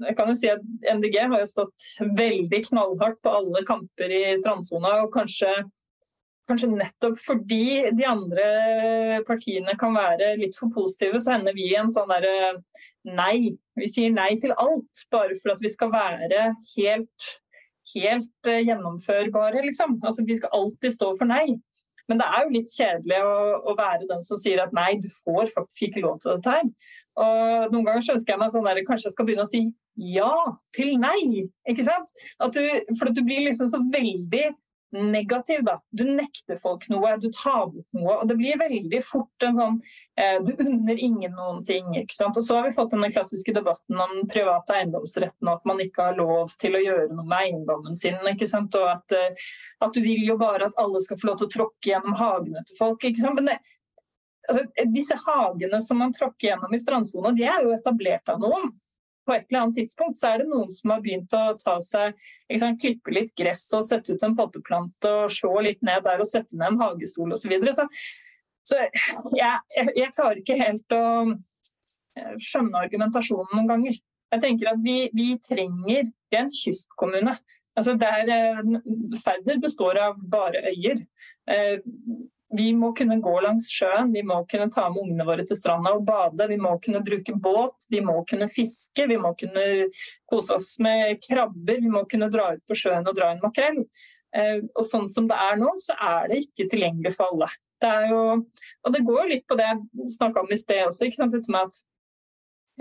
jeg 0.05 0.17
kan 0.19 0.29
jo 0.29 0.37
si 0.37 0.51
at 0.51 0.65
MDG 0.91 1.17
har 1.23 1.41
jo 1.41 1.49
stått 1.49 1.89
veldig 2.19 2.61
knallhardt 2.67 3.21
på 3.25 3.33
alle 3.39 3.65
kamper 3.65 4.13
i 4.13 4.23
strandsona. 4.41 4.99
og 5.05 5.13
kanskje 5.15 5.53
Kanskje 6.45 6.69
nettopp 6.69 7.17
fordi 7.25 7.91
de 7.97 8.05
andre 8.05 9.21
partiene 9.25 9.77
kan 9.81 9.95
være 9.97 10.35
litt 10.43 10.59
for 10.59 10.73
positive, 10.75 11.21
så 11.23 11.39
hender 11.39 11.57
vi 11.57 11.71
i 11.71 11.79
en 11.81 11.93
sånn 11.93 12.11
derre 12.13 12.59
nei. 13.09 13.55
Vi 13.79 13.89
sier 13.89 14.13
nei 14.13 14.35
til 14.41 14.53
alt, 14.53 15.05
bare 15.13 15.39
for 15.41 15.55
at 15.55 15.63
vi 15.65 15.73
skal 15.73 15.93
være 15.95 16.51
helt, 16.75 17.29
helt 17.95 18.51
eh, 18.51 18.61
gjennomførbare, 18.67 19.65
liksom. 19.71 19.97
Altså, 20.05 20.27
vi 20.29 20.37
skal 20.41 20.53
alltid 20.59 20.99
stå 20.99 21.15
for 21.21 21.33
nei. 21.33 21.57
Men 22.11 22.21
det 22.21 22.27
er 22.29 22.43
jo 22.45 22.53
litt 22.53 22.69
kjedelig 22.69 23.21
å, 23.25 23.37
å, 23.65 23.75
være 23.79 24.09
den 24.11 24.21
som 24.27 24.41
sier 24.41 24.61
at 24.61 24.75
nei, 24.77 24.99
du 25.01 25.09
får 25.09 25.49
faktisk 25.55 25.87
ikke 25.87 26.03
lov 26.05 26.19
til 26.21 26.35
dette 26.35 26.59
her. 26.59 26.67
Og 27.25 27.73
Noen 27.73 27.87
ganger 27.87 28.17
ønsker 28.17 28.35
jeg 28.35 28.43
meg 28.43 28.53
sånn 28.53 28.69
der, 28.69 28.83
kanskje 28.85 29.09
jeg 29.09 29.17
skal 29.17 29.29
begynne 29.29 29.47
å 29.47 29.51
si 29.51 29.63
ja 30.13 30.33
til 30.77 30.99
nei. 31.01 31.47
ikke 31.71 31.87
sant? 31.87 32.13
At 32.43 32.57
du, 32.57 32.61
for 32.99 33.09
at 33.09 33.17
du 33.17 33.23
blir 33.25 33.47
liksom 33.47 33.71
så 33.73 33.81
veldig 33.81 34.51
negativ. 34.95 35.65
da. 35.65 35.81
Du 35.91 36.05
nekter 36.05 36.59
folk 36.63 36.87
noe, 36.89 37.17
du 37.21 37.29
tar 37.33 37.67
bort 37.73 37.97
noe. 37.97 38.17
og 38.21 38.29
Det 38.29 38.37
blir 38.39 38.59
veldig 38.61 39.01
fort 39.05 39.47
en 39.47 39.57
sånn 39.59 39.79
eh, 40.21 40.39
Du 40.45 40.53
unner 40.55 40.99
ingen 40.99 41.35
noen 41.35 41.65
ting. 41.67 41.91
ikke 41.99 42.15
sant? 42.15 42.37
Og 42.37 42.47
Så 42.47 42.57
har 42.57 42.69
vi 42.69 42.75
fått 42.77 42.95
denne 42.95 43.11
klassiske 43.13 43.55
debatten 43.55 44.01
om 44.01 44.17
den 44.19 44.29
private 44.31 44.79
eiendomsretten, 44.79 45.49
og 45.49 45.55
at 45.59 45.69
man 45.71 45.83
ikke 45.85 46.11
har 46.11 46.19
lov 46.19 46.55
til 46.61 46.77
å 46.79 46.83
gjøre 46.85 47.09
noe 47.13 47.27
med 47.27 47.39
eiendommen 47.39 47.97
sin. 47.97 48.19
ikke 48.31 48.49
sant? 48.51 48.75
Og 48.81 48.89
at, 48.91 49.17
eh, 49.17 49.47
at 49.81 49.93
du 49.93 50.01
vil 50.01 50.25
jo 50.27 50.39
bare 50.41 50.71
at 50.71 50.79
alle 50.79 51.01
skal 51.01 51.19
få 51.19 51.33
lov 51.33 51.41
til 51.41 51.51
å 51.51 51.57
tråkke 51.59 51.93
gjennom 51.93 52.19
hagene 52.21 52.65
til 52.67 52.79
folk. 52.79 53.05
ikke 53.05 53.21
sant? 53.21 53.35
Men 53.41 53.53
det, 53.53 53.59
altså, 54.49 54.65
disse 54.93 55.19
hagene 55.27 55.81
som 55.83 55.99
man 55.99 56.13
tråkker 56.13 56.53
gjennom 56.53 56.75
i 56.75 56.79
strandsona, 56.81 57.35
de 57.37 57.45
er 57.45 57.63
jo 57.67 57.75
etablert 57.77 58.29
av 58.29 58.41
noen 58.41 58.73
på 59.27 59.35
et 59.35 59.47
eller 59.49 59.65
annet 59.65 59.79
tidspunkt 59.81 60.21
så 60.21 60.33
er 60.33 60.43
det 60.43 60.51
noen 60.51 60.71
som 60.73 60.93
har 60.95 61.03
begynt 61.05 61.35
å 61.37 61.43
ta 61.61 61.77
seg, 61.85 62.17
sant, 62.61 62.81
klippe 62.81 63.15
litt 63.15 63.33
gress 63.39 63.65
og 63.77 63.87
sette 63.89 64.15
ut 64.15 64.27
en 64.27 64.37
potteplante 64.39 65.11
og 65.25 65.33
slå 65.33 65.55
litt 65.67 65.83
ned 65.87 66.05
der 66.07 66.23
og 66.23 66.29
sette 66.29 66.53
ned 66.53 66.75
en 66.75 66.81
hagestol 66.83 67.35
osv. 67.37 67.57
Så, 67.65 67.75
så 67.75 67.89
Så 68.65 68.81
jeg, 69.37 69.59
jeg, 69.77 69.91
jeg, 69.93 70.13
klarer 70.17 70.41
ikke 70.41 70.57
helt 70.57 70.97
å 70.97 71.05
eh, 72.17 72.37
skjønne 72.41 72.85
argumentasjonen 72.87 73.51
noen 73.53 73.69
ganger. 73.69 73.99
Jeg 74.33 74.43
tenker 74.43 74.71
at 74.73 74.81
vi, 74.83 75.11
vi 75.15 75.35
trenger 75.45 76.09
Vi 76.09 76.39
er 76.39 76.47
en 76.47 76.53
kystkommune. 76.53 77.37
Altså 77.77 77.97
der, 78.01 78.31
eh, 78.33 78.63
Færder 79.21 79.61
består 79.61 80.01
av 80.01 80.17
bare 80.33 80.65
øyer. 80.73 81.05
Vi 82.55 82.69
må 82.77 82.93
kunne 82.95 83.17
gå 83.23 83.33
langs 83.43 83.67
sjøen, 83.73 84.12
vi 84.14 84.23
må 84.27 84.37
kunne 84.51 84.71
ta 84.71 84.87
med 84.93 85.03
ungene 85.03 85.27
våre 85.27 85.45
til 85.47 85.59
stranda 85.59 85.95
og 85.97 86.05
bade. 86.07 86.47
Vi 86.51 86.59
må 86.61 86.77
kunne 86.83 87.03
bruke 87.03 87.35
båt, 87.35 87.87
vi 87.90 88.03
må 88.05 88.21
kunne 88.31 88.47
fiske, 88.53 89.09
vi 89.11 89.17
må 89.19 89.33
kunne 89.38 89.64
kose 90.31 90.59
oss 90.59 90.75
med 90.83 91.19
krabber. 91.25 91.81
Vi 91.83 91.90
må 91.90 92.05
kunne 92.11 92.31
dra 92.31 92.53
ut 92.55 92.62
på 92.69 92.77
sjøen 92.79 93.09
og 93.11 93.17
dra 93.17 93.33
en 93.33 93.43
makrell. 93.43 93.81
Eh, 94.35 94.61
og 94.75 94.87
sånn 94.87 95.09
som 95.11 95.27
det 95.31 95.38
er 95.38 95.59
nå, 95.61 95.73
så 95.83 95.95
er 95.95 96.31
det 96.31 96.45
ikke 96.45 96.69
tilgjengelig 96.71 97.14
for 97.17 97.31
alle. 97.31 97.51
Det 97.83 97.90
er 97.90 98.07
jo, 98.11 98.23
og 98.87 98.95
det 98.95 99.03
går 99.07 99.21
jo 99.21 99.31
litt 99.31 99.47
på 99.51 99.59
det 99.59 99.67
jeg 99.69 100.14
snakka 100.17 100.43
om 100.43 100.55
i 100.55 100.59
sted 100.59 100.87
også, 100.87 101.09
ikke 101.09 101.21
sant? 101.21 101.35
dette 101.35 101.53
med 101.53 101.69
at 101.69 101.79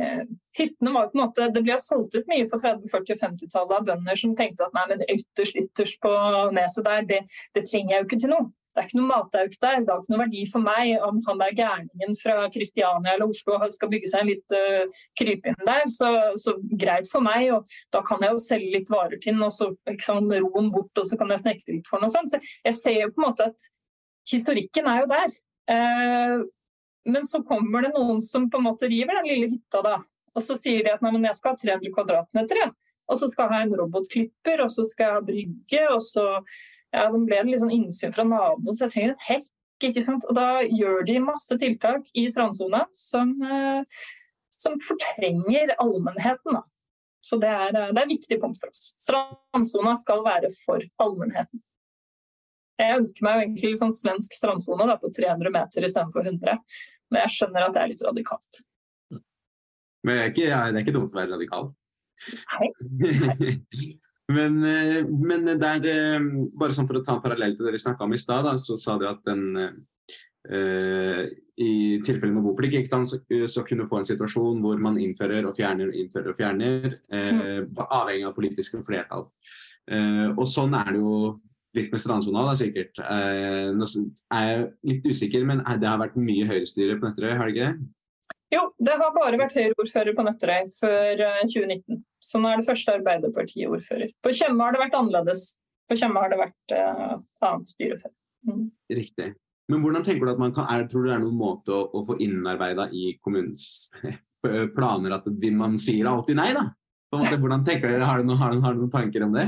eh, 0.01 0.23
hyttene 0.57 0.93
var 0.95 1.11
på 1.11 1.17
en 1.17 1.23
måte, 1.25 1.49
Det 1.53 1.63
ble 1.65 1.77
solgt 1.81 2.17
ut 2.17 2.29
mye 2.31 2.47
på 2.49 2.57
30-, 2.61 2.89
40- 2.93 3.15
og 3.17 3.23
50-tallet 3.25 3.77
av 3.77 3.87
bønder 3.89 4.21
som 4.21 4.35
tenkte 4.37 4.65
at 4.65 4.77
nei, 4.77 4.85
men 4.93 5.05
ytterst, 5.05 5.59
ytterst 5.59 6.01
på 6.01 6.13
neset 6.57 6.89
der, 6.89 7.07
det, 7.09 7.21
det 7.57 7.65
trenger 7.69 7.95
jeg 7.97 8.03
jo 8.03 8.09
ikke 8.09 8.21
til 8.25 8.33
noe. 8.33 8.49
Det 8.73 8.81
er 8.81 8.87
ikke 8.87 8.97
noe 8.97 9.09
matauk 9.11 9.51
der. 9.61 9.83
Det 9.85 9.91
har 9.93 9.99
ikke 10.01 10.13
noe 10.15 10.21
verdi 10.23 10.43
for 10.49 10.65
meg 10.65 11.03
om 11.05 11.19
han 11.27 11.41
der 11.43 11.53
gærningen 11.57 12.15
fra 12.17 12.47
Kristiania 12.53 13.13
eller 13.13 13.29
Oslo 13.29 13.59
skal 13.69 13.91
bygge 13.91 14.09
seg 14.09 14.23
en 14.23 14.31
litt 14.31 14.55
uh, 14.57 15.03
krypinn 15.19 15.59
der. 15.61 15.85
Så, 15.93 16.09
så, 16.41 16.55
greit 16.81 17.09
for 17.11 17.21
meg, 17.25 17.51
og 17.53 17.69
da 17.93 18.01
kan 18.07 18.25
jeg 18.25 18.33
jo 18.33 18.41
selge 18.41 18.79
litt 18.79 18.89
varer 18.89 19.21
til 19.21 19.35
den, 19.35 19.45
og 19.45 19.53
så 19.53 19.69
liksom, 19.89 20.31
ro 20.33 20.49
den 20.57 20.73
bort, 20.73 20.91
og 20.97 21.05
så 21.05 21.19
kan 21.19 21.29
jeg 21.35 21.43
snekre 21.45 21.77
litt 21.77 21.91
for 21.91 22.01
den 22.01 22.09
og 22.09 22.15
sånn. 22.15 22.31
Så 22.33 22.41
jeg 22.41 22.79
ser 22.79 22.99
jo 23.03 23.13
på 23.13 23.21
en 23.21 23.27
måte 23.27 23.49
at 23.51 23.69
historikken 24.33 24.89
er 24.89 25.03
jo 25.03 25.13
der. 25.13 25.37
Uh, 25.69 26.43
men 27.13 27.29
så 27.29 27.43
kommer 27.45 27.85
det 27.85 27.93
noen 27.93 28.21
som 28.25 28.49
på 28.49 28.57
en 28.57 28.67
måte 28.71 28.89
river 28.89 29.19
den 29.19 29.29
lille 29.29 29.53
hytta, 29.53 29.83
da. 29.85 29.95
Og 30.33 30.41
så 30.41 30.57
sier 30.57 30.81
de 30.81 30.95
at 30.95 31.03
nei, 31.05 31.13
men 31.13 31.29
jeg 31.29 31.37
skal 31.37 31.53
ha 31.53 31.61
300 31.61 31.93
kvadratmeter, 31.93 32.61
ja. 32.63 32.69
og 33.05 33.19
så 33.21 33.29
skal 33.29 33.51
jeg 33.51 33.53
ha 33.53 33.65
en 33.67 33.75
robotklipper, 33.83 34.63
og 34.65 34.71
så 34.73 34.85
skal 34.89 35.05
jeg 35.05 35.19
ha 35.19 35.25
brygge, 35.27 35.83
og 35.93 36.01
så 36.01 36.27
ja, 36.93 37.09
de 37.09 37.21
ble 37.25 37.41
litt 37.47 37.61
sånn 37.63 37.73
innsyn 37.73 38.13
fra 38.13 38.25
naboen, 38.27 38.75
så 38.77 38.85
jeg 38.85 38.95
trenger 38.95 39.15
et 39.15 39.27
hekk. 39.29 39.51
ikke 39.83 40.03
sant? 40.05 40.25
Og 40.29 40.37
da 40.37 40.61
gjør 40.63 41.01
de 41.07 41.17
masse 41.19 41.55
tiltak 41.59 42.05
i 42.15 42.27
strandsona 42.31 42.85
som, 42.95 43.33
eh, 43.43 44.05
som 44.55 44.77
fortrenger 44.79 45.73
allmennheten. 45.81 46.59
Da. 46.59 46.61
Så 47.23 47.39
det 47.41 47.49
er, 47.49 47.73
det 47.95 47.99
er 47.99 48.11
viktig 48.11 48.39
punkt 48.39 48.61
for 48.61 48.71
oss. 48.71 48.93
Strandsona 49.01 49.95
skal 49.99 50.23
være 50.23 50.51
for 50.61 50.85
allmennheten. 51.03 51.63
Jeg 52.81 52.99
ønsker 52.99 53.25
meg 53.25 53.41
egentlig 53.41 53.73
sånn 53.79 53.93
svensk 53.93 54.33
strandsone 54.37 54.95
på 55.01 55.11
300 55.13 55.53
meter 55.53 55.85
istedenfor 55.87 56.25
100, 56.25 56.61
men 57.11 57.21
jeg 57.25 57.35
skjønner 57.35 57.67
at 57.67 57.75
det 57.75 57.83
er 57.83 57.91
litt 57.91 58.05
radikalt. 58.05 58.63
Men 60.03 60.17
det 60.17 60.23
er 60.23 60.31
ikke, 60.33 60.47
det 60.47 60.79
er 60.79 60.81
ikke 60.83 60.95
dumt 60.95 61.13
å 61.13 61.19
være 61.19 61.35
radikal. 61.35 61.69
Nei. 62.53 63.93
Men, 64.31 64.63
eh, 64.63 65.03
men 65.05 65.45
der, 65.59 65.85
eh, 65.85 66.19
bare 66.55 66.75
sånn 66.75 66.87
for 66.87 66.95
å 66.95 67.03
ta 67.03 67.17
en 67.17 67.23
parallell 67.23 67.57
til 67.57 67.67
det 67.67 67.73
vi 67.75 67.81
snakka 67.83 68.05
om 68.05 68.13
i 68.13 68.21
stad, 68.21 68.47
så 68.59 68.77
sa 68.79 68.97
du 68.97 69.07
at 69.07 69.19
den 69.27 69.57
uh, 70.43 71.23
i 71.55 72.01
tilfelle 72.03 72.33
med 72.33 72.43
boplikt 72.43 72.91
så, 72.91 72.99
så, 73.47 73.63
kunne 73.63 73.85
du 73.85 73.87
få 73.87 74.01
en 74.01 74.07
situasjon 74.07 74.59
hvor 74.59 74.79
man 74.81 74.97
innfører 74.99 75.45
og 75.47 75.55
fjerner 75.55 75.87
og 75.87 75.95
innfører 75.95 76.33
og 76.33 76.39
fjerner, 76.39 76.97
uh, 77.13 77.83
avhengig 77.85 78.27
av 78.27 78.35
politiske 78.35 78.81
flertall. 78.83 79.29
Uh, 79.87 80.31
og 80.35 80.43
sånn 80.47 80.75
er 80.75 80.91
det 80.91 80.99
jo 80.99 81.17
litt 81.73 81.91
med 81.91 82.03
strandsona, 82.03 82.43
da, 82.45 82.53
sikkert. 82.53 82.99
Nå 83.73 83.85
er 84.35 84.43
jeg 84.45 84.65
litt 84.91 85.07
usikker, 85.09 85.45
men 85.49 85.63
det 85.81 85.87
har 85.89 85.97
vært 85.97 86.19
mye 86.21 86.45
høyrestyre 86.45 86.99
på 86.99 87.07
Nøtterøy, 87.07 87.31
har 87.33 87.49
det 87.49 87.55
ikke 87.55 87.69
det? 87.71 87.87
Jo, 88.53 88.67
det 88.77 88.93
har 89.01 89.15
bare 89.15 89.39
vært 89.41 89.55
Høyre-ordfører 89.57 90.13
på 90.13 90.25
Nøtterøy 90.27 90.69
før 90.75 91.23
2019. 91.49 92.03
Så 92.23 92.39
nå 92.39 92.49
er 92.49 92.61
det 92.61 92.67
første 92.69 92.95
Arbeiderparti-ordfører. 92.99 94.13
På 94.23 94.31
Tjøme 94.35 94.63
har 94.63 94.75
det 94.75 94.83
vært 94.85 94.99
annerledes. 94.99 95.47
På 95.89 95.97
Tjøme 95.99 96.21
har 96.23 96.31
det 96.31 96.39
vært 96.39 96.75
uh, 96.75 97.15
annet 97.43 97.71
styre 97.73 97.97
før. 97.99 98.13
Mm. 98.47 98.67
Riktig. 98.95 99.33
Men 99.71 99.83
hvordan 99.83 100.05
tenker 100.05 100.27
du 100.27 100.33
at 100.33 100.39
man 100.39 100.53
kan, 100.55 100.67
er, 100.71 100.85
tror 100.91 101.03
du 101.03 101.09
det 101.09 101.17
er 101.17 101.23
noen 101.23 101.39
måte 101.39 101.75
å, 101.75 101.83
å 101.95 102.03
få 102.07 102.17
innarbeida 102.23 102.89
i 102.95 103.13
kommunens 103.23 103.89
planer 104.77 105.15
at 105.15 105.27
man 105.55 105.77
sier 105.79 106.09
alltid 106.11 106.39
nei, 106.39 106.49
da? 106.55 106.67
Måte, 107.13 107.37
hvordan 107.37 107.61
tenker 107.61 107.91
dere, 107.91 108.07
har 108.09 108.19
du, 108.19 108.27
noen, 108.27 108.39
har, 108.41 108.55
du, 108.55 108.63
har 108.63 108.73
du, 108.73 108.83
noen, 108.83 108.91
tanker 108.93 109.25
om 109.27 109.35
det? 109.35 109.45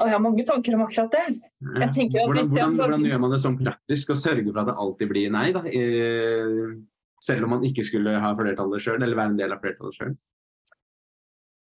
Og 0.00 0.08
jeg 0.08 0.14
har 0.14 0.22
mange 0.22 0.44
tanker 0.48 0.76
om 0.76 0.82
akkurat 0.84 1.14
det. 1.14 1.22
Ja. 1.32 1.88
Hvordan, 1.88 2.50
hvordan, 2.50 2.76
hvordan, 2.76 3.06
gjør 3.08 3.22
man 3.22 3.32
det 3.34 3.40
sånn 3.42 3.56
praktisk 3.58 4.12
og 4.14 4.20
sørger 4.20 4.50
for 4.50 4.62
at 4.62 4.70
det 4.70 4.76
alltid 4.84 5.10
blir 5.12 5.32
nei? 5.32 5.46
da? 5.56 5.64
selv 7.20 7.44
om 7.44 7.54
man 7.56 7.64
ikke 7.68 7.84
skulle 7.84 8.14
ha 8.20 8.30
flertallet 8.36 8.84
sjøl, 8.84 9.00
eller 9.00 9.18
være 9.18 9.32
en 9.34 9.40
del 9.40 9.52
av 9.52 9.60
flertallet 9.64 9.96
sjøl? 9.96 10.14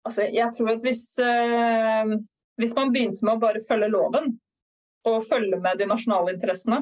Altså, 0.05 0.27
jeg 0.33 0.51
tror 0.53 0.75
at 0.75 0.85
hvis, 0.85 1.05
øh, 1.19 2.17
hvis 2.61 2.75
man 2.77 2.93
begynte 2.93 3.25
med 3.25 3.37
å 3.37 3.43
bare 3.43 3.63
følge 3.69 3.93
loven, 3.93 4.35
og 5.05 5.25
følge 5.29 5.59
med 5.61 5.81
de 5.81 5.89
nasjonale 5.89 6.33
interessene, 6.33 6.79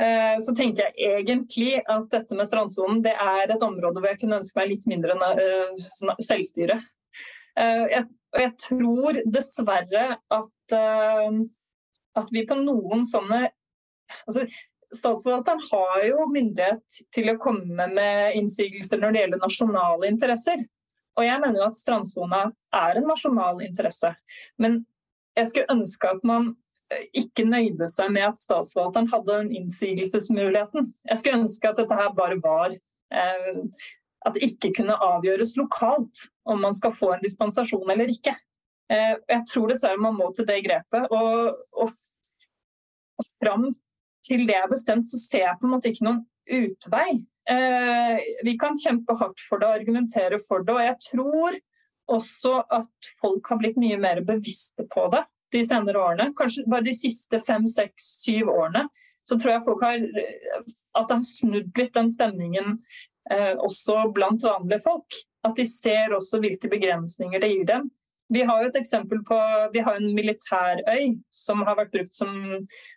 øh, 0.00 0.36
så 0.44 0.54
tenker 0.56 0.88
jeg 0.88 1.20
egentlig 1.20 1.78
at 1.88 2.08
dette 2.12 2.36
med 2.36 2.48
strandsonen 2.48 3.00
det 3.04 3.14
er 3.16 3.48
et 3.48 3.64
område 3.64 4.02
hvor 4.02 4.12
jeg 4.12 4.20
kunne 4.20 4.40
ønske 4.42 4.60
meg 4.60 4.72
litt 4.74 4.88
mindre 4.90 5.16
øh, 5.16 5.86
selvstyre. 6.20 6.80
Jeg, 7.58 8.04
jeg 8.38 8.50
tror 8.62 9.16
dessverre 9.26 10.02
at, 10.14 10.74
at 12.20 12.28
vi 12.30 12.44
på 12.46 12.54
noen 12.60 13.02
sånne 13.08 13.40
altså, 14.28 14.44
Statsforvalteren 14.94 15.60
har 15.72 16.04
jo 16.06 16.28
myndighet 16.32 17.00
til 17.12 17.32
å 17.32 17.40
komme 17.40 17.88
med 17.92 18.36
innsigelser 18.38 19.02
når 19.02 19.12
det 19.12 19.24
gjelder 19.24 19.42
nasjonale 19.42 20.08
interesser. 20.08 20.62
Og 21.18 21.26
jeg 21.26 21.42
mener 21.42 21.58
jo 21.58 21.66
at 21.66 21.78
strandsona 21.78 22.44
er 22.78 22.98
en 22.98 23.08
nasjonal 23.10 23.62
interesse. 23.66 24.12
Men 24.62 24.84
jeg 25.38 25.50
skulle 25.50 25.74
ønske 25.74 26.10
at 26.10 26.24
man 26.26 26.52
eh, 26.92 27.06
ikke 27.22 27.46
nøyde 27.46 27.88
seg 27.90 28.12
med 28.14 28.28
at 28.30 28.42
statsforvalteren 28.42 29.10
hadde 29.12 29.38
den 29.42 29.54
innsigelsesmuligheten. 29.60 30.92
Jeg 31.10 31.20
skulle 31.20 31.40
ønske 31.42 31.70
at 31.70 31.80
dette 31.80 31.98
her 31.98 32.12
bare 32.16 32.38
var 32.42 32.74
eh, 32.74 33.64
At 34.26 34.34
det 34.34 34.48
ikke 34.48 34.72
kunne 34.80 34.98
avgjøres 34.98 35.56
lokalt 35.56 36.24
om 36.44 36.58
man 36.60 36.74
skal 36.74 36.92
få 36.92 37.12
en 37.14 37.22
dispensasjon 37.22 37.90
eller 37.90 38.10
ikke. 38.10 38.34
Eh, 38.90 39.14
jeg 39.14 39.42
tror 39.52 39.70
dessverre 39.70 40.00
man 40.00 40.16
må 40.18 40.32
til 40.34 40.46
det 40.48 40.62
grepet. 40.66 41.06
Og, 41.14 41.54
og, 41.72 41.92
og 43.18 43.28
fram 43.38 43.68
til 44.26 44.46
det 44.48 44.56
er 44.58 44.70
bestemt, 44.70 45.06
så 45.10 45.20
ser 45.22 45.46
jeg 45.46 45.58
på 45.60 45.68
en 45.68 45.74
måte 45.76 45.92
ikke 45.92 46.06
noen 46.08 46.24
utvei. 46.48 47.22
Eh, 47.48 48.20
vi 48.44 48.58
kan 48.60 48.76
kjempe 48.76 49.16
hardt 49.16 49.40
for 49.48 49.60
det 49.60 49.68
og 49.68 49.80
argumentere 49.80 50.40
for 50.42 50.64
det. 50.66 50.74
Og 50.74 50.84
jeg 50.84 50.96
tror 51.06 51.58
også 52.18 52.54
at 52.72 53.10
folk 53.20 53.48
har 53.48 53.60
blitt 53.60 53.80
mye 53.80 53.98
mer 54.00 54.22
bevisste 54.26 54.86
på 54.92 55.08
det 55.12 55.24
de 55.52 55.62
senere 55.64 56.00
årene. 56.02 56.32
Kanskje 56.36 56.66
bare 56.68 56.84
de 56.84 56.96
siste 56.96 57.40
fem, 57.46 57.64
seks, 57.68 58.10
syv 58.24 58.50
årene. 58.52 58.84
Så 59.28 59.36
tror 59.36 59.54
jeg 59.54 59.64
folk 59.64 59.84
har 59.84 59.96
at 59.96 61.08
det 61.08 61.16
har 61.16 61.24
snudd 61.24 61.80
litt 61.80 61.94
den 61.96 62.10
stemningen 62.12 62.78
eh, 63.30 63.54
også 63.56 64.06
blant 64.16 64.44
vanlige 64.44 64.84
folk. 64.84 65.20
At 65.44 65.56
de 65.56 65.64
ser 65.68 66.12
også 66.16 66.40
hvilke 66.42 66.68
begrensninger 66.68 67.40
det 67.40 67.52
gir 67.54 67.68
dem. 67.68 67.88
Vi 68.28 68.42
har 68.44 68.62
jo 68.62 68.68
et 68.68 68.76
eksempel 68.76 69.22
på 69.24 69.36
Vi 69.72 69.82
har 69.84 69.96
en 69.96 70.10
militærøy 70.14 71.14
som 71.32 71.62
har 71.64 71.78
vært 71.78 71.94
brukt 71.94 72.16
som, 72.16 72.32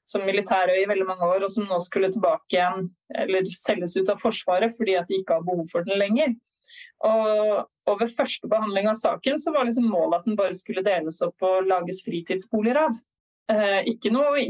som, 0.07 0.25
militærøy 0.27 0.81
i 0.81 0.87
veldig 0.89 1.07
mange 1.07 1.27
år, 1.27 1.45
og 1.45 1.51
som 1.53 1.67
nå 1.69 1.79
skulle 1.83 2.11
tilbake 2.11 2.57
igjen, 2.57 2.89
eller 3.23 3.47
selges 3.55 3.95
ut 3.97 4.11
av 4.11 4.19
Forsvaret 4.21 4.75
fordi 4.75 4.97
at 4.99 5.07
de 5.07 5.21
ikke 5.21 5.39
har 5.39 5.45
behov 5.47 5.67
for 5.71 5.87
den 5.87 5.99
lenger. 6.01 6.35
Og, 7.07 7.63
og 7.89 8.01
ved 8.01 8.11
første 8.13 8.49
behandling 8.51 8.89
av 8.91 8.99
saken 8.99 9.39
så 9.41 9.53
var 9.55 9.67
liksom 9.67 9.87
målet 9.91 10.19
at 10.19 10.27
den 10.29 10.37
bare 10.39 10.57
skulle 10.57 10.83
deles 10.85 11.21
opp 11.25 11.47
og 11.47 11.69
lages 11.69 12.03
fritidsboliger 12.05 12.83
av. 12.85 12.99
Eh, 13.51 13.79
ikke 13.91 14.11
noe, 14.13 14.43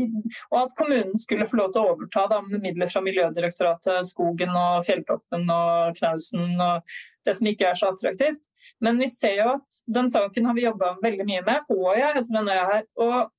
og 0.51 0.57
at 0.59 0.73
kommunen 0.77 1.17
skulle 1.19 1.47
få 1.49 1.57
lov 1.57 1.71
til 1.73 1.81
å 1.81 1.93
overta 1.95 2.27
da, 2.29 2.41
med 2.45 2.61
midler 2.61 2.89
fra 2.91 3.01
Miljødirektoratet, 3.05 4.05
skogen 4.09 4.51
og 4.53 4.85
fjelltoppen 4.85 5.47
og 5.49 5.95
knausen 5.97 6.59
og 6.59 6.91
det 7.25 7.35
som 7.37 7.49
ikke 7.49 7.69
er 7.69 7.77
så 7.77 7.91
attraktivt. 7.91 8.41
Men 8.83 8.99
vi 9.01 9.07
ser 9.11 9.37
jo 9.39 9.47
at 9.55 9.79
den 9.89 10.09
saken 10.11 10.49
har 10.49 10.57
vi 10.57 10.65
jobba 10.67 10.95
veldig 11.01 11.27
mye 11.27 11.45
med. 11.45 11.69
Håøya 11.69 12.11
heter 12.17 12.33
den 12.33 12.49
øya 12.49 12.67
her. 12.69 12.83
Og, 13.05 13.31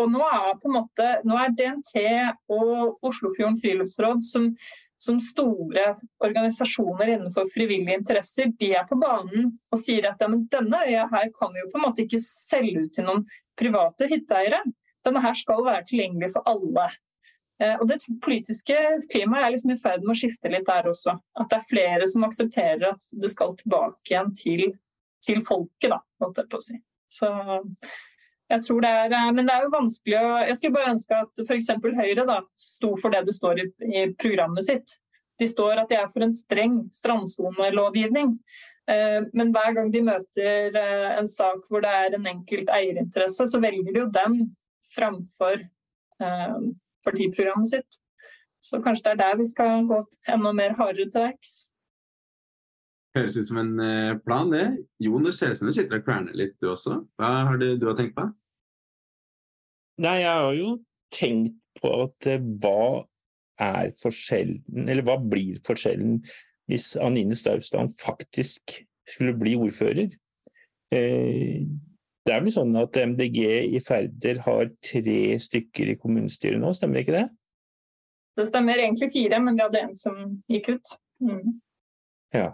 og, 0.00 0.10
nå 0.14 0.24
er 0.26 0.48
på 0.62 0.70
en 0.70 0.76
måte, 0.78 1.06
nå 1.26 1.38
er 1.42 1.54
DNT 1.58 1.94
og 2.56 3.06
Oslofjorden 3.06 3.58
friluftsråd 3.62 4.24
som, 4.26 4.48
som 5.02 5.20
store 5.22 5.88
organisasjoner 6.24 7.14
innenfor 7.16 7.50
frivillige 7.52 8.00
interesser, 8.00 8.50
de 8.58 8.72
er 8.78 8.86
på 8.88 8.98
banen 9.02 9.52
og 9.70 9.82
sier 9.82 10.08
at 10.10 10.22
ja, 10.22 10.30
denne 10.56 10.82
øya 10.86 11.06
her 11.12 11.30
kan 11.36 11.54
vi 11.54 11.62
jo 11.62 11.70
på 11.72 11.80
en 11.80 11.86
måte 11.88 12.06
ikke 12.06 12.22
selge 12.22 12.86
ut 12.86 12.94
til 12.96 13.08
noen 13.08 13.26
private 13.58 14.10
hytteeiere. 14.10 14.62
Denne 15.06 15.22
her 15.22 15.36
skal 15.38 15.62
være 15.66 15.86
tilgjengelig 15.86 16.32
for 16.34 16.46
alle. 16.50 16.90
Eh, 17.62 17.76
og 17.80 17.88
Det 17.88 18.02
politiske 18.22 18.76
klimaet 19.10 19.46
er 19.46 19.54
liksom 19.54 19.72
i 19.72 19.78
ferd 19.80 20.02
med 20.04 20.12
å 20.12 20.18
skifte 20.18 20.50
litt 20.52 20.66
der 20.68 20.90
også. 20.90 21.16
At 21.40 21.48
det 21.52 21.60
er 21.60 21.70
flere 21.70 22.10
som 22.10 22.26
aksepterer 22.26 22.90
at 22.90 23.08
det 23.16 23.30
skal 23.32 23.56
tilbake 23.56 24.12
igjen 24.12 24.34
til, 24.36 24.66
til 25.24 25.40
folket, 25.46 25.88
da, 25.94 26.02
måtte 26.22 26.44
jeg 26.44 26.52
på 26.52 26.60
å 26.60 26.66
si. 26.66 26.76
Så 27.16 27.30
jeg 28.50 28.62
tror 28.62 28.84
det 28.84 28.90
er, 28.90 29.14
eh, 29.16 29.32
Men 29.32 29.48
det 29.48 29.54
er 29.54 29.64
jo 29.64 29.72
vanskelig 29.72 30.18
å 30.20 30.28
Jeg 30.46 30.58
skulle 30.58 30.76
bare 30.76 30.92
ønske 30.92 31.22
at 31.24 31.44
f.eks. 31.46 31.72
Høyre 32.02 32.28
da, 32.28 32.38
sto 32.60 32.94
for 33.00 33.14
det 33.14 33.24
det 33.26 33.34
står 33.34 33.64
i, 33.64 33.66
i, 33.88 34.06
programmet 34.20 34.68
sitt. 34.68 34.98
De 35.40 35.48
står 35.48 35.82
at 35.82 35.88
de 35.88 35.96
er 35.96 36.12
for 36.12 36.24
en 36.24 36.36
streng 36.36 36.78
strandsonelovgivning. 36.92 38.36
Eh, 38.88 39.24
men 39.32 39.50
hver 39.52 39.72
gang 39.76 39.90
de 39.90 40.04
møter 40.04 40.76
en 40.76 41.28
sak 41.28 41.64
hvor 41.68 41.82
det 41.82 41.90
er 41.90 42.14
en 42.14 42.30
enkelt 42.36 42.70
eierinteresse, 42.70 43.48
så 43.48 43.60
velger 43.60 43.92
de 43.92 44.04
jo 44.04 44.12
den 44.12 44.38
framfor 44.96 45.62
partiprogrammet 47.04 47.68
sitt. 47.68 47.98
Så 48.66 48.80
kanskje 48.82 49.04
det 49.04 49.12
er 49.14 49.20
der 49.20 49.38
vi 49.38 49.46
skal 49.46 49.86
gå 49.86 49.98
enda 50.32 50.52
mer 50.56 50.74
hardere 50.78 51.10
til 51.12 51.22
verks. 51.22 51.54
Høres 53.16 53.36
ut 53.38 53.48
som 53.48 53.60
en 53.62 53.76
eh, 53.80 54.16
plan, 54.24 54.50
det. 54.52 54.64
Jon, 55.00 55.24
det 55.24 55.34
ser 55.36 55.52
ut 55.52 55.60
som 55.60 55.70
du 55.70 55.74
sitter 55.76 56.00
og 56.00 56.04
kverner 56.04 56.36
litt, 56.36 56.56
du 56.60 56.68
også. 56.72 56.98
Hva 57.16 57.30
har 57.48 57.60
du, 57.60 57.68
du 57.80 57.86
har 57.88 57.96
tenkt 57.96 58.16
på? 58.18 58.26
Nei, 60.04 60.18
jeg 60.20 60.32
har 60.32 60.56
jo 60.58 60.72
tenkt 61.14 61.62
på 61.80 61.92
at 62.04 62.28
eh, 62.28 62.50
hva 62.60 63.06
er 63.62 63.94
forskjellen, 63.96 64.84
eller 64.84 65.06
hva 65.06 65.16
blir 65.22 65.62
forskjellen 65.64 66.18
hvis 66.68 66.90
Anine 67.00 67.38
Stausland 67.38 67.94
faktisk 67.96 68.82
skulle 69.08 69.36
bli 69.38 69.54
ordfører? 69.56 70.10
Eh, 70.92 71.64
det 72.26 72.34
er 72.34 72.42
vel 72.42 72.54
sånn 72.54 72.74
at 72.80 72.96
MDG 72.98 73.40
i 73.76 73.80
Færder 73.82 74.42
har 74.46 74.70
tre 74.84 75.20
stykker 75.42 75.92
i 75.92 75.98
kommunestyret 76.00 76.58
nå, 76.62 76.72
stemmer 76.74 77.04
ikke 77.04 77.14
det? 77.14 77.26
Det 78.36 78.48
stemmer 78.50 78.82
egentlig 78.82 79.12
fire, 79.14 79.38
men 79.40 79.56
vi 79.56 79.64
hadde 79.64 79.82
en 79.86 79.94
som 79.96 80.18
gikk 80.50 80.74
ut. 80.74 80.96
Mm. 81.24 81.54
Ja. 82.34 82.50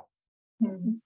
Mm. 0.63 1.01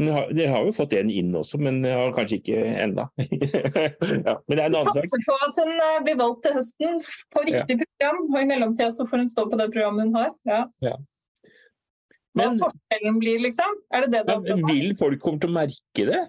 Dere 0.00 0.48
har 0.48 0.64
jo 0.64 0.72
fått 0.74 0.96
en 0.96 1.10
inn 1.12 1.30
også, 1.36 1.60
men 1.60 1.82
har 1.84 2.14
kanskje 2.16 2.40
ikke 2.40 2.64
enda. 2.80 3.06
ja, 3.20 4.34
men 4.48 4.56
det 4.56 4.62
er 4.62 4.66
en 4.66 4.78
annen 4.80 4.88
sak. 4.88 4.98
Satser 5.04 5.24
på 5.28 5.36
at 5.46 5.60
hun 5.60 5.72
eh, 5.76 5.96
blir 6.08 6.18
valgt 6.18 6.42
til 6.46 6.56
høsten 6.56 7.00
på 7.36 7.44
riktig 7.44 7.76
ja. 7.76 7.84
program, 7.84 8.22
og 8.24 8.38
i 8.40 8.48
mellomtida 8.48 8.90
så 8.96 9.06
får 9.10 9.22
hun 9.22 9.30
stå 9.30 9.46
på 9.52 9.60
det 9.60 9.68
programmet 9.74 10.08
hun 10.08 10.16
har. 10.18 10.32
Ja. 10.48 10.62
ja. 10.88 10.96
Men, 12.32 12.56
Hva 12.56 12.70
forskjellen 12.70 13.18
blir, 13.20 13.42
liksom? 13.44 13.82
Er 13.92 14.06
det 14.06 14.14
det 14.16 14.22
du 14.30 14.48
ja, 14.48 14.56
Vil 14.72 14.94
folk 14.96 15.20
komme 15.22 15.42
til 15.42 15.52
å 15.52 15.58
merke 15.60 16.08
det? 16.08 16.22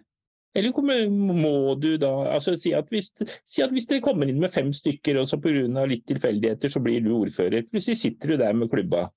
Eller 0.54 1.10
må 1.10 1.74
du 1.82 1.96
da 1.98 2.12
altså 2.36 2.54
si 2.60 2.76
at, 2.78 2.86
hvis, 2.94 3.10
si 3.42 3.64
at 3.66 3.72
hvis 3.74 3.88
dere 3.90 4.04
kommer 4.06 4.30
inn 4.30 4.42
med 4.42 4.54
fem 4.54 4.70
stykker, 4.74 5.18
og 5.18 5.28
så 5.30 5.40
pga. 5.42 5.86
litt 5.90 6.06
tilfeldigheter 6.06 6.70
så 6.70 6.80
blir 6.80 7.02
du 7.02 7.16
ordfører. 7.16 7.66
Plutselig 7.66 7.98
sitter 7.98 8.34
du 8.34 8.38
der 8.38 8.54
med 8.54 8.70
klubba. 8.70 9.08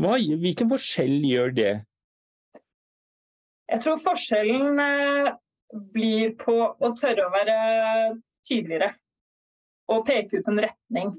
Hva, 0.00 0.16
hvilken 0.16 0.70
forskjell 0.70 1.18
gjør 1.28 1.52
det? 1.52 1.72
Jeg 3.70 3.84
tror 3.84 4.00
forskjellen 4.02 4.80
eh, 4.82 5.32
blir 5.94 6.32
på 6.40 6.56
å 6.72 6.92
tørre 6.98 7.26
å 7.26 7.34
være 7.34 7.56
tydeligere. 8.46 8.94
Og 9.92 10.06
peke 10.08 10.40
ut 10.40 10.48
en 10.48 10.62
retning. 10.64 11.12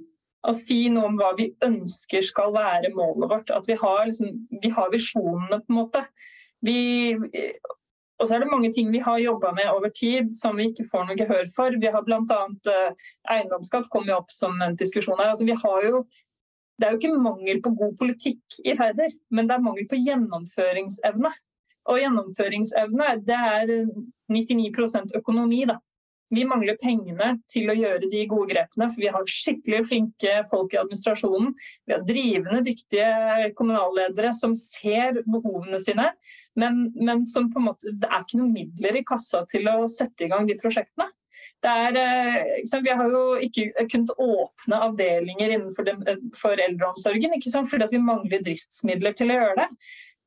Og 0.50 0.58
si 0.58 0.88
noe 0.90 1.12
om 1.12 1.20
hva 1.20 1.36
vi 1.38 1.52
ønsker 1.62 2.26
skal 2.26 2.54
være 2.56 2.90
målet 2.96 3.30
vårt. 3.30 3.54
At 3.54 3.70
vi 3.70 3.78
har, 3.78 4.08
liksom, 4.10 4.34
vi 4.64 4.74
har 4.74 4.90
visjonene, 4.92 5.62
på 5.62 5.72
en 5.72 5.78
måte. 5.78 6.04
Vi, 6.66 6.80
og 8.22 8.28
så 8.28 8.36
er 8.36 8.44
det 8.44 8.52
mange 8.52 8.70
ting 8.74 8.92
vi 8.94 9.02
har 9.02 9.18
jobba 9.18 9.52
med 9.58 9.70
over 9.74 9.90
tid 9.98 10.30
som 10.36 10.60
vi 10.60 10.68
ikke 10.70 10.86
får 10.92 11.08
noe 11.08 11.18
gehør 11.18 11.48
for. 11.56 11.74
Vi 11.82 11.90
har 11.90 12.04
bl.a. 12.06 12.42
Eh, 12.70 13.06
eiendomsskatt 13.34 13.88
kommet 13.94 14.14
opp 14.14 14.30
som 14.34 14.62
en 14.62 14.78
diskusjon 14.78 15.18
her. 15.18 15.32
Altså, 15.34 15.48
vi 15.48 15.58
har 15.58 15.88
jo, 15.88 16.04
det 16.78 16.88
er 16.88 16.94
jo 16.94 17.02
ikke 17.02 17.24
mangel 17.24 17.62
på 17.66 17.74
god 17.80 17.96
politikk 17.98 18.60
i 18.62 18.76
Færder, 18.78 19.10
men 19.34 19.50
det 19.50 19.58
er 19.58 19.66
mangel 19.66 19.88
på 19.90 20.00
gjennomføringsevne. 20.06 21.34
Og 21.90 21.98
gjennomføringsevne 21.98 23.16
det 23.26 23.40
er 23.58 23.74
99% 24.30 25.18
økonomi. 25.18 25.64
da. 25.66 25.82
Vi 26.32 26.46
mangler 26.48 26.78
pengene 26.80 27.34
til 27.52 27.70
å 27.70 27.76
gjøre 27.76 28.08
de 28.12 28.26
gode 28.32 28.54
grepene, 28.54 28.88
for 28.92 29.04
vi 29.04 29.12
har 29.12 29.28
skikkelig 29.28 29.82
flinke 29.90 30.36
folk 30.52 30.76
i 30.76 30.80
administrasjonen. 30.80 31.54
Vi 31.88 31.96
har 31.96 32.06
drivende, 32.08 32.64
dyktige 32.66 33.52
kommunalledere 33.58 34.32
som 34.38 34.56
ser 34.58 35.22
behovene 35.26 35.82
sine, 35.84 36.12
men, 36.60 36.86
men 36.96 37.26
måte, 37.60 37.92
det 37.92 38.08
er 38.08 38.24
ikke 38.24 38.40
noen 38.40 38.56
midler 38.56 39.00
i 39.00 39.08
kassa 39.08 39.44
til 39.52 39.68
å 39.72 39.90
sette 39.92 40.26
i 40.26 40.32
gang 40.32 40.48
de 40.48 40.60
prosjektene. 40.60 41.12
Er, 41.62 41.94
eh, 41.94 42.82
vi 42.82 42.90
har 42.90 43.12
jo 43.14 43.36
ikke 43.38 43.86
kunnet 43.86 44.16
åpne 44.18 44.80
avdelinger 44.88 45.52
innenfor 45.54 45.92
for 46.34 46.58
eldreomsorgen 46.58 47.36
fordi 47.70 47.90
vi 47.92 48.02
mangler 48.02 48.42
driftsmidler 48.42 49.14
til 49.14 49.30
å 49.30 49.38
gjøre 49.38 49.60
det. 49.60 49.68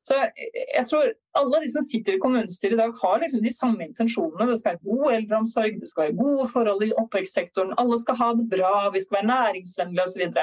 Så 0.05 0.17
jeg 0.37 0.85
tror 0.85 1.07
alle 1.39 1.59
de 1.63 1.69
som 1.73 1.85
sitter 1.85 2.15
i 2.15 2.21
kommunestyret 2.21 2.75
i 2.75 2.77
dag 2.77 2.91
har 3.01 3.21
liksom 3.23 3.41
de 3.41 3.53
samme 3.53 3.87
intensjonene. 3.87 4.45
Det 4.51 4.59
skal 4.59 4.75
være 4.75 4.91
god 4.91 5.15
eldreomsorg, 5.15 5.79
det 5.81 5.89
skal 5.89 6.03
være 6.03 6.17
gode 6.19 6.45
forhold 6.51 6.85
i 6.85 6.91
oppvekstsektoren, 7.01 7.73
alle 7.81 7.97
skal 8.03 8.19
ha 8.19 8.27
det 8.37 8.45
bra, 8.51 8.73
vi 8.93 9.01
skal 9.01 9.17
være 9.17 9.31
næringsvennlige 9.31 10.05
osv. 10.05 10.37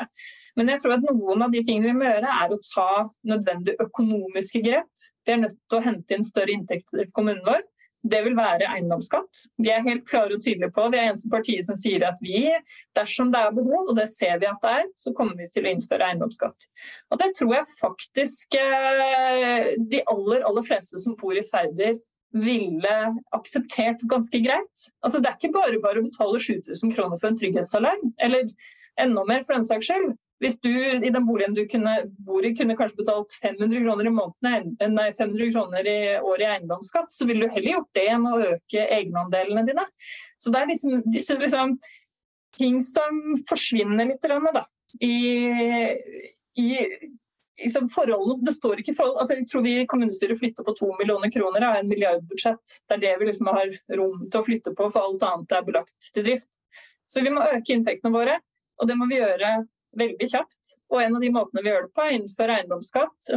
Men 0.59 0.73
jeg 0.73 0.83
tror 0.83 0.97
at 0.97 1.07
noen 1.07 1.47
av 1.47 1.55
de 1.55 1.63
tingene 1.63 1.93
vi 1.93 2.01
må 2.01 2.09
gjøre, 2.11 2.33
er 2.43 2.57
å 2.57 2.63
ta 2.67 2.89
nødvendige 3.31 3.87
økonomiske 3.87 4.65
grep. 4.67 5.07
Vi 5.23 5.37
er 5.37 5.45
nødt 5.45 5.61
til 5.71 5.79
å 5.79 5.85
hente 5.87 6.19
inn 6.19 6.27
større 6.27 6.57
inntekter 6.57 7.05
til 7.05 7.15
kommunen 7.15 7.47
vår. 7.47 7.63
Det 8.03 8.19
vil 8.25 8.35
være 8.35 8.67
eiendomsskatt. 8.67 9.45
Vi 9.63 9.71
er 9.71 9.85
helt 9.87 10.03
klare 10.09 10.35
og 10.35 10.43
tydelige 10.43 10.73
på, 10.75 10.89
vi 10.91 10.99
er 10.99 11.13
eneste 11.13 11.31
partiet 11.31 11.67
som 11.67 11.79
sier 11.79 12.03
at 12.09 12.19
vi, 12.23 12.49
dersom 12.99 13.31
det 13.31 13.41
er 13.41 13.55
behov, 13.55 13.93
og 13.93 13.99
det 13.99 14.09
ser 14.11 14.41
vi 14.43 14.49
at 14.51 14.63
det 14.65 14.73
er, 14.81 14.89
så 14.99 15.13
kommer 15.15 15.39
vi 15.39 15.47
til 15.55 15.67
å 15.67 15.75
innføre 15.75 16.09
eiendomsskatt. 16.09 16.67
Og 17.13 17.21
Det 17.23 17.31
tror 17.39 17.55
jeg 17.61 17.75
faktisk 17.79 18.59
eh, 18.59 19.75
de 19.93 20.03
aller, 20.11 20.43
aller 20.49 20.67
fleste 20.67 20.99
som 21.03 21.15
bor 21.21 21.39
i 21.39 21.47
Færder 21.47 22.01
ville 22.33 22.97
akseptert 23.37 24.03
ganske 24.09 24.41
greit. 24.41 24.87
Altså 25.05 25.21
Det 25.21 25.31
er 25.31 25.39
ikke 25.39 25.55
bare 25.55 25.81
bare 25.85 26.01
å 26.01 26.07
betale 26.07 26.41
7000 26.41 26.95
kroner 26.97 27.21
for 27.21 27.31
en 27.31 27.39
trygghetsalarm, 27.39 28.15
eller 28.19 28.49
enda 29.01 29.25
mer 29.29 29.45
for 29.47 29.57
den 29.57 29.69
saks 29.69 29.91
skyld. 29.91 30.15
Hvis 30.43 30.59
du 30.59 30.71
i 30.73 31.11
den 31.13 31.27
boligen 31.27 31.55
du 31.55 31.63
kunne, 31.71 31.93
bor 32.27 32.43
i 32.43 32.51
kunne 32.59 32.75
kanskje 32.79 32.99
betalt 33.05 33.35
500 33.39 33.85
kroner 33.85 34.09
i 34.09 34.15
måneden, 34.15 34.73
nei, 34.97 35.09
500 35.15 35.53
kroner 35.55 35.87
i 35.87 35.99
året 36.19 36.45
i 36.45 36.51
eiendomsskatt, 36.57 37.13
så 37.15 37.29
ville 37.29 37.47
du 37.47 37.55
heller 37.55 37.77
gjort 37.77 37.91
det 37.95 38.07
enn 38.11 38.27
å 38.27 38.39
øke 38.49 38.87
egenandelene 38.99 39.63
dine. 39.69 39.87
Så 40.43 40.51
det 40.51 40.63
er 40.63 40.71
liksom, 40.73 41.03
disse 41.15 41.39
liksom, 41.39 41.77
ting 42.59 42.81
som 42.85 43.23
forsvinner 43.49 44.11
litt 44.11 44.27
da, 44.27 44.65
i, 45.01 45.15
i 46.59 46.69
liksom 47.63 47.89
forholdene, 47.93 48.43
det 48.45 48.55
står 48.57 48.83
ikke 48.83 48.95
forhold, 48.97 49.21
altså 49.23 49.37
Jeg 49.39 49.47
tror 49.51 49.65
vi 49.65 49.75
i 49.81 49.87
kommunestyret 49.89 50.39
flytter 50.41 50.67
på 50.67 50.75
to 50.79 50.91
millioner 50.99 51.31
kroner 51.33 51.69
av 51.69 51.79
en 51.79 51.89
milliardbudsjett. 51.91 52.81
Det 52.89 52.99
er 52.99 53.05
det 53.05 53.13
vi 53.21 53.29
liksom 53.31 53.53
har 53.53 53.71
rom 53.99 54.27
til 54.27 54.41
å 54.41 54.47
flytte 54.47 54.75
på, 54.75 54.89
for 54.91 55.07
alt 55.07 55.23
annet 55.29 55.55
er 55.55 55.69
belagt 55.69 56.11
til 56.15 56.27
drift. 56.27 56.51
Så 57.07 57.23
vi 57.23 57.33
må 57.33 57.45
øke 57.45 57.77
inntektene 57.77 58.15
våre, 58.15 58.39
og 58.81 58.89
det 58.89 58.97
må 58.99 59.07
vi 59.11 59.21
gjøre 59.21 59.53
veldig 59.99 60.29
kjapt. 60.31 60.77
Og 60.93 61.01
en 61.03 61.17
av 61.17 61.25
de 61.25 61.31
måtene 61.35 61.65
vi 61.65 61.73
gjør 61.73 61.87
det 61.87 61.95
på, 61.97 62.05
er 62.05 62.17
innenfor 62.17 62.53
eiendomsskatt 62.57 63.33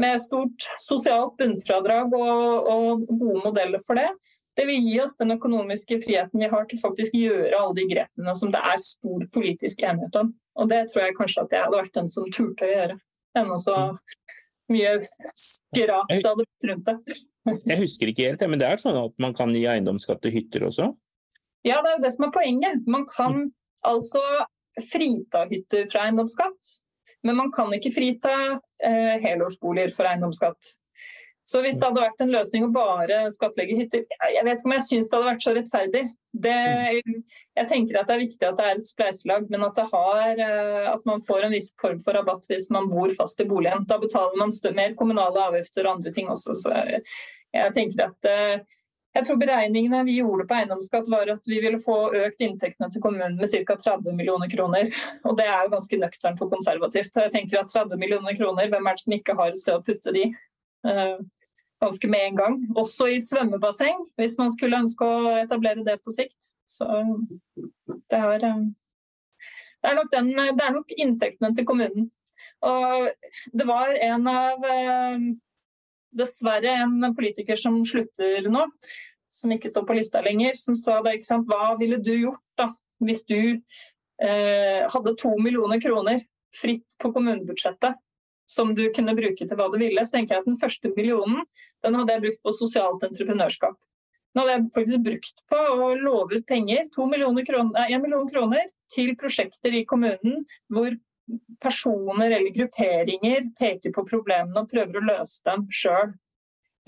med 0.00 0.22
stort 0.22 0.68
sosialt 0.82 1.36
bunnfradrag 1.40 2.14
og, 2.16 2.70
og, 2.70 3.04
gode 3.10 3.42
modeller 3.44 3.82
for 3.84 4.00
det. 4.00 4.08
Det 4.54 4.68
vil 4.68 4.86
gi 4.86 4.98
oss 5.02 5.16
den 5.18 5.34
økonomiske 5.34 5.98
friheten 6.04 6.42
vi 6.42 6.50
har 6.50 6.66
til 6.70 6.78
faktisk 6.78 7.16
gjøre 7.18 7.56
alle 7.58 7.74
de 7.80 7.88
grepene 7.90 8.34
som 8.38 8.52
det 8.54 8.60
er 8.62 8.82
stor 8.82 9.24
politisk 9.34 9.82
enighet 9.82 10.20
om. 10.20 10.30
Og 10.54 10.70
det 10.70 10.84
tror 10.92 11.08
jeg 11.08 11.16
kanskje 11.18 11.42
at 11.42 11.56
jeg 11.56 11.66
hadde 11.66 11.80
vært 11.80 11.96
den 11.98 12.10
som 12.12 12.28
turte 12.30 12.66
å 12.66 12.70
gjøre. 12.70 12.98
Ennå 13.34 13.58
så 13.58 13.78
mye 14.70 14.92
skrap 15.34 16.12
det 16.12 16.22
hadde 16.22 16.36
blitt 16.44 16.68
rundt 16.70 16.90
det. 16.90 17.16
Jeg 17.68 17.76
husker 17.82 18.08
ikke 18.08 18.30
helt, 18.30 18.42
men 18.48 18.56
det 18.56 18.70
er 18.70 18.80
sånn 18.80 18.96
at 18.96 19.18
man 19.20 19.34
kan 19.36 19.50
gi 19.52 19.66
eiendomsskatt 19.68 20.22
til 20.24 20.32
hytter 20.32 20.62
også? 20.64 20.86
Ja, 21.66 21.82
det 21.84 21.90
er 21.90 21.98
jo 21.98 22.04
det 22.06 22.12
som 22.14 22.24
er 22.24 22.32
poenget. 22.32 22.86
Man 22.88 23.04
kan 23.10 23.50
altså 23.84 24.22
frita 24.82 25.44
hytter 25.50 25.86
fra 25.92 26.06
eiendomsskatt, 26.06 26.72
men 27.24 27.38
man 27.38 27.52
kan 27.54 27.72
ikke 27.74 27.92
frita 27.94 28.34
eh, 28.84 29.14
helårsboliger 29.22 29.94
for 29.96 30.08
eiendomsskatt. 30.10 30.74
Så 31.44 31.60
hvis 31.60 31.76
det 31.76 31.84
hadde 31.84 32.00
vært 32.00 32.22
en 32.24 32.32
løsning 32.32 32.64
å 32.64 32.72
bare 32.72 33.18
skattlegge 33.32 33.76
hytter 33.76 34.04
Jeg 34.32 34.44
vet 34.46 34.62
ikke 34.62 34.68
om 34.70 34.72
jeg 34.78 34.84
syns 34.86 35.10
det 35.10 35.18
hadde 35.18 35.28
vært 35.28 35.42
så 35.44 35.52
rettferdig. 35.52 36.02
Det, 36.44 36.54
jeg 37.58 37.68
tenker 37.68 37.98
at 38.00 38.08
det 38.08 38.14
er 38.14 38.22
viktig 38.22 38.46
at 38.48 38.56
det 38.58 38.68
er 38.68 38.78
et 38.78 38.88
spleiselag, 38.88 39.50
men 39.52 39.66
at, 39.66 39.80
har, 39.92 40.40
eh, 40.40 40.86
at, 40.88 41.04
man 41.06 41.20
får 41.26 41.44
en 41.44 41.54
viss 41.54 41.68
form 41.80 42.00
for 42.04 42.16
rabatt 42.16 42.48
hvis 42.50 42.70
man 42.74 42.88
bor 42.90 43.12
fast 43.18 43.44
i 43.44 43.48
boligen. 43.48 43.84
Da 43.90 44.00
betaler 44.00 44.40
man 44.40 44.54
mer 44.74 44.96
kommunale 44.98 45.44
avgifter 45.50 45.84
og 45.84 45.98
andre 45.98 46.14
ting 46.16 46.32
også. 46.32 46.56
Så 46.64 46.72
jeg 47.54 47.76
tenker 47.76 48.08
at 48.08 48.30
eh, 48.30 48.74
jeg 49.14 49.26
tror 49.28 49.38
beregningene 49.38 50.00
vi 50.08 50.16
gjorde 50.18 50.46
på 50.50 50.56
eiendomsskatt 50.56 51.06
var 51.12 51.28
at 51.30 51.46
vi 51.46 51.60
ville 51.62 51.78
få 51.82 51.96
økt 52.18 52.40
inntektene 52.42 52.88
til 52.90 53.02
kommunen 53.02 53.36
med 53.38 53.50
ca. 53.52 53.76
30 53.78 54.16
millioner 54.18 54.50
kroner. 54.50 54.90
Og 55.22 55.36
det 55.38 55.46
er 55.46 55.60
jo 55.62 55.74
ganske 55.76 55.98
nøkternt 56.00 56.42
og 56.42 56.50
konservativt. 56.50 57.14
Jeg 57.22 57.30
tenker 57.34 57.60
at 57.60 57.70
30 57.70 58.00
millioner 58.00 58.34
kroner, 58.34 58.66
hvem 58.72 58.90
er 58.90 58.98
det 58.98 59.04
som 59.04 59.14
ikke 59.14 59.36
har 59.38 59.52
et 59.52 59.60
sted 59.60 59.78
å 59.78 59.84
putte 59.86 60.14
de? 60.16 60.24
Uh, 60.82 61.22
ganske 61.84 62.10
med 62.10 62.26
en 62.32 62.40
gang. 62.40 62.58
Også 62.82 63.06
i 63.12 63.20
svømmebasseng, 63.22 64.02
hvis 64.18 64.34
man 64.40 64.50
skulle 64.54 64.82
ønske 64.82 65.06
å 65.06 65.36
etablere 65.44 65.86
det 65.86 66.00
på 66.02 66.14
sikt. 66.16 66.50
Så 66.66 66.90
det 68.10 68.18
er, 68.18 68.48
uh, 68.50 68.66
det 69.78 69.92
er, 69.92 69.98
nok, 70.00 70.10
den, 70.10 70.34
det 70.34 70.66
er 70.66 70.74
nok 70.74 70.98
inntektene 70.98 71.54
til 71.54 71.70
kommunen. 71.70 72.10
Og 72.66 73.12
det 73.54 73.70
var 73.70 73.94
en 73.94 74.26
av 74.26 74.66
uh, 74.66 75.30
dessverre 76.16 76.76
en 76.84 77.10
politiker 77.16 77.58
som 77.60 77.80
slutter 77.86 78.48
nå, 78.50 78.66
som 79.30 79.52
ikke 79.54 79.70
står 79.70 79.86
på 79.88 79.96
lista 79.98 80.22
lenger, 80.24 80.56
som 80.58 80.76
sa 80.78 81.00
da, 81.02 81.14
ikke 81.14 81.28
sant, 81.28 81.48
hva 81.50 81.74
ville 81.80 81.98
du 82.02 82.12
gjort 82.14 82.42
da, 82.60 82.70
hvis 83.02 83.24
du 83.28 83.38
eh, 83.42 84.82
hadde 84.90 85.16
to 85.20 85.34
millioner 85.42 85.82
kroner 85.82 86.22
fritt 86.54 86.96
på 87.02 87.10
kommunebudsjettet 87.14 87.98
som 88.50 88.74
du 88.76 88.84
kunne 88.94 89.16
bruke 89.16 89.46
til 89.46 89.58
hva 89.58 89.70
du 89.72 89.78
ville, 89.80 90.04
så 90.04 90.18
tenker 90.18 90.36
jeg 90.36 90.44
at 90.44 90.50
den 90.50 90.60
første 90.60 90.92
millionen 90.94 91.42
den 91.84 91.96
hadde 91.98 92.14
jeg 92.14 92.24
brukt 92.26 92.44
på 92.44 92.54
sosialt 92.54 93.06
entreprenørskap. 93.06 93.74
Den 94.34 94.42
hadde 94.42 94.54
jeg 94.54 94.68
faktisk 94.74 95.02
brukt 95.06 95.42
på 95.50 95.58
å 95.58 95.88
love 95.98 96.38
ut 96.38 96.46
penger, 96.46 96.86
1 96.90 97.10
million 97.10 98.28
kroner, 98.28 98.70
til 98.92 99.14
prosjekter 99.18 99.74
i 99.74 99.84
kommunen 99.88 100.44
hvor 100.70 100.94
personer 101.62 102.30
eller 102.30 102.52
grupperinger 102.54 103.48
peker 103.58 103.92
på 103.94 104.04
problemene 104.08 104.60
og 104.60 104.70
prøver 104.70 105.00
å 105.00 105.06
løse 105.08 105.40
dem 105.48 105.66
sjøl. 105.72 106.12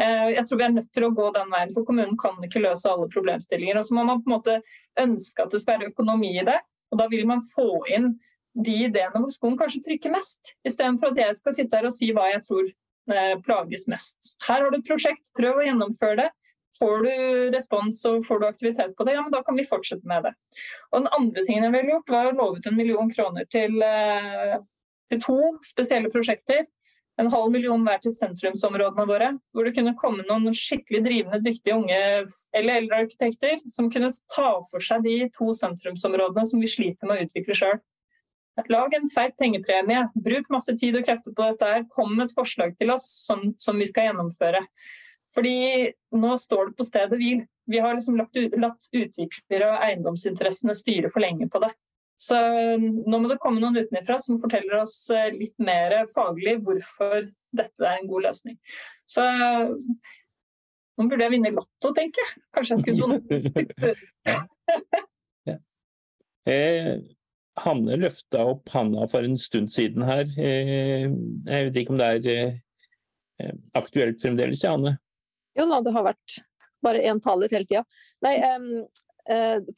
Eh, 0.03 0.30
jeg 0.34 0.45
tror 0.47 0.61
vi 0.61 0.66
er 0.66 0.74
nødt 0.76 0.93
til 0.93 1.07
å 1.07 1.12
gå 1.16 1.26
den 1.32 1.53
veien, 1.53 1.72
for 1.72 1.89
kommunen 1.89 2.16
kan 2.20 2.37
ikke 2.45 2.62
løse 2.64 2.91
alle 2.91 3.09
problemstillinger. 3.12 3.80
Og 3.80 3.89
så 3.89 3.97
må 3.97 4.05
man 4.05 4.22
på 4.22 4.30
en 4.30 4.37
måte 4.37 4.57
ønske 5.01 5.45
at 5.45 5.53
det 5.55 5.62
skal 5.62 5.78
være 5.78 5.93
økonomi 5.95 6.34
i 6.37 6.47
det, 6.47 6.59
og 6.93 7.01
da 7.01 7.09
vil 7.12 7.26
man 7.28 7.45
få 7.55 7.70
inn 7.93 8.14
de 8.57 8.74
ideene 8.87 9.20
hvor 9.20 9.32
skoen 9.32 9.57
kanskje 9.61 9.82
trykker 9.84 10.12
mest, 10.14 10.55
istedenfor 10.64 11.12
at 11.12 11.20
jeg 11.20 11.39
skal 11.41 11.57
sitte 11.57 11.76
her 11.76 11.89
og 11.89 11.95
si 11.97 12.09
hva 12.16 12.30
jeg 12.30 12.45
tror 12.47 12.68
eh, 12.68 13.34
plages 13.45 13.89
mest. 13.93 14.37
Her 14.47 14.64
har 14.64 14.72
du 14.72 14.78
et 14.78 14.89
prosjekt, 14.89 15.32
prøv 15.37 15.61
å 15.61 15.66
gjennomføre 15.66 16.20
det. 16.22 16.30
Får 16.76 17.04
du 17.06 17.50
respons 17.54 17.98
og 18.10 18.24
får 18.26 18.40
du 18.40 18.46
aktivitet 18.48 18.96
på 18.96 19.06
det, 19.06 19.16
ja, 19.16 19.24
men 19.24 19.32
da 19.32 19.42
kan 19.46 19.56
vi 19.56 19.66
fortsette 19.68 20.06
med 20.08 20.26
det. 20.26 20.32
Og 20.92 21.02
Den 21.02 21.12
andre 21.18 21.44
tingen 21.46 21.66
jeg 21.66 21.74
ville 21.74 21.94
gjort, 21.96 22.14
var 22.14 22.30
å 22.30 22.36
love 22.36 22.60
ut 22.60 22.70
en 22.70 22.78
million 22.78 23.12
kroner 23.12 23.48
til, 23.52 23.78
eh, 23.82 24.58
til 25.10 25.22
to 25.24 25.38
spesielle 25.64 26.12
prosjekter. 26.12 26.66
En 27.16 27.30
halv 27.32 27.48
million 27.48 27.80
hver 27.80 28.00
til 28.04 28.12
sentrumsområdene 28.12 29.06
våre. 29.08 29.30
Hvor 29.56 29.64
det 29.64 29.72
kunne 29.78 29.96
komme 29.96 30.26
noen 30.28 30.52
skikkelig 30.52 31.00
drivende, 31.06 31.40
dyktige 31.40 31.78
unge 31.78 32.00
eller 32.52 32.82
eldre 32.82 33.04
arkitekter 33.06 33.62
som 33.72 33.88
kunne 33.92 34.10
ta 34.34 34.50
for 34.68 34.84
seg 34.84 35.06
de 35.06 35.30
to 35.36 35.54
sentrumsområdene 35.56 36.44
som 36.50 36.60
vi 36.60 36.68
sliter 36.68 37.08
med 37.08 37.16
å 37.16 37.28
utvikle 37.28 37.56
sjøl. 37.56 37.80
Lag 38.72 38.94
en 38.96 39.08
feit 39.12 39.34
pengepremie, 39.36 40.06
bruk 40.16 40.48
masse 40.52 40.72
tid 40.80 40.96
og 40.96 41.04
krefter 41.04 41.32
på 41.36 41.44
dette. 41.44 41.72
her, 41.72 41.84
Kom 41.92 42.14
med 42.16 42.30
et 42.30 42.36
forslag 42.36 42.76
til 42.80 42.92
oss 42.92 43.08
som, 43.26 43.52
som 43.60 43.76
vi 43.76 43.88
skal 43.88 44.10
gjennomføre. 44.10 44.62
Fordi 45.37 45.57
nå 46.16 46.37
står 46.41 46.70
det 46.70 46.78
på 46.78 46.87
stedet 46.89 47.18
hvil. 47.20 47.43
Vi 47.68 47.80
har 47.82 47.97
liksom 47.97 48.16
lagt, 48.16 48.39
latt 48.57 48.89
utviklere 48.93 49.72
og 49.74 49.82
eiendomsinteressene 49.84 50.76
styre 50.78 51.11
for 51.12 51.24
lenge 51.24 51.49
på 51.53 51.61
det. 51.64 51.72
Så 52.16 52.37
nå 52.80 53.18
må 53.20 53.28
det 53.28 53.41
komme 53.43 53.61
noen 53.61 53.76
utenfra 53.76 54.16
som 54.22 54.39
forteller 54.41 54.78
oss 54.80 55.03
eh, 55.12 55.28
litt 55.37 55.57
mer 55.61 55.99
faglig 56.14 56.57
hvorfor 56.64 57.26
dette 57.57 57.84
er 57.84 58.01
en 58.01 58.09
god 58.09 58.30
løsning. 58.30 58.57
Så 59.05 59.24
nå 60.97 61.05
burde 61.11 61.26
jeg 61.26 61.34
vinne 61.34 61.53
Lotto, 61.53 61.93
tenker 61.93 62.24
jeg. 62.24 62.43
Kanskje 62.57 62.78
jeg 62.78 62.82
skulle 62.82 63.01
donere. 63.03 63.93
ja. 65.51 65.59
eh, 66.49 66.95
Hanne 67.66 67.97
løfta 68.01 68.45
opp 68.53 68.68
handa 68.72 69.07
for 69.09 69.24
en 69.24 69.37
stund 69.41 69.70
siden 69.72 70.05
her. 70.09 70.24
Eh, 70.41 71.05
jeg 71.09 71.68
vet 71.68 71.82
ikke 71.82 71.95
om 71.95 72.01
det 72.01 72.09
er 72.09 72.30
eh, 73.45 73.53
aktuelt 73.76 74.20
fremdeles, 74.24 74.64
Hanne? 74.64 74.97
Jo 75.59 75.66
da, 75.70 75.80
det 75.84 75.94
har 75.96 76.07
vært 76.07 76.38
bare 76.84 77.02
én 77.09 77.20
taler 77.24 77.52
hele 77.52 77.66
tida. 77.68 77.82
Nei, 78.24 78.36
um, 78.54 78.68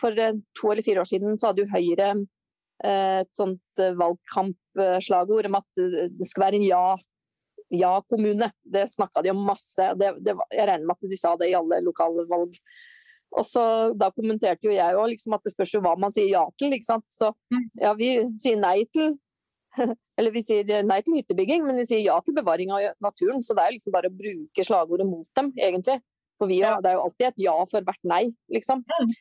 for 0.01 0.18
eh, 0.18 0.35
to 0.59 0.72
eller 0.72 0.85
fire 0.85 1.01
år 1.01 1.09
siden 1.09 1.39
så 1.41 1.51
hadde 1.51 1.62
jo 1.64 1.70
Høyre 1.72 2.09
uh, 2.18 3.20
et 3.22 3.31
sånt 3.33 3.81
valgkampslagord 3.81 5.49
om 5.49 5.57
at 5.57 5.81
det 5.81 6.29
skal 6.29 6.45
være 6.45 6.59
en 6.61 6.66
ja, 6.66 6.83
ja-kommune. 7.74 8.51
Det 8.62 8.85
snakka 8.91 9.22
de 9.24 9.33
om 9.33 9.41
masse. 9.47 9.89
Det, 9.99 10.12
det, 10.24 10.37
jeg 10.53 10.68
regner 10.68 10.87
med 10.87 10.97
at 10.99 11.11
de 11.11 11.18
sa 11.18 11.35
det 11.41 11.51
i 11.51 11.57
alle 11.59 11.81
lokale 11.87 12.26
valg. 12.29 12.55
Og 13.37 13.45
så 13.45 13.62
Da 13.99 14.11
kommenterte 14.16 14.68
jo 14.68 14.72
jeg 14.72 14.97
òg 14.97 15.11
liksom, 15.12 15.35
at 15.37 15.45
det 15.45 15.53
spørs 15.53 15.74
jo 15.76 15.83
hva 15.85 15.95
man 16.01 16.14
sier 16.14 16.31
ja 16.31 16.45
til. 16.61 16.72
ikke 16.72 16.93
sant? 16.93 17.09
Så 17.12 17.33
Mm. 17.53 17.70
ja, 17.81 17.95
vi 17.95 18.11
sier 18.41 18.57
nei 18.61 18.85
til 18.93 19.16
Eller 20.19 20.35
vi 20.35 20.43
sier 20.43 20.83
nei 20.83 20.99
til 21.07 21.21
hyttebygging, 21.21 21.62
men 21.66 21.79
vi 21.79 21.87
sier 21.87 22.03
ja 22.03 22.16
til 22.27 22.35
bevaring 22.35 22.73
av 22.75 22.89
naturen. 23.05 23.43
Så 23.45 23.55
det 23.55 23.64
er 23.64 23.75
liksom 23.77 23.95
bare 23.95 24.11
å 24.11 24.16
bruke 24.19 24.64
slagordet 24.66 25.07
mot 25.07 25.29
dem, 25.39 25.53
egentlig. 25.57 26.01
For 26.39 26.51
vi, 26.51 26.59
Ja. 26.62 26.77
det 26.83 26.91
er 26.91 26.99
jo 26.99 27.05
alltid 27.07 27.27
et 27.29 27.41
ja 27.45 27.55
for 27.71 27.87
hvert 27.87 28.05
nei, 28.05 28.25
liksom. 28.51 28.83
Mm. 28.83 29.14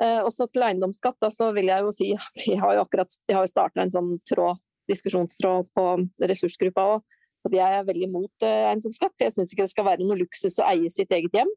Eh, 0.00 0.20
også 0.22 0.46
til 0.52 0.62
eiendomsskatt, 0.62 1.16
da, 1.20 1.28
så 1.28 1.50
vil 1.52 1.66
jeg 1.66 1.82
jo 1.82 1.92
si 1.92 2.08
at 2.14 2.42
vi 2.46 2.56
har 2.56 2.76
jo 2.76 2.84
akkurat 2.86 3.12
de 3.26 3.34
har 3.34 3.44
jo 3.44 3.50
starta 3.52 3.82
en 3.82 3.90
sånn 3.92 4.10
tråd, 4.30 4.60
diskusjonstråd 4.88 5.68
på 5.76 5.86
ressursgruppa 6.22 6.84
òg. 6.96 7.02
At 7.46 7.54
jeg 7.54 7.78
er 7.78 7.86
veldig 7.86 8.08
imot 8.08 8.44
eh, 8.46 8.66
eiendomsskatt. 8.70 9.14
Jeg 9.20 9.34
syns 9.36 9.52
ikke 9.52 9.66
det 9.66 9.72
skal 9.74 9.88
være 9.88 10.06
noe 10.06 10.18
luksus 10.20 10.58
å 10.60 10.68
eie 10.70 10.88
sitt 10.92 11.12
eget 11.12 11.34
hjem. 11.34 11.50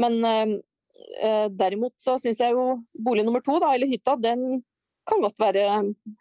Men 0.00 0.18
eh, 0.24 0.54
eh, 1.20 1.48
derimot 1.52 1.92
så 2.00 2.16
syns 2.22 2.40
jeg 2.40 2.56
jo 2.56 2.78
bolig 2.96 3.24
nummer 3.26 3.44
to, 3.44 3.58
da, 3.60 3.74
eller 3.74 3.90
hytta, 3.90 4.16
den 4.16 4.62
kan 5.08 5.20
godt 5.24 5.40
være 5.42 5.64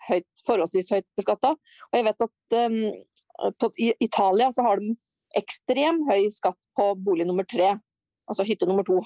høyt, 0.09 0.27
forholdsvis 0.45 0.89
høyt 0.95 1.07
beskatta. 1.19 1.53
Og 1.53 1.97
jeg 1.99 2.05
vet 2.07 2.23
at 2.25 2.57
um, 2.65 3.53
på, 3.61 3.69
i 3.77 3.91
Italia 4.01 4.49
så 4.51 4.65
har 4.65 4.81
de 4.81 4.95
ekstrem 5.37 6.01
høy 6.09 6.27
skatt 6.33 6.57
på 6.77 6.89
bolig 6.99 7.27
nummer 7.29 7.45
tre. 7.47 7.75
Altså 8.29 8.45
hytte 8.47 8.67
nummer 8.69 8.83
to. 8.87 8.99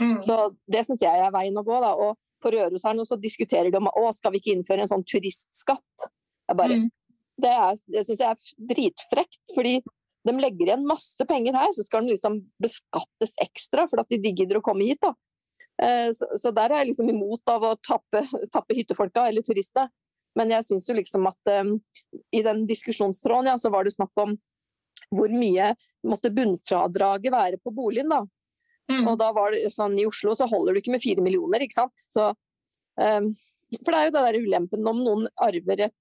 Mm. 0.00 0.18
Så 0.24 0.36
det 0.72 0.84
syns 0.88 1.02
jeg 1.04 1.22
er 1.22 1.32
veien 1.34 1.56
å 1.60 1.64
gå. 1.66 1.78
Da. 1.84 1.92
Og 1.94 2.16
på 2.42 2.50
Røros 2.54 2.84
her 2.88 2.94
nå 2.98 3.04
så 3.06 3.18
diskuterer 3.20 3.70
de 3.70 3.78
om 3.78 3.88
å, 3.92 4.08
skal 4.16 4.32
vi 4.34 4.40
ikke 4.42 4.56
innføre 4.56 4.84
en 4.84 4.90
sånn 4.90 5.04
turistskatt. 5.08 6.08
Jeg 6.48 6.58
bare, 6.58 6.80
Mm. 6.82 6.90
Det, 7.42 7.48
er- 7.50 7.88
det 7.94 8.02
syns 8.06 8.20
jeg 8.20 8.28
er 8.28 8.66
dritfrekt, 8.74 9.54
fordi 9.54 9.78
de 10.28 10.32
legger 10.38 10.68
igjen 10.68 10.84
masse 10.86 11.24
penger 11.26 11.56
her, 11.56 11.70
så 11.74 11.82
skal 11.82 12.04
de 12.04 12.12
liksom 12.12 12.36
beskattes 12.62 13.32
ekstra 13.42 13.88
for 13.90 14.02
at 14.02 14.08
de 14.12 14.18
gidder 14.30 14.60
å 14.60 14.62
komme 14.62 14.84
hit. 14.84 15.00
da. 15.02 15.14
Eh, 15.82 16.10
Så, 16.14 16.28
så 16.38 16.52
der 16.54 16.70
er 16.70 16.82
jeg 16.82 16.92
liksom 16.92 17.10
imot 17.10 17.48
av 17.50 17.64
å 17.66 17.76
tappe, 17.82 18.22
tappe 18.54 18.76
hyttefolka 18.78 19.26
eller 19.28 19.42
turistene. 19.42 19.88
Men 20.38 20.54
jeg 20.54 20.64
syns 20.64 20.86
jo 20.88 20.94
liksom 20.96 21.26
at 21.28 21.50
um, 21.60 21.74
i 22.32 22.40
den 22.40 22.62
diskusjonstråden 22.68 23.50
ja, 23.50 23.56
så 23.60 23.68
var 23.68 23.84
det 23.84 23.92
snakk 23.92 24.16
om 24.22 24.36
hvor 25.12 25.28
mye 25.28 25.74
måtte 26.08 26.30
bunnfradraget 26.32 27.34
være 27.34 27.58
på 27.60 27.72
boligen. 27.76 28.08
da. 28.08 28.22
Mm. 28.88 29.10
Og 29.10 29.18
da 29.20 29.28
var 29.36 29.52
det 29.52 29.68
sånn 29.74 29.98
i 30.00 30.06
Oslo 30.08 30.32
så 30.38 30.48
holder 30.48 30.72
du 30.72 30.80
ikke 30.80 30.94
med 30.94 31.04
fire 31.04 31.24
millioner, 31.24 31.60
ikke 31.60 31.82
sant. 31.82 31.92
Så, 32.00 32.30
um, 32.96 33.28
for 33.82 33.90
det 33.92 33.98
er 33.98 34.08
jo 34.08 34.14
det 34.16 34.24
der 34.24 34.40
ulempen 34.46 34.88
om 34.88 35.02
noen 35.04 35.28
arver 35.36 35.84
et 35.88 35.98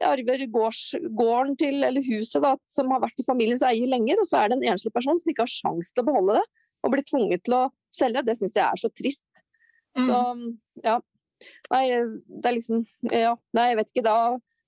arver 0.00 0.46
gårds, 0.48 0.94
gården 1.12 1.58
til, 1.60 1.82
eller 1.84 2.04
huset 2.06 2.40
da, 2.40 2.54
som 2.64 2.88
har 2.94 3.02
vært 3.02 3.20
i 3.20 3.26
familiens 3.26 3.64
eie 3.66 3.84
lenger, 3.84 4.22
og 4.22 4.28
så 4.28 4.40
er 4.40 4.48
det 4.48 4.56
en 4.56 4.72
enslig 4.72 4.92
person 4.94 5.18
som 5.20 5.32
ikke 5.32 5.44
har 5.44 5.52
sjanse 5.52 5.92
til 5.92 6.04
å 6.04 6.08
beholde 6.08 6.38
det, 6.38 6.44
og 6.80 6.94
blir 6.94 7.04
tvunget 7.04 7.44
til 7.44 7.58
å 7.58 7.64
selge. 7.94 8.24
Det 8.26 8.36
syns 8.38 8.56
jeg 8.56 8.66
er 8.66 8.80
så 8.80 8.90
trist. 8.92 9.44
Mm. 9.98 10.06
Så 10.06 10.20
ja. 10.84 10.98
Nei, 11.72 11.84
det 12.28 12.50
er 12.50 12.52
liksom 12.52 12.82
Ja, 13.08 13.34
nei, 13.56 13.70
jeg 13.70 13.80
vet 13.80 13.92
ikke. 13.94 14.06
Da 14.06 14.16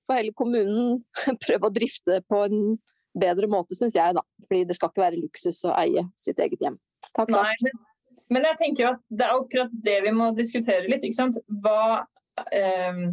får 0.08 0.20
hele 0.20 0.34
kommunen 0.36 1.02
prøve 1.44 1.68
å 1.68 1.74
drifte 1.74 2.22
på 2.28 2.44
en 2.48 2.76
bedre 3.18 3.48
måte, 3.50 3.76
syns 3.76 3.96
jeg, 3.96 4.16
da. 4.16 4.24
Fordi 4.46 4.64
det 4.68 4.76
skal 4.78 4.92
ikke 4.92 5.04
være 5.04 5.20
luksus 5.20 5.62
å 5.68 5.74
eie 5.78 6.06
sitt 6.18 6.40
eget 6.42 6.62
hjem. 6.64 6.78
Takk, 7.10 7.28
takk. 7.28 7.36
Nei, 7.36 7.56
men, 7.66 7.82
men 8.36 8.48
jeg 8.50 8.60
tenker 8.62 8.84
jo 8.84 8.94
at 8.94 9.04
det 9.10 9.26
er 9.26 9.36
akkurat 9.36 9.76
det 9.84 9.98
vi 10.06 10.14
må 10.16 10.30
diskutere 10.36 10.88
litt. 10.88 11.04
ikke 11.04 11.18
sant? 11.18 11.38
Hva, 11.64 12.06
eh, 12.48 13.04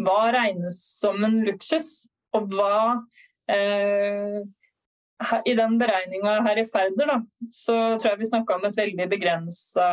hva 0.00 0.20
regnes 0.36 0.78
som 1.00 1.18
en 1.26 1.40
luksus, 1.48 2.06
og 2.36 2.52
hva 2.54 3.00
eh, 3.50 4.38
I 5.44 5.52
den 5.52 5.74
beregninga 5.80 6.38
her 6.46 6.58
i 6.62 6.64
Færder, 6.64 7.10
da, 7.10 7.16
så 7.52 7.74
tror 8.00 8.14
jeg 8.14 8.20
vi 8.22 8.28
snakka 8.30 8.56
om 8.56 8.62
et 8.68 8.78
veldig 8.78 9.06
begrensa 9.10 9.88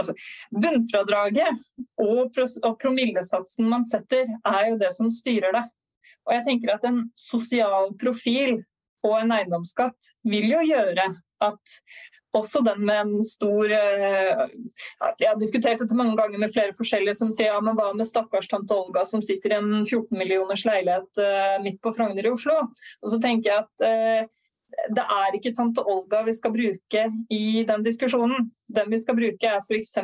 altså, 0.00 0.14
Bunnfradraget 0.50 1.60
og, 2.02 2.40
og 2.66 2.74
promillesatsen 2.82 3.68
man 3.70 3.86
setter, 3.86 4.26
er 4.42 4.72
jo 4.72 4.80
det 4.80 4.90
som 4.96 5.12
styrer 5.14 5.54
det. 5.54 5.62
Og 6.26 6.34
jeg 6.36 6.46
tenker 6.48 6.74
at 6.74 6.86
en 6.88 7.04
sosial 7.16 7.94
profil 8.00 8.58
og 9.06 9.16
en 9.20 9.34
eiendomsskatt 9.38 10.12
vil 10.28 10.50
jo 10.52 10.64
gjøre 10.66 11.06
at 11.46 11.78
også 12.36 12.62
den 12.64 12.84
med 12.86 13.00
en 13.00 13.24
stor 13.26 13.72
eh, 13.74 14.42
Jeg 15.18 15.28
har 15.28 15.38
diskutert 15.40 15.80
dette 15.82 15.96
mange 15.98 16.16
ganger 16.18 16.38
med 16.38 16.52
flere 16.54 16.76
forskjellige 16.78 17.16
som 17.18 17.32
sier 17.34 17.50
ja, 17.50 17.60
men 17.64 17.78
hva 17.78 17.90
med 17.96 18.08
stakkars 18.08 18.48
tante 18.50 18.76
Olga 18.76 19.04
som 19.08 19.22
sitter 19.24 19.54
i 19.54 19.58
en 19.58 19.72
14 19.82 20.14
millioners 20.18 20.64
leilighet 20.68 21.22
eh, 21.22 21.56
midt 21.64 21.80
på 21.82 21.94
Frogner 21.96 22.26
i 22.26 22.32
Oslo? 22.32 22.56
Og 23.02 23.12
så 23.12 23.20
tenker 23.22 23.50
jeg 23.50 23.64
at 23.64 23.86
eh, 23.86 24.30
det 24.94 25.02
er 25.02 25.36
ikke 25.36 25.54
tante 25.56 25.82
Olga 25.82 26.22
vi 26.26 26.34
skal 26.36 26.54
bruke 26.54 27.04
i 27.34 27.44
den 27.66 27.84
diskusjonen. 27.84 28.50
Den 28.70 28.90
vi 28.92 29.00
skal 29.02 29.18
bruke 29.18 29.50
er 29.50 29.64
f.eks. 29.64 29.96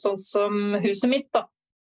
Sånn 0.00 0.20
som 0.20 0.78
huset 0.80 1.10
mitt. 1.12 1.28
da. 1.36 1.44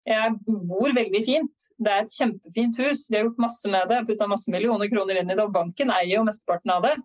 Jeg 0.04 0.36
bor 0.44 0.92
veldig 0.92 1.22
fint. 1.24 1.70
Det 1.80 1.92
er 1.92 2.04
et 2.04 2.14
kjempefint 2.14 2.80
hus. 2.84 3.06
Vi 3.08 3.16
har 3.16 3.30
gjort 3.30 3.40
masse 3.46 3.72
med 3.72 3.88
det. 3.88 4.02
Putta 4.10 4.28
masse 4.28 4.52
millioner 4.52 4.92
kroner 4.92 5.22
inn 5.22 5.32
i 5.32 5.38
det, 5.38 5.46
og 5.46 5.56
banken 5.56 5.94
eier 5.96 6.18
jo 6.18 6.26
mesteparten 6.28 6.76
av 6.76 6.84
det. 6.84 6.98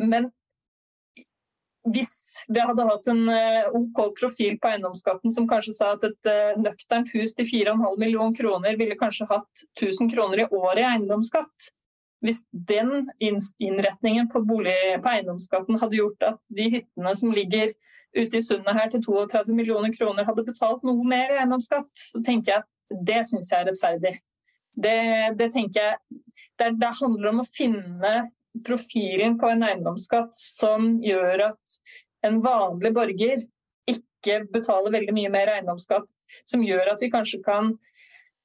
Men 0.00 0.30
hvis 1.90 2.38
vi 2.46 2.62
hadde 2.62 2.84
hatt 2.86 3.08
en 3.10 3.22
eh, 3.32 3.68
OK 3.74 4.00
profil 4.18 4.58
på 4.62 4.70
eiendomsskatten 4.70 5.32
som 5.34 5.48
kanskje 5.50 5.74
sa 5.74 5.92
at 5.96 6.04
et 6.06 6.30
eh, 6.30 6.54
nøkternt 6.60 7.10
hus 7.16 7.34
til 7.34 7.48
4,5 7.48 7.98
millioner 7.98 8.36
kroner 8.38 8.76
ville 8.78 8.98
kanskje 8.98 9.26
hatt 9.30 9.64
1000 9.80 10.12
kroner 10.12 10.44
i 10.44 10.48
året 10.48 10.82
i 10.84 10.88
eiendomsskatt. 10.92 11.70
Hvis 12.22 12.44
den 12.52 13.08
innretningen 13.18 14.28
på, 14.30 14.44
bolig, 14.46 14.76
på 15.02 15.10
eiendomsskatten 15.10 15.80
hadde 15.82 15.98
gjort 15.98 16.28
at 16.28 16.38
de 16.54 16.68
hyttene 16.76 17.14
som 17.18 17.34
ligger 17.34 17.72
ute 18.14 18.38
i 18.38 18.44
sundet 18.44 18.76
her 18.78 18.92
til 18.92 19.02
32 19.02 19.56
millioner 19.56 19.90
kroner 19.96 20.28
hadde 20.28 20.46
betalt 20.46 20.84
noe 20.86 21.02
mer 21.02 21.32
i 21.32 21.40
eiendomsskatt, 21.40 21.90
så 21.98 22.22
tenker 22.22 22.52
jeg 22.52 22.62
at 22.62 23.02
det 23.08 23.24
syns 23.26 23.50
jeg 23.50 23.64
er 23.64 23.72
rettferdig. 23.72 24.14
Det, 24.72 25.00
det 25.40 25.50
tenker 25.52 25.82
jeg 25.82 26.20
det, 26.60 26.70
det 26.78 26.92
handler 27.00 27.32
om 27.32 27.42
å 27.42 27.48
finne 27.48 28.12
profilen 28.66 29.38
på 29.40 29.48
en 29.50 29.64
eiendomsskatt 29.66 30.36
som 30.38 30.96
gjør 31.02 31.48
at 31.50 31.78
en 32.26 32.38
vanlig 32.44 32.92
borger 32.94 33.46
ikke 33.88 34.42
betaler 34.52 34.94
veldig 34.94 35.14
mye 35.16 35.32
mer 35.32 35.54
eiendomsskatt, 35.56 36.06
som 36.48 36.62
gjør 36.64 36.92
at 36.92 37.02
vi 37.02 37.10
kanskje 37.12 37.40
kan 37.44 37.72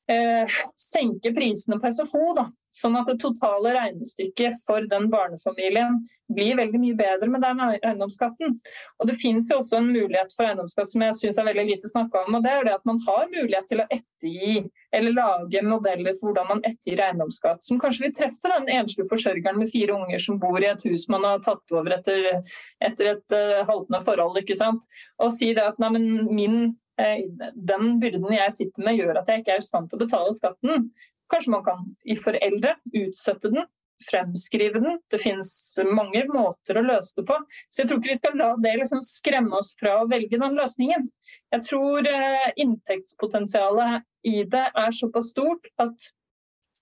eh, 0.10 0.58
senke 0.80 1.34
prisene 1.36 1.80
på 1.82 1.92
SFO. 1.94 2.32
Da. 2.38 2.48
Sånn 2.78 2.98
at 3.00 3.10
det 3.10 3.18
totale 3.22 3.74
regnestykket 3.74 4.60
for 4.66 4.86
den 4.92 5.08
barnefamilien 5.14 5.98
blir 6.34 6.58
veldig 6.60 6.82
mye 6.82 6.98
bedre 7.00 7.30
med 7.34 7.42
den 7.46 7.62
eiendomsskatten. 7.66 8.58
Og 9.00 9.10
Det 9.10 9.18
finnes 9.22 9.50
jo 9.52 9.60
også 9.62 9.80
en 9.80 9.90
mulighet 9.90 10.34
for 10.36 10.46
eiendomsskatt 10.46 10.92
som 10.92 11.06
jeg 11.06 11.18
syns 11.22 11.40
er 11.42 11.48
veldig 11.50 11.66
lite 11.72 11.90
snakka 11.90 12.26
om. 12.26 12.38
og 12.38 12.46
Det 12.46 12.54
er 12.54 12.68
det 12.68 12.76
at 12.76 12.86
man 12.86 13.02
har 13.08 13.26
mulighet 13.34 13.70
til 13.72 13.82
å 13.82 13.88
ettergi 13.90 14.68
eller 14.94 15.16
lage 15.18 15.64
modeller 15.66 16.16
for 16.20 16.30
hvordan 16.30 16.50
man 16.54 16.64
ettergir 16.64 17.04
eiendomsskatt. 17.08 17.64
Som 17.66 17.82
kanskje 17.82 18.08
vil 18.08 18.16
treffe 18.20 18.54
den 18.54 18.70
enslige 18.78 19.10
forsørgeren 19.10 19.60
med 19.62 19.72
fire 19.74 19.98
unger 19.98 20.22
som 20.24 20.40
bor 20.42 20.62
i 20.62 20.70
et 20.70 20.88
hus 20.88 21.08
man 21.12 21.26
har 21.28 21.42
tatt 21.46 21.76
over 21.76 21.98
etter, 21.98 22.42
etter 22.84 23.14
et 23.16 23.38
uh, 23.38 23.64
haltende 23.68 24.04
forhold. 24.06 24.42
ikke 24.42 24.58
sant? 24.60 24.86
Og 25.24 25.34
si 25.36 25.54
det 25.58 25.66
at 25.66 25.82
min 25.82 26.58
eh, 27.00 27.28
den 27.54 28.00
byrden 28.02 28.34
jeg 28.38 28.56
sitter 28.56 28.86
med 28.86 28.98
gjør 29.00 29.22
at 29.22 29.30
jeg 29.32 29.44
ikke 29.44 29.58
er 29.58 29.64
i 29.64 29.70
stand 29.70 29.90
til 29.90 30.00
å 30.00 30.06
betale 30.06 30.36
skatten. 30.38 30.90
Kanskje 31.32 31.54
man 31.54 31.66
kan 31.66 31.84
i 32.08 32.16
foreldre 32.20 32.78
utsette 32.96 33.52
den, 33.52 33.68
fremskrive 34.08 34.80
den. 34.80 35.00
Det 35.10 35.20
finnes 35.22 35.50
mange 35.90 36.22
måter 36.30 36.78
å 36.78 36.86
løse 36.86 37.18
det 37.18 37.26
på. 37.30 37.38
Så 37.68 37.82
jeg 37.82 37.90
tror 37.90 38.02
ikke 38.02 38.14
vi 38.14 38.20
skal 38.20 38.38
la 38.38 38.52
det 38.62 38.76
liksom 38.78 39.02
skremme 39.06 39.58
oss 39.58 39.74
fra 39.80 39.96
å 40.02 40.10
velge 40.10 40.40
den 40.40 40.58
løsningen. 40.60 41.08
Jeg 41.56 41.66
tror 41.66 42.10
eh, 42.12 42.52
inntektspotensialet 42.62 44.06
i 44.30 44.44
det 44.50 44.68
er 44.70 44.96
såpass 44.96 45.34
stort 45.34 45.72
at 45.82 46.12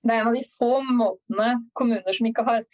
det 0.05 0.13
er 0.13 0.21
en 0.21 0.29
av 0.29 0.35
de 0.37 0.43
få 0.45 0.83
måtene 0.85 1.47
kommuner 1.77 2.13
som 2.13 2.27
ikke 2.29 2.45
har 2.45 2.65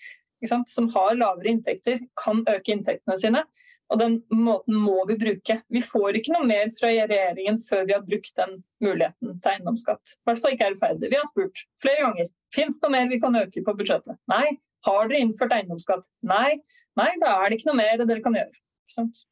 som 0.49 0.87
har 0.93 1.15
lavere 1.15 1.51
inntekter, 1.51 1.99
kan 2.17 2.41
øke 2.49 2.73
inntektene 2.73 3.17
sine. 3.19 3.43
Og 3.91 3.99
den 3.99 4.23
måten 4.31 4.73
må 4.79 5.05
vi 5.09 5.17
bruke. 5.19 5.57
Vi 5.69 5.81
får 5.83 6.15
ikke 6.17 6.31
noe 6.33 6.47
mer 6.47 6.69
fra 6.71 6.87
regjeringen 6.93 7.59
før 7.59 7.85
vi 7.85 7.93
har 7.93 8.01
brukt 8.07 8.33
den 8.39 8.63
muligheten 8.81 9.39
til 9.43 9.51
eiendomsskatt. 9.51 10.13
I 10.15 10.29
hvert 10.29 10.39
fall 10.41 10.53
ikke 10.55 10.65
er 10.69 10.75
det 10.75 10.79
ferdig. 10.79 11.09
Vi 11.11 11.19
har 11.19 11.27
spurt 11.27 11.63
flere 11.83 12.05
ganger. 12.05 12.29
Fins 12.55 12.79
det 12.79 12.87
noe 12.87 12.95
mer 12.95 13.09
vi 13.11 13.19
kan 13.19 13.35
øke 13.35 13.63
på 13.67 13.75
budsjettet? 13.77 14.17
Nei. 14.31 14.57
Har 14.87 15.07
dere 15.11 15.19
innført 15.21 15.51
eiendomsskatt? 15.53 16.05
Nei. 16.25 16.55
Nei, 16.97 17.09
da 17.21 17.35
er 17.43 17.49
det 17.51 17.59
ikke 17.59 17.69
noe 17.73 17.81
mer 17.83 17.99
dere 18.05 18.23
kan 18.23 18.33
gjøre. 18.39 18.55
Ikke 18.87 18.95
sant? 18.95 19.25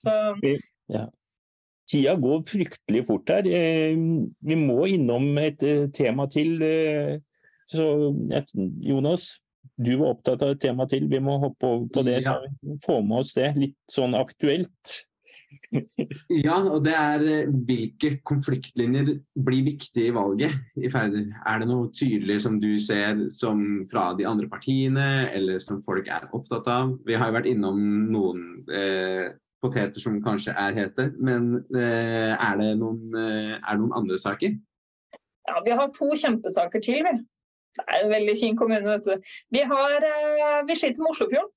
Så 0.00 0.14
Ja. 0.88 1.08
Tida 1.90 2.14
går 2.22 2.44
fryktelig 2.46 3.02
fort 3.08 3.28
her. 3.28 3.42
Eh, 3.50 3.96
Vi 4.46 4.54
må 4.54 4.86
innom 4.86 5.36
et 5.42 5.62
eh, 5.66 5.88
tema 5.90 6.28
til. 6.30 6.62
eh, 6.62 7.18
Så 7.70 7.84
Jonas, 8.82 9.40
du 9.80 9.94
var 10.00 10.14
opptatt 10.14 10.42
av 10.44 10.54
et 10.54 10.62
tema 10.62 10.86
til. 10.90 11.06
Vi 11.10 11.20
må 11.24 11.38
hoppe 11.42 11.68
over 11.68 11.86
på 11.92 12.04
det, 12.06 12.20
så 12.26 12.38
vi 12.44 12.76
får 12.84 13.00
med 13.06 13.22
oss 13.22 13.32
det. 13.36 13.52
Litt 13.58 13.78
sånn 13.90 14.18
aktuelt. 14.18 15.00
Ja, 16.30 16.56
og 16.62 16.84
det 16.84 16.92
er 16.94 17.24
eh, 17.26 17.50
hvilke 17.66 18.12
konfliktlinjer 18.26 19.12
blir 19.46 19.64
viktige 19.66 20.10
i 20.10 20.14
valget 20.14 20.78
i 20.78 20.90
Færder. 20.90 21.26
Er 21.46 21.62
det 21.62 21.68
noe 21.70 21.90
tydelig 21.94 22.40
som 22.44 22.58
du 22.62 22.72
ser 22.82 23.26
som 23.34 23.62
fra 23.90 24.10
de 24.18 24.26
andre 24.30 24.48
partiene, 24.50 25.28
eller 25.34 25.62
som 25.62 25.82
folk 25.86 26.06
er 26.10 26.28
opptatt 26.36 26.70
av? 26.70 26.94
Vi 27.06 27.18
har 27.18 27.30
jo 27.30 27.38
vært 27.38 27.50
innom 27.50 27.80
noen 28.10 28.44
eh, 28.70 29.30
poteter 29.62 30.02
som 30.02 30.20
kanskje 30.24 30.54
er 30.56 30.76
hete, 30.76 31.10
men 31.20 31.52
eh, 31.76 32.32
er, 32.34 32.56
det 32.60 32.72
noen, 32.80 33.02
eh, 33.16 33.56
er 33.58 33.74
det 33.74 33.82
noen 33.82 33.98
andre 34.02 34.18
saker? 34.22 34.56
Ja, 35.50 35.60
Vi 35.66 35.76
har 35.76 35.92
to 35.96 36.10
kjempesaker 36.14 36.82
til. 36.84 37.02
Vi. 37.04 37.14
Det 37.76 37.86
er 37.86 38.04
en 38.04 38.12
veldig 38.12 38.36
fin 38.40 38.58
kommune. 38.58 38.86
vet 38.88 39.06
du. 39.06 39.32
Vi, 39.54 39.62
har, 39.72 39.96
eh, 40.10 40.60
vi 40.66 40.76
sliter 40.76 41.02
med 41.02 41.14
Oslofjorden. 41.14 41.50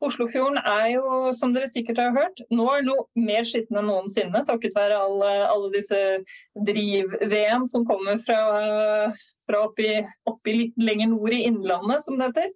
Oslofjorden 0.00 0.60
er 0.62 0.92
jo, 0.92 1.32
som 1.34 1.50
dere 1.54 1.66
sikkert 1.70 1.98
har 1.98 2.12
hørt, 2.14 2.42
nå 2.54 2.68
er 2.70 2.84
noe 2.86 3.08
mer 3.18 3.46
skitten 3.46 3.80
enn 3.80 3.88
noensinne. 3.90 4.44
Takket 4.46 4.76
være 4.78 4.98
alle, 4.98 5.30
alle 5.48 5.72
disse 5.74 6.02
driv-veden 6.68 7.66
som 7.70 7.86
kommer 7.86 8.20
fra, 8.22 9.10
fra 9.48 9.64
oppi, 9.66 9.96
oppi, 10.30 10.54
litt 10.54 10.78
lenger 10.78 11.10
nord 11.10 11.34
i 11.34 11.42
Innlandet, 11.48 12.04
som 12.06 12.18
det 12.18 12.30
heter. 12.30 12.52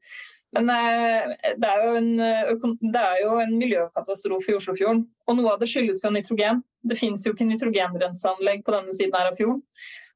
Men 0.52 0.68
eh, 0.70 1.32
det 1.58 1.68
er, 1.68 1.82
jo 1.86 1.96
en, 1.96 2.76
det 2.92 3.02
er 3.02 3.22
jo 3.24 3.34
en 3.40 3.56
miljøkatastrofe 3.58 4.52
i 4.52 4.58
Oslofjorden. 4.60 5.02
Og 5.26 5.38
noe 5.38 5.54
av 5.54 5.62
det 5.62 5.70
skyldes 5.72 6.04
jo 6.04 6.12
nitrogen. 6.14 6.60
Det 6.84 6.98
finnes 7.00 7.24
jo 7.26 7.32
ikke 7.34 7.48
nitrogenrenseanlegg 7.48 8.62
på 8.66 8.74
denne 8.76 8.94
siden 8.94 9.16
her 9.16 9.32
av 9.32 9.38
fjorden. 9.38 9.62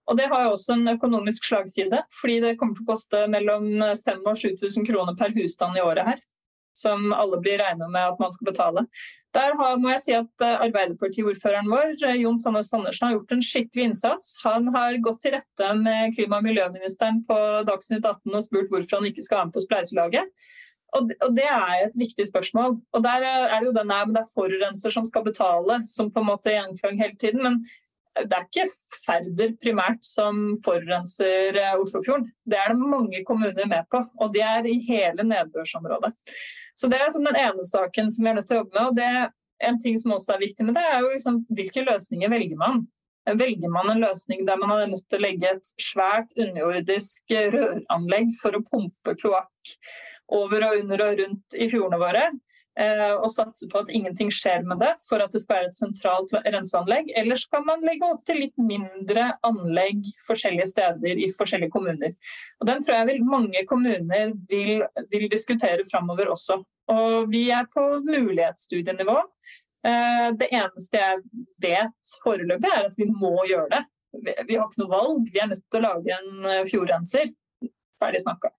Og 0.06 0.16
Det 0.16 0.28
har 0.30 0.44
jo 0.44 0.54
også 0.54 0.76
en 0.76 0.94
økonomisk 0.94 1.48
slagside, 1.48 2.02
fordi 2.20 2.40
det 2.44 2.56
kommer 2.60 2.78
til 2.78 2.86
å 2.86 2.92
koste 2.92 3.26
mellom 3.32 3.66
5000 3.74 4.26
og 4.30 4.38
7000 4.38 4.86
kroner 4.86 5.16
per 5.18 5.34
husstand 5.34 5.78
i 5.78 5.82
året 5.82 6.12
her 6.12 6.24
som 6.76 7.12
alle 7.12 7.38
blir 7.40 7.58
regna 7.58 7.88
med 7.88 8.12
at 8.12 8.18
man 8.20 8.32
skal 8.32 8.50
betale. 8.50 8.84
Der 9.36 9.54
har, 9.56 9.78
må 9.80 9.90
jeg 9.94 10.02
si 10.04 10.14
at 10.16 10.44
eh, 10.44 10.60
Arbeiderpartiordføreren 10.66 11.70
vår, 11.72 11.94
eh, 12.04 12.20
Jon 12.22 12.38
Sandnes 12.40 12.72
Andersen, 12.76 13.06
har 13.06 13.16
gjort 13.16 13.34
en 13.36 13.44
skikkelig 13.44 13.88
innsats. 13.90 14.34
Han 14.44 14.68
har 14.74 15.00
gått 15.04 15.22
til 15.24 15.36
rette 15.36 15.72
med 15.80 16.14
klima- 16.16 16.40
og 16.40 16.46
miljøministeren 16.46 17.22
på 17.28 17.38
Dagsnytt 17.68 18.04
18 18.04 18.36
og 18.36 18.44
spurt 18.44 18.70
hvorfor 18.72 19.00
han 19.00 19.10
ikke 19.10 19.24
skal 19.24 19.40
være 19.40 19.50
med 19.50 19.56
på 19.56 19.64
spleiselaget. 19.64 20.46
Og 20.96 21.10
det 21.36 21.44
er 21.44 21.72
et 21.82 21.96
viktig 21.98 22.24
spørsmål. 22.28 22.78
Og 22.94 23.02
Der 23.04 23.24
er 23.26 23.58
det 23.58 23.66
jo 23.66 23.74
den 23.74 23.90
men 23.90 24.14
det 24.14 24.22
er 24.22 24.32
forurenser 24.32 24.92
som 24.94 25.04
skal 25.04 25.26
betale, 25.26 25.82
som 25.84 26.08
på 26.12 26.22
en 26.22 26.30
måte 26.30 26.54
gjenklang 26.54 26.96
hele 26.96 27.16
tiden. 27.20 27.42
Men 27.42 27.58
det 28.24 28.36
er 28.36 28.46
ikke 28.46 28.66
Færder 29.04 29.54
primært 29.60 30.04
som 30.06 30.54
forurenser 30.64 31.56
eh, 31.60 31.74
Oslofjorden. 31.80 32.28
Det 32.48 32.58
er 32.58 32.72
det 32.72 32.88
mange 32.94 33.22
kommuner 33.28 33.68
med 33.68 33.88
på, 33.92 34.00
og 34.20 34.32
de 34.34 34.42
er 34.44 34.68
i 34.70 34.78
hele 34.88 35.26
nedbørsområdet. 35.26 36.12
Så 36.76 36.90
Det 36.92 36.98
er 37.00 37.12
sånn 37.12 37.28
den 37.28 37.38
ene 37.40 37.64
saken 37.64 38.10
som 38.12 38.24
vi 38.24 38.32
er 38.32 38.38
nødt 38.38 38.48
til 38.50 38.58
å 38.58 38.62
jobbe 38.62 38.76
med. 38.76 38.88
og 38.88 38.96
det 38.96 39.66
En 39.66 39.78
ting 39.80 39.96
som 39.96 40.12
også 40.12 40.34
er 40.34 40.44
viktig 40.44 40.66
med 40.66 40.74
det, 40.76 40.84
er 40.84 41.00
jo 41.00 41.14
liksom, 41.14 41.38
hvilke 41.56 41.84
løsninger 41.86 42.28
velger 42.28 42.58
man. 42.60 42.82
Velger 43.26 43.70
man 43.72 43.88
en 43.90 44.02
løsning 44.04 44.44
der 44.46 44.58
man 44.60 44.74
er 44.74 44.90
nødt 44.90 45.06
til 45.08 45.18
å 45.18 45.24
legge 45.24 45.54
et 45.54 45.70
svært 45.80 46.28
underjordisk 46.36 47.32
røranlegg 47.54 48.34
for 48.42 48.54
å 48.54 48.60
pumpe 48.68 49.16
kloakk 49.16 49.72
over 50.36 50.66
og 50.68 50.82
under 50.82 51.02
og 51.06 51.22
rundt 51.22 51.56
i 51.56 51.70
fjordene 51.72 52.02
våre, 52.02 52.26
Eh, 52.28 52.45
og 52.76 53.30
satse 53.32 53.64
på 53.72 53.80
at 53.80 53.88
ingenting 53.88 54.28
skjer 54.34 54.60
med 54.68 54.82
det 54.82 54.90
for 55.06 55.22
at 55.24 55.32
det 55.32 55.40
skal 55.40 55.56
være 55.56 55.70
et 55.70 55.78
sentralt 55.80 56.34
renseanlegg? 56.44 57.08
Eller 57.16 57.40
kan 57.48 57.64
man 57.64 57.84
legge 57.86 58.04
opp 58.04 58.26
til 58.28 58.42
litt 58.42 58.56
mindre 58.60 59.30
anlegg 59.48 60.02
forskjellige 60.26 60.68
steder 60.74 61.22
i 61.24 61.30
forskjellige 61.38 61.72
kommuner? 61.72 62.12
Og 62.60 62.68
Den 62.68 62.84
tror 62.84 62.98
jeg 62.98 63.08
vil, 63.10 63.22
mange 63.24 63.64
kommuner 63.70 64.34
vil, 64.50 64.84
vil 65.08 65.28
diskutere 65.32 65.88
framover 65.88 66.34
også. 66.34 66.60
Og 66.92 67.30
Vi 67.32 67.46
er 67.50 67.64
på 67.72 67.86
mulighetsstudienivå. 68.04 69.16
Eh, 69.86 70.28
det 70.40 70.48
eneste 70.54 71.00
jeg 71.00 71.22
vet 71.62 72.14
foreløpig, 72.24 72.70
er 72.72 72.88
at 72.88 72.98
vi 72.98 73.06
må 73.10 73.34
gjøre 73.48 73.68
det. 73.74 73.82
Vi 74.48 74.56
har 74.56 74.66
ikke 74.66 74.82
noe 74.82 74.92
valg. 74.92 75.26
Vi 75.32 75.42
er 75.42 75.50
nødt 75.50 75.64
til 75.64 75.80
å 75.80 75.86
lage 75.86 76.16
en 76.16 76.46
eh, 76.50 76.64
fjordrenser. 76.70 77.32
Ferdig 78.00 78.22
snakka. 78.24 78.52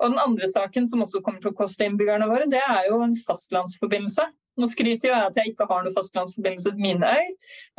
Og 0.00 0.12
Den 0.14 0.20
andre 0.22 0.48
saken 0.48 0.86
som 0.88 1.04
også 1.04 1.20
kommer 1.24 1.42
til 1.42 1.52
å 1.52 1.58
koste 1.58 1.84
innbyggerne 1.84 2.28
våre, 2.30 2.48
det 2.48 2.62
er 2.64 2.88
jo 2.88 3.02
en 3.04 3.16
fastlandsforbindelse. 3.26 4.24
Nå 4.60 4.68
skryter 4.68 5.08
jeg 5.10 5.28
at 5.28 5.38
jeg 5.38 5.52
ikke 5.52 5.66
har 5.70 5.84
noen 5.84 5.94
fastlandsforbindelse 5.94 6.72
til 6.74 6.82
min 6.82 7.04
øy. 7.04 7.28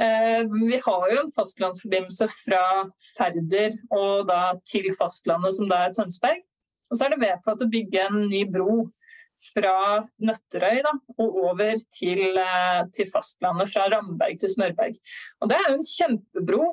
Eh, 0.02 0.42
vi 0.54 0.80
har 0.86 1.04
jo 1.12 1.20
en 1.24 1.34
fastlandsforbindelse 1.34 2.30
fra 2.44 2.64
Færder 3.18 3.76
og 3.98 4.30
da 4.30 4.42
til 4.70 4.90
fastlandet, 4.98 5.58
som 5.58 5.70
da 5.70 5.84
er 5.86 5.98
Tønsberg. 5.98 6.42
Og 6.92 6.98
så 6.98 7.06
er 7.06 7.14
det 7.14 7.22
vedtatt 7.24 7.64
å 7.64 7.70
bygge 7.72 8.06
en 8.08 8.26
ny 8.32 8.44
bro 8.52 8.84
fra 9.42 10.02
Nøtterøy 10.22 10.84
da, 10.86 10.94
og 11.18 11.38
over 11.48 11.80
til, 11.94 12.38
eh, 12.38 12.82
til, 12.94 13.10
fastlandet, 13.10 13.72
fra 13.74 13.88
Ramberg 13.90 14.40
til 14.40 14.54
Smørberg. 14.54 14.98
Og 15.42 15.50
Det 15.50 15.58
er 15.58 15.70
jo 15.70 15.78
en 15.80 15.92
kjempebro 15.92 16.64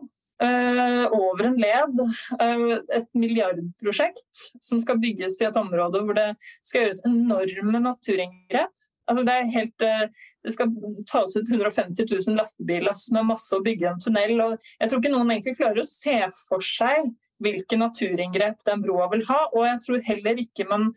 over 0.41 1.47
en 1.47 1.57
led. 1.59 2.01
Uh, 2.41 2.79
et 2.95 3.09
milliardprosjekt 3.15 4.43
som 4.63 4.81
skal 4.81 5.01
bygges 5.03 5.41
i 5.41 5.49
et 5.49 5.57
område 5.59 6.03
hvor 6.05 6.19
det 6.19 6.29
skal 6.63 6.85
gjøres 6.85 7.05
enorme 7.09 7.83
naturinngrep. 7.83 8.85
Altså 9.09 9.25
det, 9.25 9.37
helt, 9.55 9.87
uh, 9.87 10.29
det, 10.45 10.53
skal 10.55 10.75
tas 11.09 11.37
ut 11.37 11.51
150 11.51 12.07
000 12.11 12.39
lastebiler 12.39 12.99
med 13.17 13.31
masse 13.33 13.57
å 13.57 13.65
bygge 13.65 13.91
en 13.91 14.05
tunnel. 14.05 14.37
og 14.45 14.69
Jeg 14.79 14.91
tror 14.91 15.03
ikke 15.03 15.15
noen 15.15 15.33
egentlig 15.35 15.57
klarer 15.59 15.83
å 15.83 15.89
se 15.89 16.19
for 16.45 16.65
seg 16.65 17.11
hvilke 17.43 17.79
naturinngrep 17.79 18.63
den 18.67 18.83
broa 18.85 19.09
vil 19.15 19.25
ha. 19.31 19.41
Og 19.55 19.67
jeg 19.67 19.83
tror 19.87 20.07
heller 20.13 20.43
ikke 20.45 20.69
man 20.71 20.91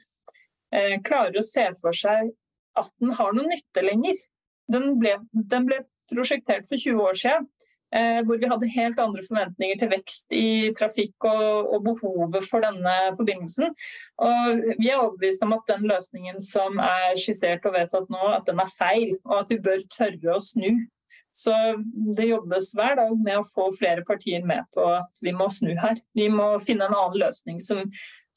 klarer 1.04 1.36
å 1.36 1.44
se 1.44 1.66
for 1.84 1.96
seg 1.96 2.30
at 2.80 2.92
den 3.04 3.12
har 3.18 3.34
noen 3.36 3.52
nytte 3.52 3.84
lenger. 3.84 4.20
Den 4.72 4.96
ble, 5.00 5.18
den 5.32 5.66
ble 5.68 5.82
prosjektert 6.12 6.68
for 6.70 6.80
20 6.80 7.04
år 7.04 7.20
siden. 7.20 7.50
Eh, 7.92 8.22
hvor 8.24 8.38
vi 8.40 8.48
hadde 8.48 8.68
helt 8.72 9.00
andre 9.04 9.24
forventninger 9.26 9.80
til 9.82 9.90
vekst 9.92 10.32
i 10.32 10.72
trafikk 10.78 11.26
og, 11.28 11.74
og, 11.74 11.82
behovet 11.90 12.46
for 12.48 12.64
denne 12.64 12.94
forbindelsen. 13.18 13.74
Og 14.24 14.62
vi 14.78 14.88
er 14.88 15.02
overbevist 15.02 15.44
om 15.44 15.58
at 15.58 15.68
den 15.68 15.84
løsningen 15.92 16.40
som 16.46 16.80
er 16.80 17.20
skissert 17.20 17.68
og 17.68 17.76
vedtatt 17.76 18.08
nå, 18.14 18.22
at 18.32 18.48
den 18.48 18.64
er 18.64 18.72
feil, 18.78 19.18
og 19.28 19.42
at 19.42 19.52
vi 19.52 19.60
bør 19.66 19.84
tørre 19.92 20.38
å 20.38 20.40
snu. 20.40 20.86
Så 21.36 21.52
det 22.16 22.30
jobbes 22.30 22.72
hver 22.76 22.96
dag 23.00 23.12
med 23.20 23.42
å 23.42 23.48
få 23.48 23.68
flere 23.76 24.08
partier 24.08 24.44
med 24.48 24.64
på 24.76 24.88
at 24.94 25.22
vi 25.24 25.36
må 25.36 25.50
snu 25.52 25.74
her. 25.76 26.00
Vi 26.16 26.30
må 26.32 26.48
finne 26.64 26.88
en 26.88 26.96
annen 26.96 27.20
løsning 27.26 27.60
som, 27.64 27.84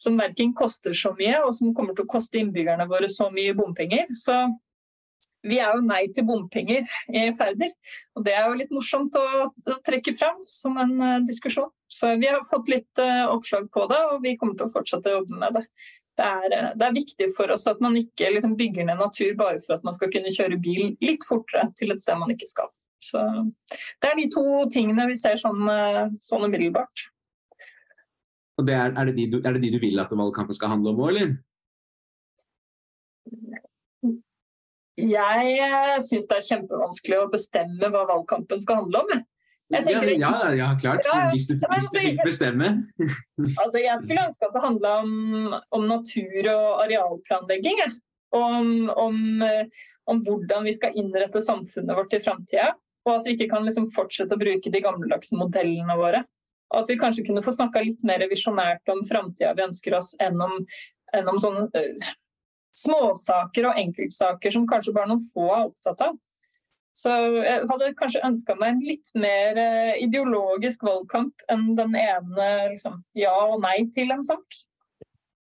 som 0.02 0.18
verken 0.18 0.50
koster 0.58 0.98
så 0.98 1.14
mye, 1.14 1.44
og 1.46 1.54
som 1.54 1.74
kommer 1.78 1.94
til 1.94 2.08
å 2.08 2.10
koste 2.10 2.42
innbyggerne 2.42 2.90
våre 2.90 3.10
så 3.10 3.30
mye 3.34 3.54
bompenger. 3.54 4.10
Så 4.18 4.34
vi 5.44 5.58
er 5.60 5.76
jo 5.76 5.82
nei 5.84 6.04
til 6.14 6.26
bompenger 6.28 6.86
i 7.12 7.24
Færder. 7.36 7.72
Og 8.16 8.24
det 8.26 8.34
er 8.36 8.46
jo 8.48 8.58
litt 8.58 8.72
morsomt 8.74 9.16
å, 9.18 9.50
trekke 9.86 10.14
fram 10.16 10.40
som 10.50 10.78
en 10.80 10.94
uh, 11.00 11.18
diskusjon. 11.26 11.70
Så 11.90 12.14
vi 12.20 12.30
har 12.30 12.40
fått 12.48 12.70
litt 12.72 13.02
uh, 13.02 13.28
oppslag 13.32 13.68
på 13.74 13.84
det, 13.90 14.00
og 14.12 14.24
vi 14.24 14.36
kommer 14.40 14.56
til 14.58 14.68
å 14.68 14.74
fortsette 14.74 15.12
å 15.12 15.20
jobbe 15.20 15.40
med 15.42 15.58
det. 15.58 15.64
Det 16.14 16.30
er, 16.30 16.48
uh, 16.54 16.70
det 16.78 16.88
er 16.88 16.96
viktig 16.96 17.30
for 17.36 17.52
oss 17.54 17.66
at 17.70 17.82
man 17.84 17.98
ikke 18.00 18.32
liksom, 18.34 18.56
bygger 18.60 18.88
ned 18.88 19.02
natur 19.02 19.34
bare 19.38 19.60
for 19.64 19.76
at 19.76 19.86
man 19.86 19.96
skal 19.96 20.12
kunne 20.14 20.32
kjøre 20.34 20.60
bil 20.64 20.94
litt 21.04 21.26
fortere 21.28 21.68
til 21.78 21.94
et 21.94 22.04
sted 22.04 22.20
man 22.20 22.32
ikke 22.34 22.50
skal. 22.50 22.72
Så 23.04 23.20
Det 24.00 24.08
er 24.08 24.16
de 24.16 24.30
to 24.32 24.46
tingene 24.72 25.04
vi 25.10 25.18
ser 25.20 25.36
sånn, 25.36 25.66
sånn 26.24 26.46
umiddelbart. 26.46 27.02
Og 28.56 28.64
det 28.64 28.78
er, 28.78 28.94
er, 28.94 29.10
det 29.10 29.16
de 29.18 29.26
du, 29.34 29.36
er 29.42 29.56
det 29.56 29.60
de 29.66 29.74
du 29.74 29.82
vil 29.82 30.00
at 30.00 30.12
valgkampen 30.14 30.56
skal 30.56 30.72
handle 30.72 30.94
om 30.94 31.02
òg, 31.04 31.10
eller? 31.12 31.34
Jeg 35.00 35.54
eh, 35.58 35.94
syns 36.06 36.28
det 36.30 36.36
er 36.38 36.48
kjempevanskelig 36.48 37.16
å 37.18 37.30
bestemme 37.32 37.90
hva 37.90 38.04
valgkampen 38.10 38.60
skal 38.62 38.84
handle 38.84 39.02
om. 39.02 39.24
Jeg 39.72 39.88
ja, 39.88 40.02
ja, 40.20 40.50
ja, 40.54 40.66
klart. 40.78 41.06
Hvis 41.32 41.48
du, 41.48 41.56
hvis 41.56 41.88
du 41.90 41.98
fikk 41.98 42.20
bestemme. 42.22 42.68
altså, 43.62 43.80
jeg 43.80 43.96
skulle 44.02 44.26
ønske 44.28 44.46
at 44.46 44.54
det 44.54 44.62
handla 44.62 44.92
om, 45.02 45.14
om, 45.74 45.86
natur- 45.88 46.50
og 46.52 46.84
arealplanlegging. 46.84 47.80
Om, 48.34 48.90
om, 48.98 49.18
eh, 49.46 49.82
om, 50.10 50.20
hvordan 50.26 50.66
vi 50.66 50.74
skal 50.74 50.96
innrette 50.98 51.42
samfunnet 51.42 51.96
vårt 51.96 52.14
i 52.14 52.22
framtida. 52.22 52.72
Og 53.06 53.18
at 53.18 53.26
vi 53.26 53.34
ikke 53.34 53.50
kan 53.50 53.66
liksom 53.66 53.90
fortsette 53.94 54.36
å 54.36 54.40
bruke 54.40 54.70
de 54.70 54.82
gammeldagse 54.84 55.38
modellene 55.38 55.96
våre. 55.98 56.22
Og 56.72 56.82
at 56.82 56.90
vi 56.90 56.98
kanskje 57.00 57.26
kunne 57.26 57.42
få 57.44 57.54
snakka 57.54 57.82
litt 57.84 58.04
mer 58.06 58.22
visjonært 58.30 58.90
om 58.92 59.02
framtida 59.06 59.52
vi 59.56 59.66
ønsker 59.66 59.96
oss, 59.98 60.14
enn 60.22 60.40
om, 60.42 60.56
enn 61.14 61.28
om 61.30 61.38
sånn 61.40 61.68
uh, 61.70 62.08
småsaker 62.74 63.70
og 63.70 63.80
enkeltsaker 63.80 64.54
som 64.54 64.68
kanskje 64.68 64.94
bare 64.96 65.10
noen 65.10 65.24
få 65.32 65.48
er 65.52 65.66
opptatt 65.68 66.04
av. 66.08 66.16
Så 66.94 67.10
jeg 67.42 67.64
hadde 67.66 67.94
kanskje 67.98 68.22
ønska 68.22 68.54
meg 68.58 68.70
en 68.70 68.84
litt 68.86 69.10
mer 69.18 69.58
eh, 69.58 69.96
ideologisk 70.04 70.84
valgkamp 70.86 71.42
enn 71.50 71.72
den 71.78 71.96
ene 71.98 72.50
liksom, 72.70 73.00
ja 73.18 73.34
og 73.48 73.58
nei 73.64 73.80
til 73.94 74.14
en 74.14 74.22
sak. 74.26 74.60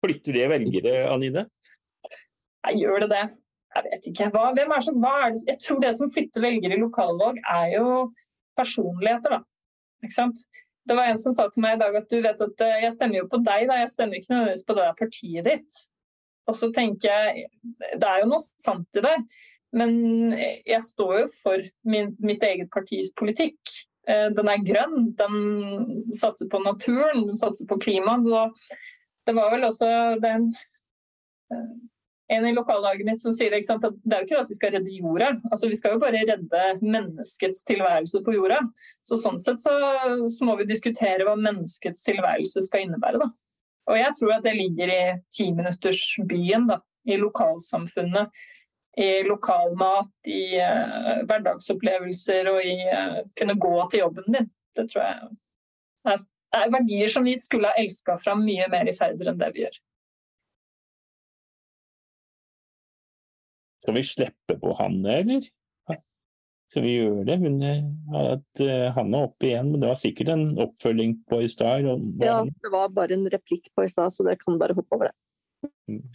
Flytter 0.02 0.38
det 0.40 0.48
velgere, 0.54 0.96
Anine? 1.12 1.46
Jeg 2.70 2.80
gjør 2.80 3.04
det 3.04 3.12
det? 3.12 3.26
Jeg 3.76 3.88
vet 3.88 4.08
ikke. 4.12 4.30
Hva, 4.32 4.48
hvem 4.56 4.74
er 4.76 4.84
så, 4.86 4.96
hva 4.96 5.14
er 5.26 5.36
det? 5.36 5.44
Jeg 5.50 5.62
tror 5.66 5.84
det 5.84 5.92
som 5.98 6.12
flytter 6.14 6.44
velgere 6.44 6.78
i 6.78 6.82
lokalvalg, 6.82 7.40
er 7.52 7.76
jo 7.76 7.86
personligheter, 8.60 9.38
da. 9.38 9.44
Ikke 10.06 10.16
sant? 10.16 10.44
Det 10.88 10.98
var 10.98 11.12
en 11.12 11.20
som 11.22 11.36
sa 11.36 11.46
til 11.52 11.64
meg 11.64 11.78
i 11.78 11.82
dag 11.84 11.96
at 12.00 12.08
du 12.10 12.18
vet 12.24 12.42
at 12.48 12.64
eh, 12.66 12.80
jeg 12.86 12.96
stemmer 12.96 13.22
jo 13.22 13.30
på 13.32 13.42
deg, 13.44 13.68
da. 13.70 13.82
Jeg 13.84 13.92
stemmer 13.92 14.20
ikke 14.20 14.34
nødvendigvis 14.34 14.68
på 14.68 14.78
det 14.80 14.88
partiet 15.04 15.52
ditt. 15.52 15.82
Og 16.50 16.58
så 16.58 16.72
tenker 16.74 17.12
jeg 17.12 17.46
Det 18.02 18.08
er 18.08 18.24
jo 18.24 18.32
noe 18.32 18.42
sant 18.42 19.00
i 19.00 19.04
det, 19.06 19.16
men 19.78 19.94
jeg 20.36 20.82
står 20.84 21.14
jo 21.22 21.28
for 21.38 21.64
min, 21.88 22.12
mitt 22.20 22.44
eget 22.44 22.72
partis 22.74 23.14
politikk. 23.16 23.62
Eh, 24.10 24.28
den 24.36 24.50
er 24.52 24.66
grønn, 24.66 25.12
den 25.16 25.38
satser 26.18 26.50
på 26.52 26.60
naturen, 26.66 27.28
den 27.30 27.40
satser 27.40 27.70
på 27.70 27.78
klimaet. 27.80 28.60
Det 29.28 29.38
var 29.38 29.54
vel 29.54 29.68
også 29.70 29.88
den 30.24 30.50
eh, 31.54 31.72
en 32.32 32.46
i 32.48 32.54
lokallaget 32.56 33.06
mitt 33.06 33.22
som 33.22 33.34
sier 33.36 33.54
sant, 33.68 33.84
at 33.84 33.98
det 34.04 34.16
er 34.16 34.24
jo 34.24 34.30
ikke 34.30 34.42
at 34.42 34.52
vi 34.52 34.58
skal 34.58 34.74
redde 34.78 34.96
jorda, 34.96 35.34
altså 35.52 35.68
vi 35.68 35.76
skal 35.76 35.96
jo 35.96 36.02
bare 36.04 36.24
redde 36.24 36.62
menneskets 36.80 37.66
tilværelse 37.68 38.22
på 38.24 38.36
jorda. 38.38 38.62
Så 39.04 39.20
sånn 39.20 39.42
sett 39.44 39.60
så, 39.64 39.74
så 40.32 40.48
må 40.48 40.56
vi 40.62 40.70
diskutere 40.70 41.28
hva 41.28 41.36
menneskets 41.36 42.08
tilværelse 42.08 42.64
skal 42.68 42.86
innebære. 42.88 43.20
da. 43.26 43.30
Og 43.90 43.98
jeg 43.98 44.14
tror 44.20 44.34
at 44.38 44.46
det 44.46 44.56
ligger 44.58 44.92
i 44.94 45.04
timinuttersbyen, 45.34 46.68
da. 46.70 46.82
I 47.10 47.18
lokalsamfunnet. 47.18 48.30
I 49.02 49.24
lokalmat, 49.24 50.12
i 50.28 50.60
uh, 50.60 51.22
hverdagsopplevelser 51.26 52.50
og 52.52 52.60
i 52.68 52.76
uh, 52.92 53.22
kunne 53.40 53.56
gå 53.56 53.76
til 53.90 54.04
jobben 54.04 54.36
din. 54.36 54.50
Det 54.76 54.86
tror 54.92 55.06
jeg 55.06 55.30
er, 56.12 56.26
er 56.60 56.74
verdier 56.76 57.12
som 57.12 57.26
vi 57.26 57.38
skulle 57.40 57.72
ha 57.72 57.80
elska 57.80 58.18
fram 58.24 58.44
mye 58.46 58.68
mer 58.72 58.90
i 58.92 58.96
ferder 58.98 59.32
enn 59.32 59.40
det 59.40 59.50
vi 59.56 59.64
gjør. 59.64 59.80
Skal 63.82 63.98
vi 63.98 64.06
slippe 64.06 64.58
på 64.62 64.76
han, 64.78 65.00
eller? 65.10 65.48
Skal 66.72 66.86
vi 66.88 66.94
gjør 66.96 67.26
det? 67.28 67.36
Hun, 67.42 67.58
at 68.16 68.62
han 68.64 68.94
Hanne 68.96 69.20
er 69.20 69.28
oppe 69.28 69.50
igjen, 69.50 69.74
men 69.74 69.82
det 69.84 69.90
var 69.90 70.00
sikkert 70.00 70.32
en 70.32 70.46
oppfølging 70.56 71.18
på 71.28 71.42
i 71.44 71.50
stad? 71.52 71.84
Ja, 72.24 72.38
det 72.48 72.72
var 72.72 72.94
bare 72.96 73.18
en 73.18 73.28
replikk 73.34 73.68
på 73.76 73.84
i 73.84 73.92
stad, 73.92 74.14
så 74.16 74.24
dere 74.24 74.40
kan 74.40 74.56
bare 74.62 74.78
hoppe 74.78 74.96
over 74.96 75.10
det. 75.10 75.72
Mm. 75.92 76.06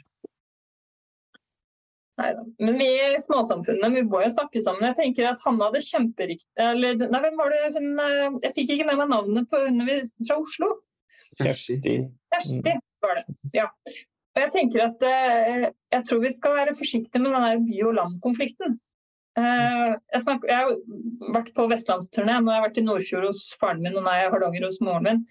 Neida. 2.16 2.44
Men 2.58 2.78
vi 2.78 2.86
i 2.88 3.20
småsamfunnet 3.20 3.92
vi 3.92 4.02
må 4.08 4.22
jo 4.24 4.32
snakke 4.32 4.62
sammen. 4.64 4.86
Jeg 4.88 4.98
tenker 5.00 5.30
at 5.30 5.42
Hanne 5.44 5.68
hadde 5.68 5.82
kjemperiktig 5.84 6.64
Eller 6.64 6.96
nei, 6.96 7.20
hvem 7.26 7.36
var 7.36 7.52
det 7.52 7.62
hun 7.76 7.90
eh, 8.00 8.38
Jeg 8.46 8.54
fikk 8.56 8.72
ikke 8.76 8.88
med 8.88 9.00
meg 9.02 9.10
navnet 9.12 9.48
på 9.50 9.60
hun 9.66 9.82
fra 9.84 10.38
Oslo. 10.40 10.70
Kjersti. 11.36 11.98
Kjersti 12.32 12.76
var 13.04 13.18
det, 13.20 13.26
ja. 13.58 13.66
Og 14.36 14.40
jeg 14.40 14.52
tenker 14.54 14.86
at 14.86 15.04
eh, 15.08 15.68
jeg 15.92 16.08
tror 16.08 16.22
vi 16.24 16.32
skal 16.32 16.56
være 16.56 16.76
forsiktige 16.78 17.20
med 17.20 17.34
den 17.36 17.46
der 17.46 17.62
by 17.66 17.82
og 17.90 17.96
land-konflikten. 18.00 18.78
Eh, 19.36 19.92
jeg, 20.14 20.22
snakker, 20.24 20.48
jeg, 20.48 20.56
har 20.64 21.34
vært 21.34 21.52
på 21.56 21.66
vestlandsturné. 21.68 22.38
Nå 22.40 22.52
har 22.52 22.60
jeg 22.60 22.66
vært 22.68 22.80
i 22.80 22.86
Nordfjord 22.86 23.28
hos 23.28 23.42
faren 23.60 23.84
min, 23.84 23.96
og 23.98 24.06
nå 24.06 24.12
er 24.12 24.22
jeg 24.22 24.30
i 24.30 24.34
Hardanger 24.34 24.66
hos 24.68 24.80
moren 24.84 25.06
min. 25.06 25.22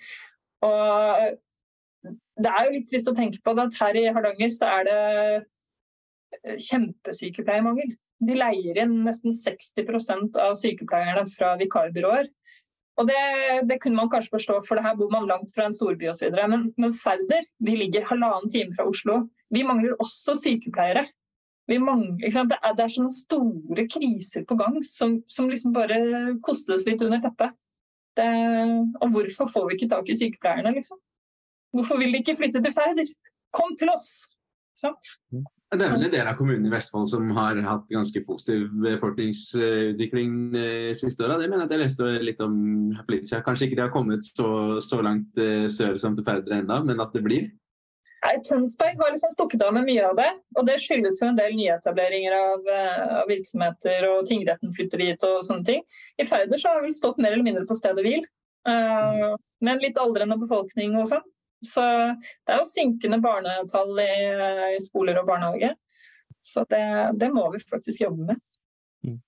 Og 0.65 1.35
det 2.45 2.51
er 2.51 2.67
jo 2.67 2.73
litt 2.75 2.87
trist 2.91 3.09
å 3.09 3.15
tenke 3.17 3.41
på 3.41 3.55
at 3.63 3.77
her 3.81 3.97
i 3.97 4.07
Hardanger 4.13 4.53
så 4.53 4.71
er 4.77 4.87
det 4.89 5.01
eh, 6.43 6.57
kjempesykepleiermangel. 6.67 7.95
De 8.25 8.37
leier 8.37 8.79
inn 8.83 8.99
nesten 9.07 9.35
60% 9.35 10.37
av 10.41 10.55
sykepleierne 10.59 11.25
fra 11.33 11.55
vikarbyråer. 11.59 12.29
Og 12.95 13.09
det, 13.09 13.21
det, 13.67 13.81
kunne 13.83 13.99
man 13.99 14.09
kanskje 14.11 14.37
forstå, 14.37 14.61
for 14.69 14.79
her 14.79 14.95
bor 14.95 15.09
man 15.11 15.27
langt 15.27 15.49
fra 15.55 15.65
en 15.67 15.75
storby 15.75 16.07
osv. 16.11 16.31
Men, 16.47 16.69
men 16.79 16.93
Færder 16.95 17.43
vi 17.59 17.75
ligger 17.81 18.07
halvannen 18.07 18.51
time 18.53 18.71
fra 18.77 18.85
Oslo. 18.87 19.25
Vi 19.51 19.65
mangler 19.67 19.97
også 19.99 20.37
sykepleiere. 20.39 21.03
Mangler, 21.67 22.19
det, 22.21 22.57
er, 22.61 22.73
det, 22.77 22.83
er, 22.83 22.91
sånne 22.93 23.13
store 23.13 23.85
kriser 23.89 24.45
på 24.45 24.57
gang 24.59 24.77
som, 24.85 25.17
som 25.25 25.49
liksom 25.49 25.73
bare 25.73 25.97
kostes 26.45 26.85
litt 26.85 27.01
under 27.01 27.23
teppet. 27.23 27.55
Det, 28.15 28.27
og 29.01 29.09
hvorfor 29.11 29.49
får 29.51 29.65
vi 29.67 29.75
ikke 29.75 29.91
tak 29.91 30.07
i 30.07 30.15
sykepleierne, 30.15 30.71
liksom? 30.77 31.01
Hvorfor 31.75 31.99
vil 31.99 32.13
de 32.13 32.21
ikke 32.21 32.37
flytte 32.37 32.61
til 32.63 32.75
Færder? 32.75 33.09
Kom 33.55 33.73
til 33.79 33.91
oss! 33.91 34.27
Sant? 34.79 35.15
Det 35.75 35.81
er 35.81 35.91
vel 35.91 36.05
en 36.05 36.13
del 36.13 36.27
av 36.29 36.37
kommunene 36.37 36.69
i 36.69 36.71
Vestfold 36.71 37.07
som 37.09 37.27
har 37.35 37.57
hatt 37.65 37.89
ganske 37.91 38.21
positiv 38.27 38.67
befolkningsutvikling 38.83 40.35
de 40.53 40.67
siste 40.95 41.25
åra. 41.25 41.39
Det 41.41 41.49
mener 41.49 41.65
jeg 41.65 41.71
at 41.71 41.75
jeg 41.75 41.81
leste 41.81 42.09
litt 42.23 42.43
om 42.45 42.55
politisk. 43.07 43.41
Kanskje 43.43 43.67
ikke 43.67 43.79
de 43.79 43.85
har 43.87 43.93
kommet 43.95 44.27
så, 44.27 44.49
så 44.83 45.01
langt 45.03 45.39
eh, 45.41 45.65
sør 45.71 45.97
som 45.99 46.15
til 46.15 46.27
Færder 46.27 46.59
ennå, 46.59 46.79
men 46.87 47.01
at 47.03 47.15
det 47.15 47.23
blir. 47.25 47.49
Tønsberg 48.45 48.97
har 49.01 49.11
liksom 49.13 49.31
stukket 49.33 49.63
av 49.65 49.73
med 49.75 49.85
mye 49.89 50.05
av 50.07 50.15
det. 50.17 50.29
Og 50.57 50.65
det 50.67 50.79
skyldes 50.83 51.19
jo 51.21 51.29
en 51.29 51.37
del 51.37 51.55
nyetableringer 51.57 52.35
av, 52.37 52.69
eh, 52.71 53.03
av 53.21 53.29
virksomheter, 53.29 54.07
og 54.09 54.25
tingretten 54.29 54.73
flytter 54.75 55.03
dit 55.03 55.27
og 55.27 55.43
sånne 55.45 55.67
ting. 55.67 55.85
I 56.21 56.25
Færder 56.27 56.61
så 56.61 56.73
har 56.73 56.85
vi 56.85 56.95
stått 56.95 57.21
mer 57.21 57.35
eller 57.35 57.45
mindre 57.45 57.65
på 57.69 57.77
stedet 57.77 58.05
hvil. 58.05 58.25
Uh, 58.65 59.35
med 59.61 59.75
en 59.75 59.81
litt 59.83 59.97
aldrende 60.01 60.39
befolkning 60.41 60.95
og 60.97 61.09
sånn. 61.11 61.25
Så 61.65 61.83
det 62.17 62.53
er 62.53 62.61
jo 62.61 62.69
synkende 62.69 63.19
barnetall 63.21 63.93
i, 64.01 64.13
i 64.75 64.79
skoler 64.81 65.19
og 65.21 65.27
barnehage. 65.29 65.75
Så 66.45 66.65
det, 66.69 66.81
det, 67.21 67.29
må 67.33 67.45
vi 67.53 67.61
faktisk 67.61 68.01
jobbe 68.01 68.31
med. 68.31 68.41
Mm. 69.05 69.19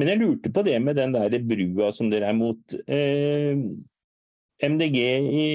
Men 0.00 0.10
jeg 0.10 0.20
lurte 0.20 0.52
på 0.52 0.64
det 0.66 0.78
med 0.84 0.96
den 0.96 1.14
der 1.14 1.36
brua 1.44 1.90
som 1.96 2.10
dere 2.12 2.32
er 2.32 2.36
mot. 2.36 2.76
Eh, 2.88 3.60
MDG 4.62 4.98
i 5.34 5.46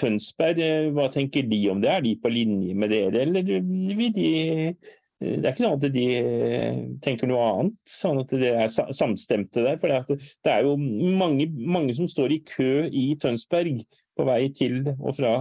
Tønsberg, 0.00 0.60
eh, 0.64 0.88
hva 0.96 1.08
tenker 1.12 1.44
de 1.48 1.58
om 1.72 1.82
det? 1.82 1.90
Er 1.92 2.04
de 2.04 2.14
på 2.22 2.32
linje 2.32 2.74
med 2.74 2.90
dere, 2.94 3.26
eller 3.26 3.44
vil 3.44 4.14
de 4.16 4.30
eh, 4.46 4.96
det 5.18 5.42
er 5.42 5.50
ikke 5.50 5.64
sånn 5.64 5.80
at 5.80 5.84
de 5.90 6.02
eh, 6.14 6.82
tenker 7.02 7.26
noe 7.26 7.42
annet, 7.42 7.78
sånn 7.90 8.20
at 8.20 8.30
dere 8.38 8.66
er 8.68 8.92
samstemte 8.94 9.64
der. 9.64 9.78
For 9.82 9.90
det 9.90 10.52
er 10.52 10.62
jo 10.62 10.76
mange, 10.78 11.48
mange, 11.58 11.96
som 11.96 12.06
står 12.06 12.36
i 12.36 12.42
kø 12.46 12.86
i 12.86 13.08
Tønsberg 13.18 13.82
på 14.14 14.26
vei 14.28 14.44
til 14.54 14.84
og 14.94 15.16
fra 15.18 15.32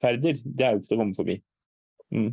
Færder. 0.00 0.38
Det 0.44 0.66
er 0.66 0.76
jo 0.76 0.80
ikke 0.80 0.92
til 0.92 0.96
å 0.96 1.02
komme 1.02 1.18
forbi. 1.18 1.36
Mm. 2.14 2.30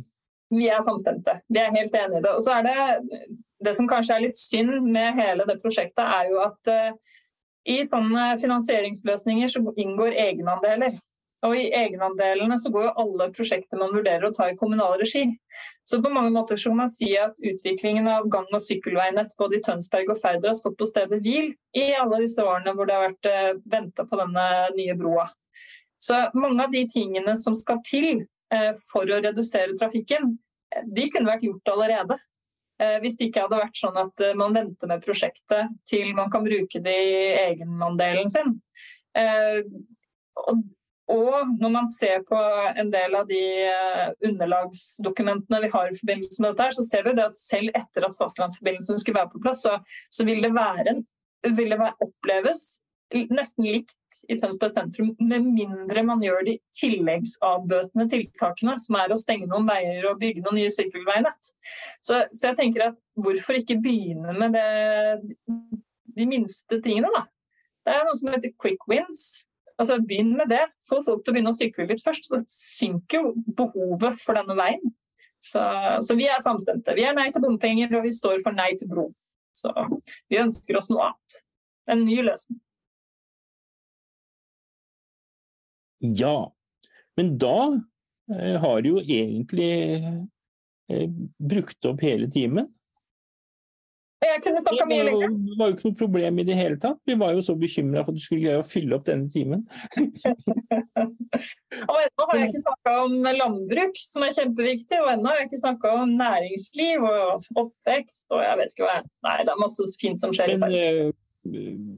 Vi 0.54 0.70
er 0.70 0.86
samstemte. 0.86 1.40
Vi 1.50 1.60
er 1.60 1.74
helt 1.74 1.98
enige 1.98 2.22
i 2.22 2.24
det. 2.24 2.36
Og 2.38 2.46
så 2.46 2.60
er 2.60 2.68
det 2.68 3.34
Det 3.58 3.74
som 3.74 3.88
kanskje 3.90 4.14
er 4.14 4.22
litt 4.22 4.38
synd 4.38 4.86
med 4.86 5.18
hele 5.18 5.42
det 5.48 5.58
prosjektet, 5.58 6.04
er 6.06 6.28
jo 6.30 6.38
at 6.44 6.70
i 7.68 7.82
sånne 7.86 8.32
finansieringsløsninger 8.40 9.50
så 9.52 9.62
inngår 9.76 10.16
egenandeler. 10.16 10.98
Og 11.46 11.54
I 11.54 11.68
egenandelene 11.70 12.56
så 12.58 12.70
går 12.74 12.88
jo 12.88 12.94
alle 12.98 13.28
prosjekter 13.34 13.78
man 13.78 13.92
vurderer 13.94 14.26
å 14.26 14.34
ta 14.34 14.48
i 14.50 14.56
kommunal 14.58 14.96
regi. 14.98 15.22
Så 15.86 16.00
på 16.02 16.10
mange 16.10 16.32
måter 16.34 16.58
så 16.58 16.72
må 16.72 16.80
man 16.82 16.90
si 16.90 17.12
at 17.20 17.38
utviklingen 17.38 18.08
av 18.10 18.26
gang- 18.32 18.50
og 18.50 18.64
sykkelveinett 18.64 19.36
både 19.38 19.58
i 19.58 19.62
Tønsberg 19.62 20.10
og 20.10 20.18
Færder 20.18 20.50
har 20.50 20.58
stått 20.58 20.78
på 20.80 20.88
stedet 20.88 21.20
hvil 21.22 21.52
i 21.78 21.86
alle 21.94 22.24
disse 22.24 22.42
årene 22.42 22.74
hvor 22.74 22.90
det 22.90 22.96
har 22.96 23.06
vært 23.06 23.30
eh, 23.30 23.52
venta 23.70 24.06
på 24.08 24.18
denne 24.18 24.48
nye 24.74 24.98
broa. 24.98 25.28
Så 26.02 26.24
mange 26.34 26.66
av 26.66 26.74
de 26.74 26.82
tingene 26.90 27.36
som 27.38 27.54
skal 27.58 27.78
til 27.86 28.24
eh, 28.54 28.72
for 28.90 29.06
å 29.06 29.22
redusere 29.22 29.78
trafikken, 29.78 30.34
de 30.90 31.06
kunne 31.12 31.30
vært 31.30 31.46
gjort 31.46 31.74
allerede. 31.74 32.18
Eh, 32.78 32.98
hvis 33.02 33.16
det 33.18 33.28
ikke 33.28 33.44
hadde 33.46 33.58
vært 33.58 33.78
sånn 33.78 33.96
at 33.98 34.22
eh, 34.22 34.36
man 34.38 34.54
venter 34.54 34.90
med 34.90 35.02
prosjektet 35.02 35.72
til 35.88 36.12
man 36.14 36.30
kan 36.30 36.44
bruke 36.46 36.80
det 36.82 36.94
i 36.94 37.14
egenandelen 37.48 38.30
sin. 38.30 38.54
Eh, 39.18 39.64
og 41.08 41.54
når 41.58 41.72
man 41.72 41.88
ser 41.90 42.20
på 42.28 42.38
en 42.38 42.90
del 42.92 43.16
av 43.16 43.30
de 43.30 43.40
underlagsdokumentene 44.28 45.62
vi 45.64 45.70
har 45.72 45.88
i 45.88 45.96
forbindelse 45.96 46.44
med 46.44 46.52
dette, 46.52 46.76
så 46.76 46.84
ser 46.84 47.06
vi 47.06 47.14
at 47.24 47.38
selv 47.38 47.72
etter 47.80 48.04
at 48.04 48.18
fastlandsforbindelsen 48.18 49.00
skulle 49.00 49.16
være 49.16 49.32
på 49.32 49.40
plass, 49.46 49.64
så, 49.64 49.78
så 50.12 50.26
vil 50.28 50.44
det, 50.44 50.52
være, 50.52 50.98
vil 51.56 51.72
det 51.72 51.88
oppleves 52.04 52.66
nesten 53.32 53.64
likt 53.64 53.96
i 54.28 54.36
Tønsberg 54.40 54.72
sentrum, 54.72 55.14
med 55.20 55.46
mindre 55.46 56.02
man 56.04 56.20
gjør 56.22 56.42
de 56.46 56.58
tilleggsavbøtende 56.76 58.08
tiltakene, 58.12 58.76
som 58.82 58.98
er 59.00 59.12
å 59.12 59.18
stenge 59.20 59.48
noen 59.48 59.68
veier 59.68 60.10
og 60.10 60.20
bygge 60.20 60.44
noen 60.44 60.60
nye 60.60 60.72
sykkelveinett. 60.74 61.52
Så, 62.04 62.20
så 62.32 62.50
jeg 62.50 62.58
tenker 62.60 62.88
at 62.90 63.00
hvorfor 63.18 63.58
ikke 63.58 63.80
begynne 63.84 64.34
med 64.36 64.56
det, 64.56 64.68
de 66.18 66.28
minste 66.28 66.80
tingene, 66.84 67.12
da? 67.14 67.24
Det 67.88 67.96
er 67.96 68.04
noe 68.04 68.18
som 68.20 68.32
heter 68.34 68.52
quick 68.60 68.84
wins. 68.90 69.46
Altså 69.78 69.96
Begynn 70.02 70.34
med 70.36 70.50
det. 70.52 70.64
Få 70.84 71.00
folk 71.06 71.22
til 71.22 71.32
å 71.32 71.36
begynne 71.36 71.54
å 71.54 71.56
sykle 71.56 71.86
litt 71.88 72.02
først. 72.04 72.28
Så 72.28 72.42
synker 72.52 73.22
jo 73.22 73.34
behovet 73.56 74.18
for 74.20 74.36
denne 74.36 74.56
veien. 74.58 74.92
Så, 75.40 75.62
så, 76.04 76.16
vi 76.18 76.26
er 76.28 76.42
samstemte. 76.44 76.96
Vi 76.98 77.06
er 77.06 77.14
nei 77.16 77.28
til 77.32 77.44
bompenger, 77.44 77.92
og 77.96 78.04
vi 78.04 78.12
står 78.12 78.42
for 78.44 78.56
nei 78.58 78.72
til 78.76 78.90
bro. 78.90 79.06
Så 79.56 79.72
vi 80.28 80.40
ønsker 80.42 80.76
oss 80.76 80.90
noe 80.92 81.08
annet. 81.08 81.38
En 81.88 82.04
ny 82.04 82.18
løsning. 82.26 82.60
Ja, 85.98 86.52
men 87.18 87.38
da 87.38 87.80
eh, 88.34 88.58
har 88.62 88.82
du 88.82 88.90
jo 88.92 89.00
egentlig 89.02 89.72
eh, 90.90 91.08
brukt 91.38 91.88
opp 91.90 92.02
hele 92.06 92.30
timen. 92.30 92.68
Jeg 94.18 94.40
kunne 94.42 94.60
snakka 94.62 94.84
mye 94.90 95.04
lenger. 95.06 95.34
Det 95.46 95.56
var 95.58 95.68
jo 95.68 95.74
ikke 95.76 95.86
noe 95.86 95.98
problem 95.98 96.38
i 96.42 96.44
det 96.46 96.56
hele 96.58 96.78
tatt. 96.82 96.98
Vi 97.06 97.14
var 97.20 97.36
jo 97.36 97.42
så 97.46 97.54
bekymra 97.58 98.02
for 98.02 98.10
at 98.10 98.18
du 98.18 98.22
skulle 98.24 98.42
greie 98.42 98.62
å 98.62 98.66
fylle 98.66 98.96
opp 98.96 99.06
denne 99.06 99.30
timen. 99.30 99.62
og 101.90 101.98
ennå 102.02 102.26
har 102.26 102.40
jeg 102.40 102.48
ikke 102.50 102.64
snakka 102.64 102.94
om 103.04 103.14
landbruk, 103.38 104.00
som 104.02 104.26
er 104.26 104.34
kjempeviktig. 104.34 104.98
Og 105.04 105.12
ennå 105.12 105.30
har 105.30 105.38
jeg 105.38 105.50
ikke 105.52 105.62
snakka 105.62 105.94
om 106.02 106.16
næringsliv 106.18 107.06
og 107.06 107.46
oppvekst 107.62 108.34
og 108.34 108.42
jeg 108.42 108.60
vet 108.62 108.74
ikke 108.74 108.88
hva. 108.88 108.98
Nei, 109.28 109.36
det 109.46 109.54
er 109.54 109.62
masse 109.62 109.86
fint 110.02 110.22
som 110.22 110.34
skjer. 110.34 110.56
Men 110.64 110.72
uh, 110.74 111.92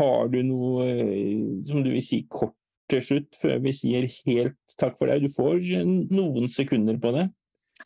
har 0.00 0.32
du 0.32 0.40
noe 0.48 0.88
som 1.68 1.84
du 1.84 1.92
vil 1.92 2.04
si 2.04 2.24
kort 2.32 2.56
til 2.90 3.02
slutt, 3.04 3.38
før 3.40 3.58
vi 3.64 3.74
sier 3.76 4.06
helt 4.26 4.78
takk 4.80 4.98
for 4.98 5.10
deg. 5.10 5.24
Du 5.26 5.32
får 5.34 5.60
noen 6.12 6.48
sekunder 6.52 6.98
på 7.00 7.12
det. 7.16 7.28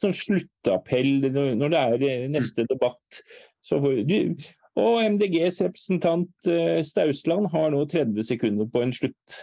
Sånn 0.01 0.15
sluttappell 0.17 1.27
når 1.33 1.73
det 1.73 1.81
er 1.81 2.05
eh, 2.09 2.29
neste 2.33 2.65
debatt. 2.71 3.23
Du, 3.69 4.19
og 4.81 5.03
MDGs 5.05 5.61
representant 5.67 6.49
eh, 6.51 6.81
Stausland 6.87 7.51
har 7.53 7.75
nå 7.75 7.85
30 7.91 8.25
sekunder 8.33 8.71
på 8.73 8.83
en 8.83 8.95
slutt. 8.97 9.37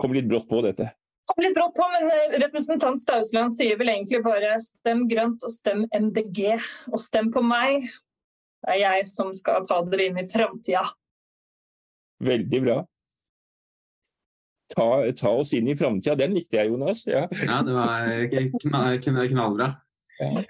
Kom 0.00 0.16
litt 0.16 0.28
brått 0.30 0.48
på 0.50 0.62
dette. 0.64 0.90
Kom 1.30 1.44
litt 1.44 1.54
brått 1.54 1.76
på, 1.76 1.86
men 1.92 2.10
eh, 2.10 2.38
representant 2.42 3.02
Stausland 3.02 3.54
sier 3.54 3.78
vel 3.78 3.92
egentlig 3.92 4.22
bare 4.24 4.56
stem 4.64 5.04
grønt 5.10 5.44
og 5.46 5.52
stem 5.54 5.84
MDG. 5.94 6.56
Og 6.90 7.02
stem 7.02 7.30
på 7.34 7.42
meg. 7.44 7.86
Det 8.60 8.74
er 8.74 8.80
jeg 8.82 9.06
som 9.08 9.30
skal 9.36 9.68
ta 9.68 9.80
dere 9.86 10.08
inn 10.10 10.18
i 10.20 10.26
framtida. 10.28 10.88
Veldig 12.20 12.62
bra. 12.64 12.80
Ta, 14.70 14.86
ta 15.18 15.30
oss 15.34 15.52
inn 15.56 15.68
i 15.68 15.76
framtida. 15.76 16.14
Den 16.20 16.34
likte 16.36 16.60
jeg, 16.60 16.70
Jonas. 16.70 17.06
Ja. 17.10 17.24
Ja, 17.42 17.60
det 17.66 17.74
var 17.74 18.10
knall, 18.60 19.00
knall, 19.02 19.30
knallbra. 19.32 19.70
Ja. 20.20 20.44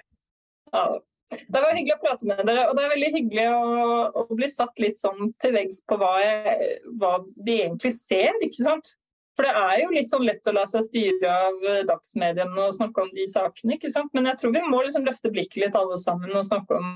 Det 1.31 1.61
var 1.63 1.71
hyggelig 1.71 1.95
å 1.95 2.01
prate 2.01 2.27
med 2.27 2.41
dere, 2.43 2.65
og 2.67 2.75
det 2.75 2.83
er 2.83 2.91
veldig 2.91 3.09
hyggelig 3.15 3.45
å, 3.55 3.99
å 4.19 4.25
bli 4.35 4.49
satt 4.51 4.81
litt 4.83 4.99
sånn 4.99 5.31
til 5.39 5.53
veggs 5.55 5.79
på 5.87 5.95
hva, 6.01 6.11
jeg, 6.19 6.73
hva 6.99 7.13
de 7.23 7.55
egentlig 7.63 7.93
ser, 7.95 8.35
ikke 8.43 8.65
sant. 8.67 8.91
For 9.39 9.47
det 9.47 9.53
er 9.55 9.77
jo 9.85 9.93
litt 9.95 10.11
sånn 10.11 10.25
lett 10.27 10.49
å 10.51 10.53
la 10.53 10.65
seg 10.67 10.83
styre 10.85 11.31
av 11.47 11.67
dagsmediene 11.87 12.65
og 12.65 12.75
snakke 12.75 13.05
om 13.05 13.13
de 13.15 13.29
sakene, 13.31 13.77
ikke 13.77 13.93
sant. 13.93 14.11
Men 14.13 14.27
jeg 14.27 14.41
tror 14.41 14.53
vi 14.57 14.63
må 14.67 14.81
liksom 14.83 15.07
løfte 15.07 15.31
blikket 15.31 15.63
litt 15.63 15.77
alle 15.79 15.97
sammen 16.01 16.35
og 16.35 16.43
snakke 16.45 16.81
om 16.81 16.91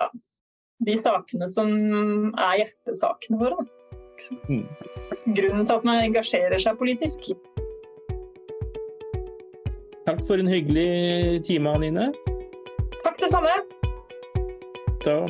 ja, 0.00 0.08
de 0.84 0.96
sakene 1.00 1.48
som 1.48 1.70
er 2.36 2.62
hjertesakene 2.62 3.40
våre. 3.40 3.66
Mm. 4.48 4.64
Grunnen 5.36 5.66
til 5.66 5.76
at 5.76 5.86
man 5.86 6.02
engasjerer 6.04 6.60
seg 6.62 6.78
politisk. 6.80 7.32
Takk 10.06 10.22
for 10.26 10.38
en 10.38 10.50
hyggelig 10.50 11.42
time, 11.48 11.72
Anine. 11.74 12.10
Takk, 13.02 13.18
det 13.22 13.32
samme. 13.32 13.56
Da 15.02 15.20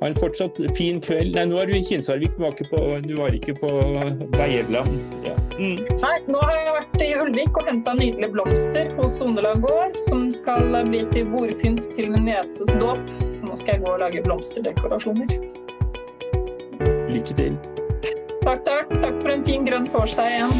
ha 0.00 0.08
en 0.08 0.14
fortsatt 0.16 0.56
fin 0.76 1.00
kveld. 1.04 1.34
Nei, 1.36 1.44
nå 1.50 1.58
er 1.60 1.68
du 1.68 1.74
i 1.76 1.82
Kinsarvik, 1.84 2.32
du 2.36 2.44
var 2.44 2.54
ikke 2.54 2.70
på, 2.70 2.80
du 3.04 3.14
var 3.18 3.34
ikke 3.36 3.54
på 3.60 3.70
Beierland. 4.36 4.94
Ja. 5.26 5.34
Mm. 5.58 5.82
Nei, 6.00 6.14
nå 6.32 6.40
har 6.40 6.54
jeg 6.56 6.76
vært 6.78 7.04
i 7.04 7.10
Ulvik 7.20 7.60
og 7.60 7.68
henta 7.68 7.94
nydelige 7.98 8.32
blomster 8.32 8.88
hos 8.96 9.18
Sondeland 9.20 9.64
gård, 9.66 9.98
som 10.08 10.30
skal 10.32 10.72
bli 10.88 11.04
til 11.12 11.28
bordpynt 11.34 11.90
til 11.92 12.08
min 12.14 12.30
nieses 12.30 12.72
dåp. 12.80 13.02
Så 13.20 13.50
nå 13.50 13.58
skal 13.60 13.76
jeg 13.76 13.84
gå 13.84 13.92
og 13.92 14.00
lage 14.04 14.24
blomsterdekorasjoner. 14.24 15.36
Lykke 17.10 17.36
til. 17.36 17.58
Takk, 18.40 18.64
takk. 18.64 18.94
Takk 19.02 19.20
for 19.20 19.34
en 19.34 19.44
fin 19.44 19.68
grønn 19.68 19.90
torsdag 19.92 20.32
igjen. 20.32 20.56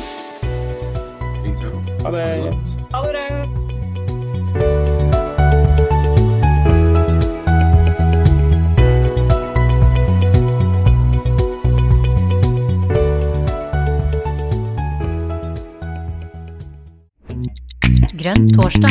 Ha 2.05 2.12
det. 2.12 2.53
Ha 2.93 3.03
det 3.09 3.39
Grønn 18.20 18.50
torsdag. 18.52 18.90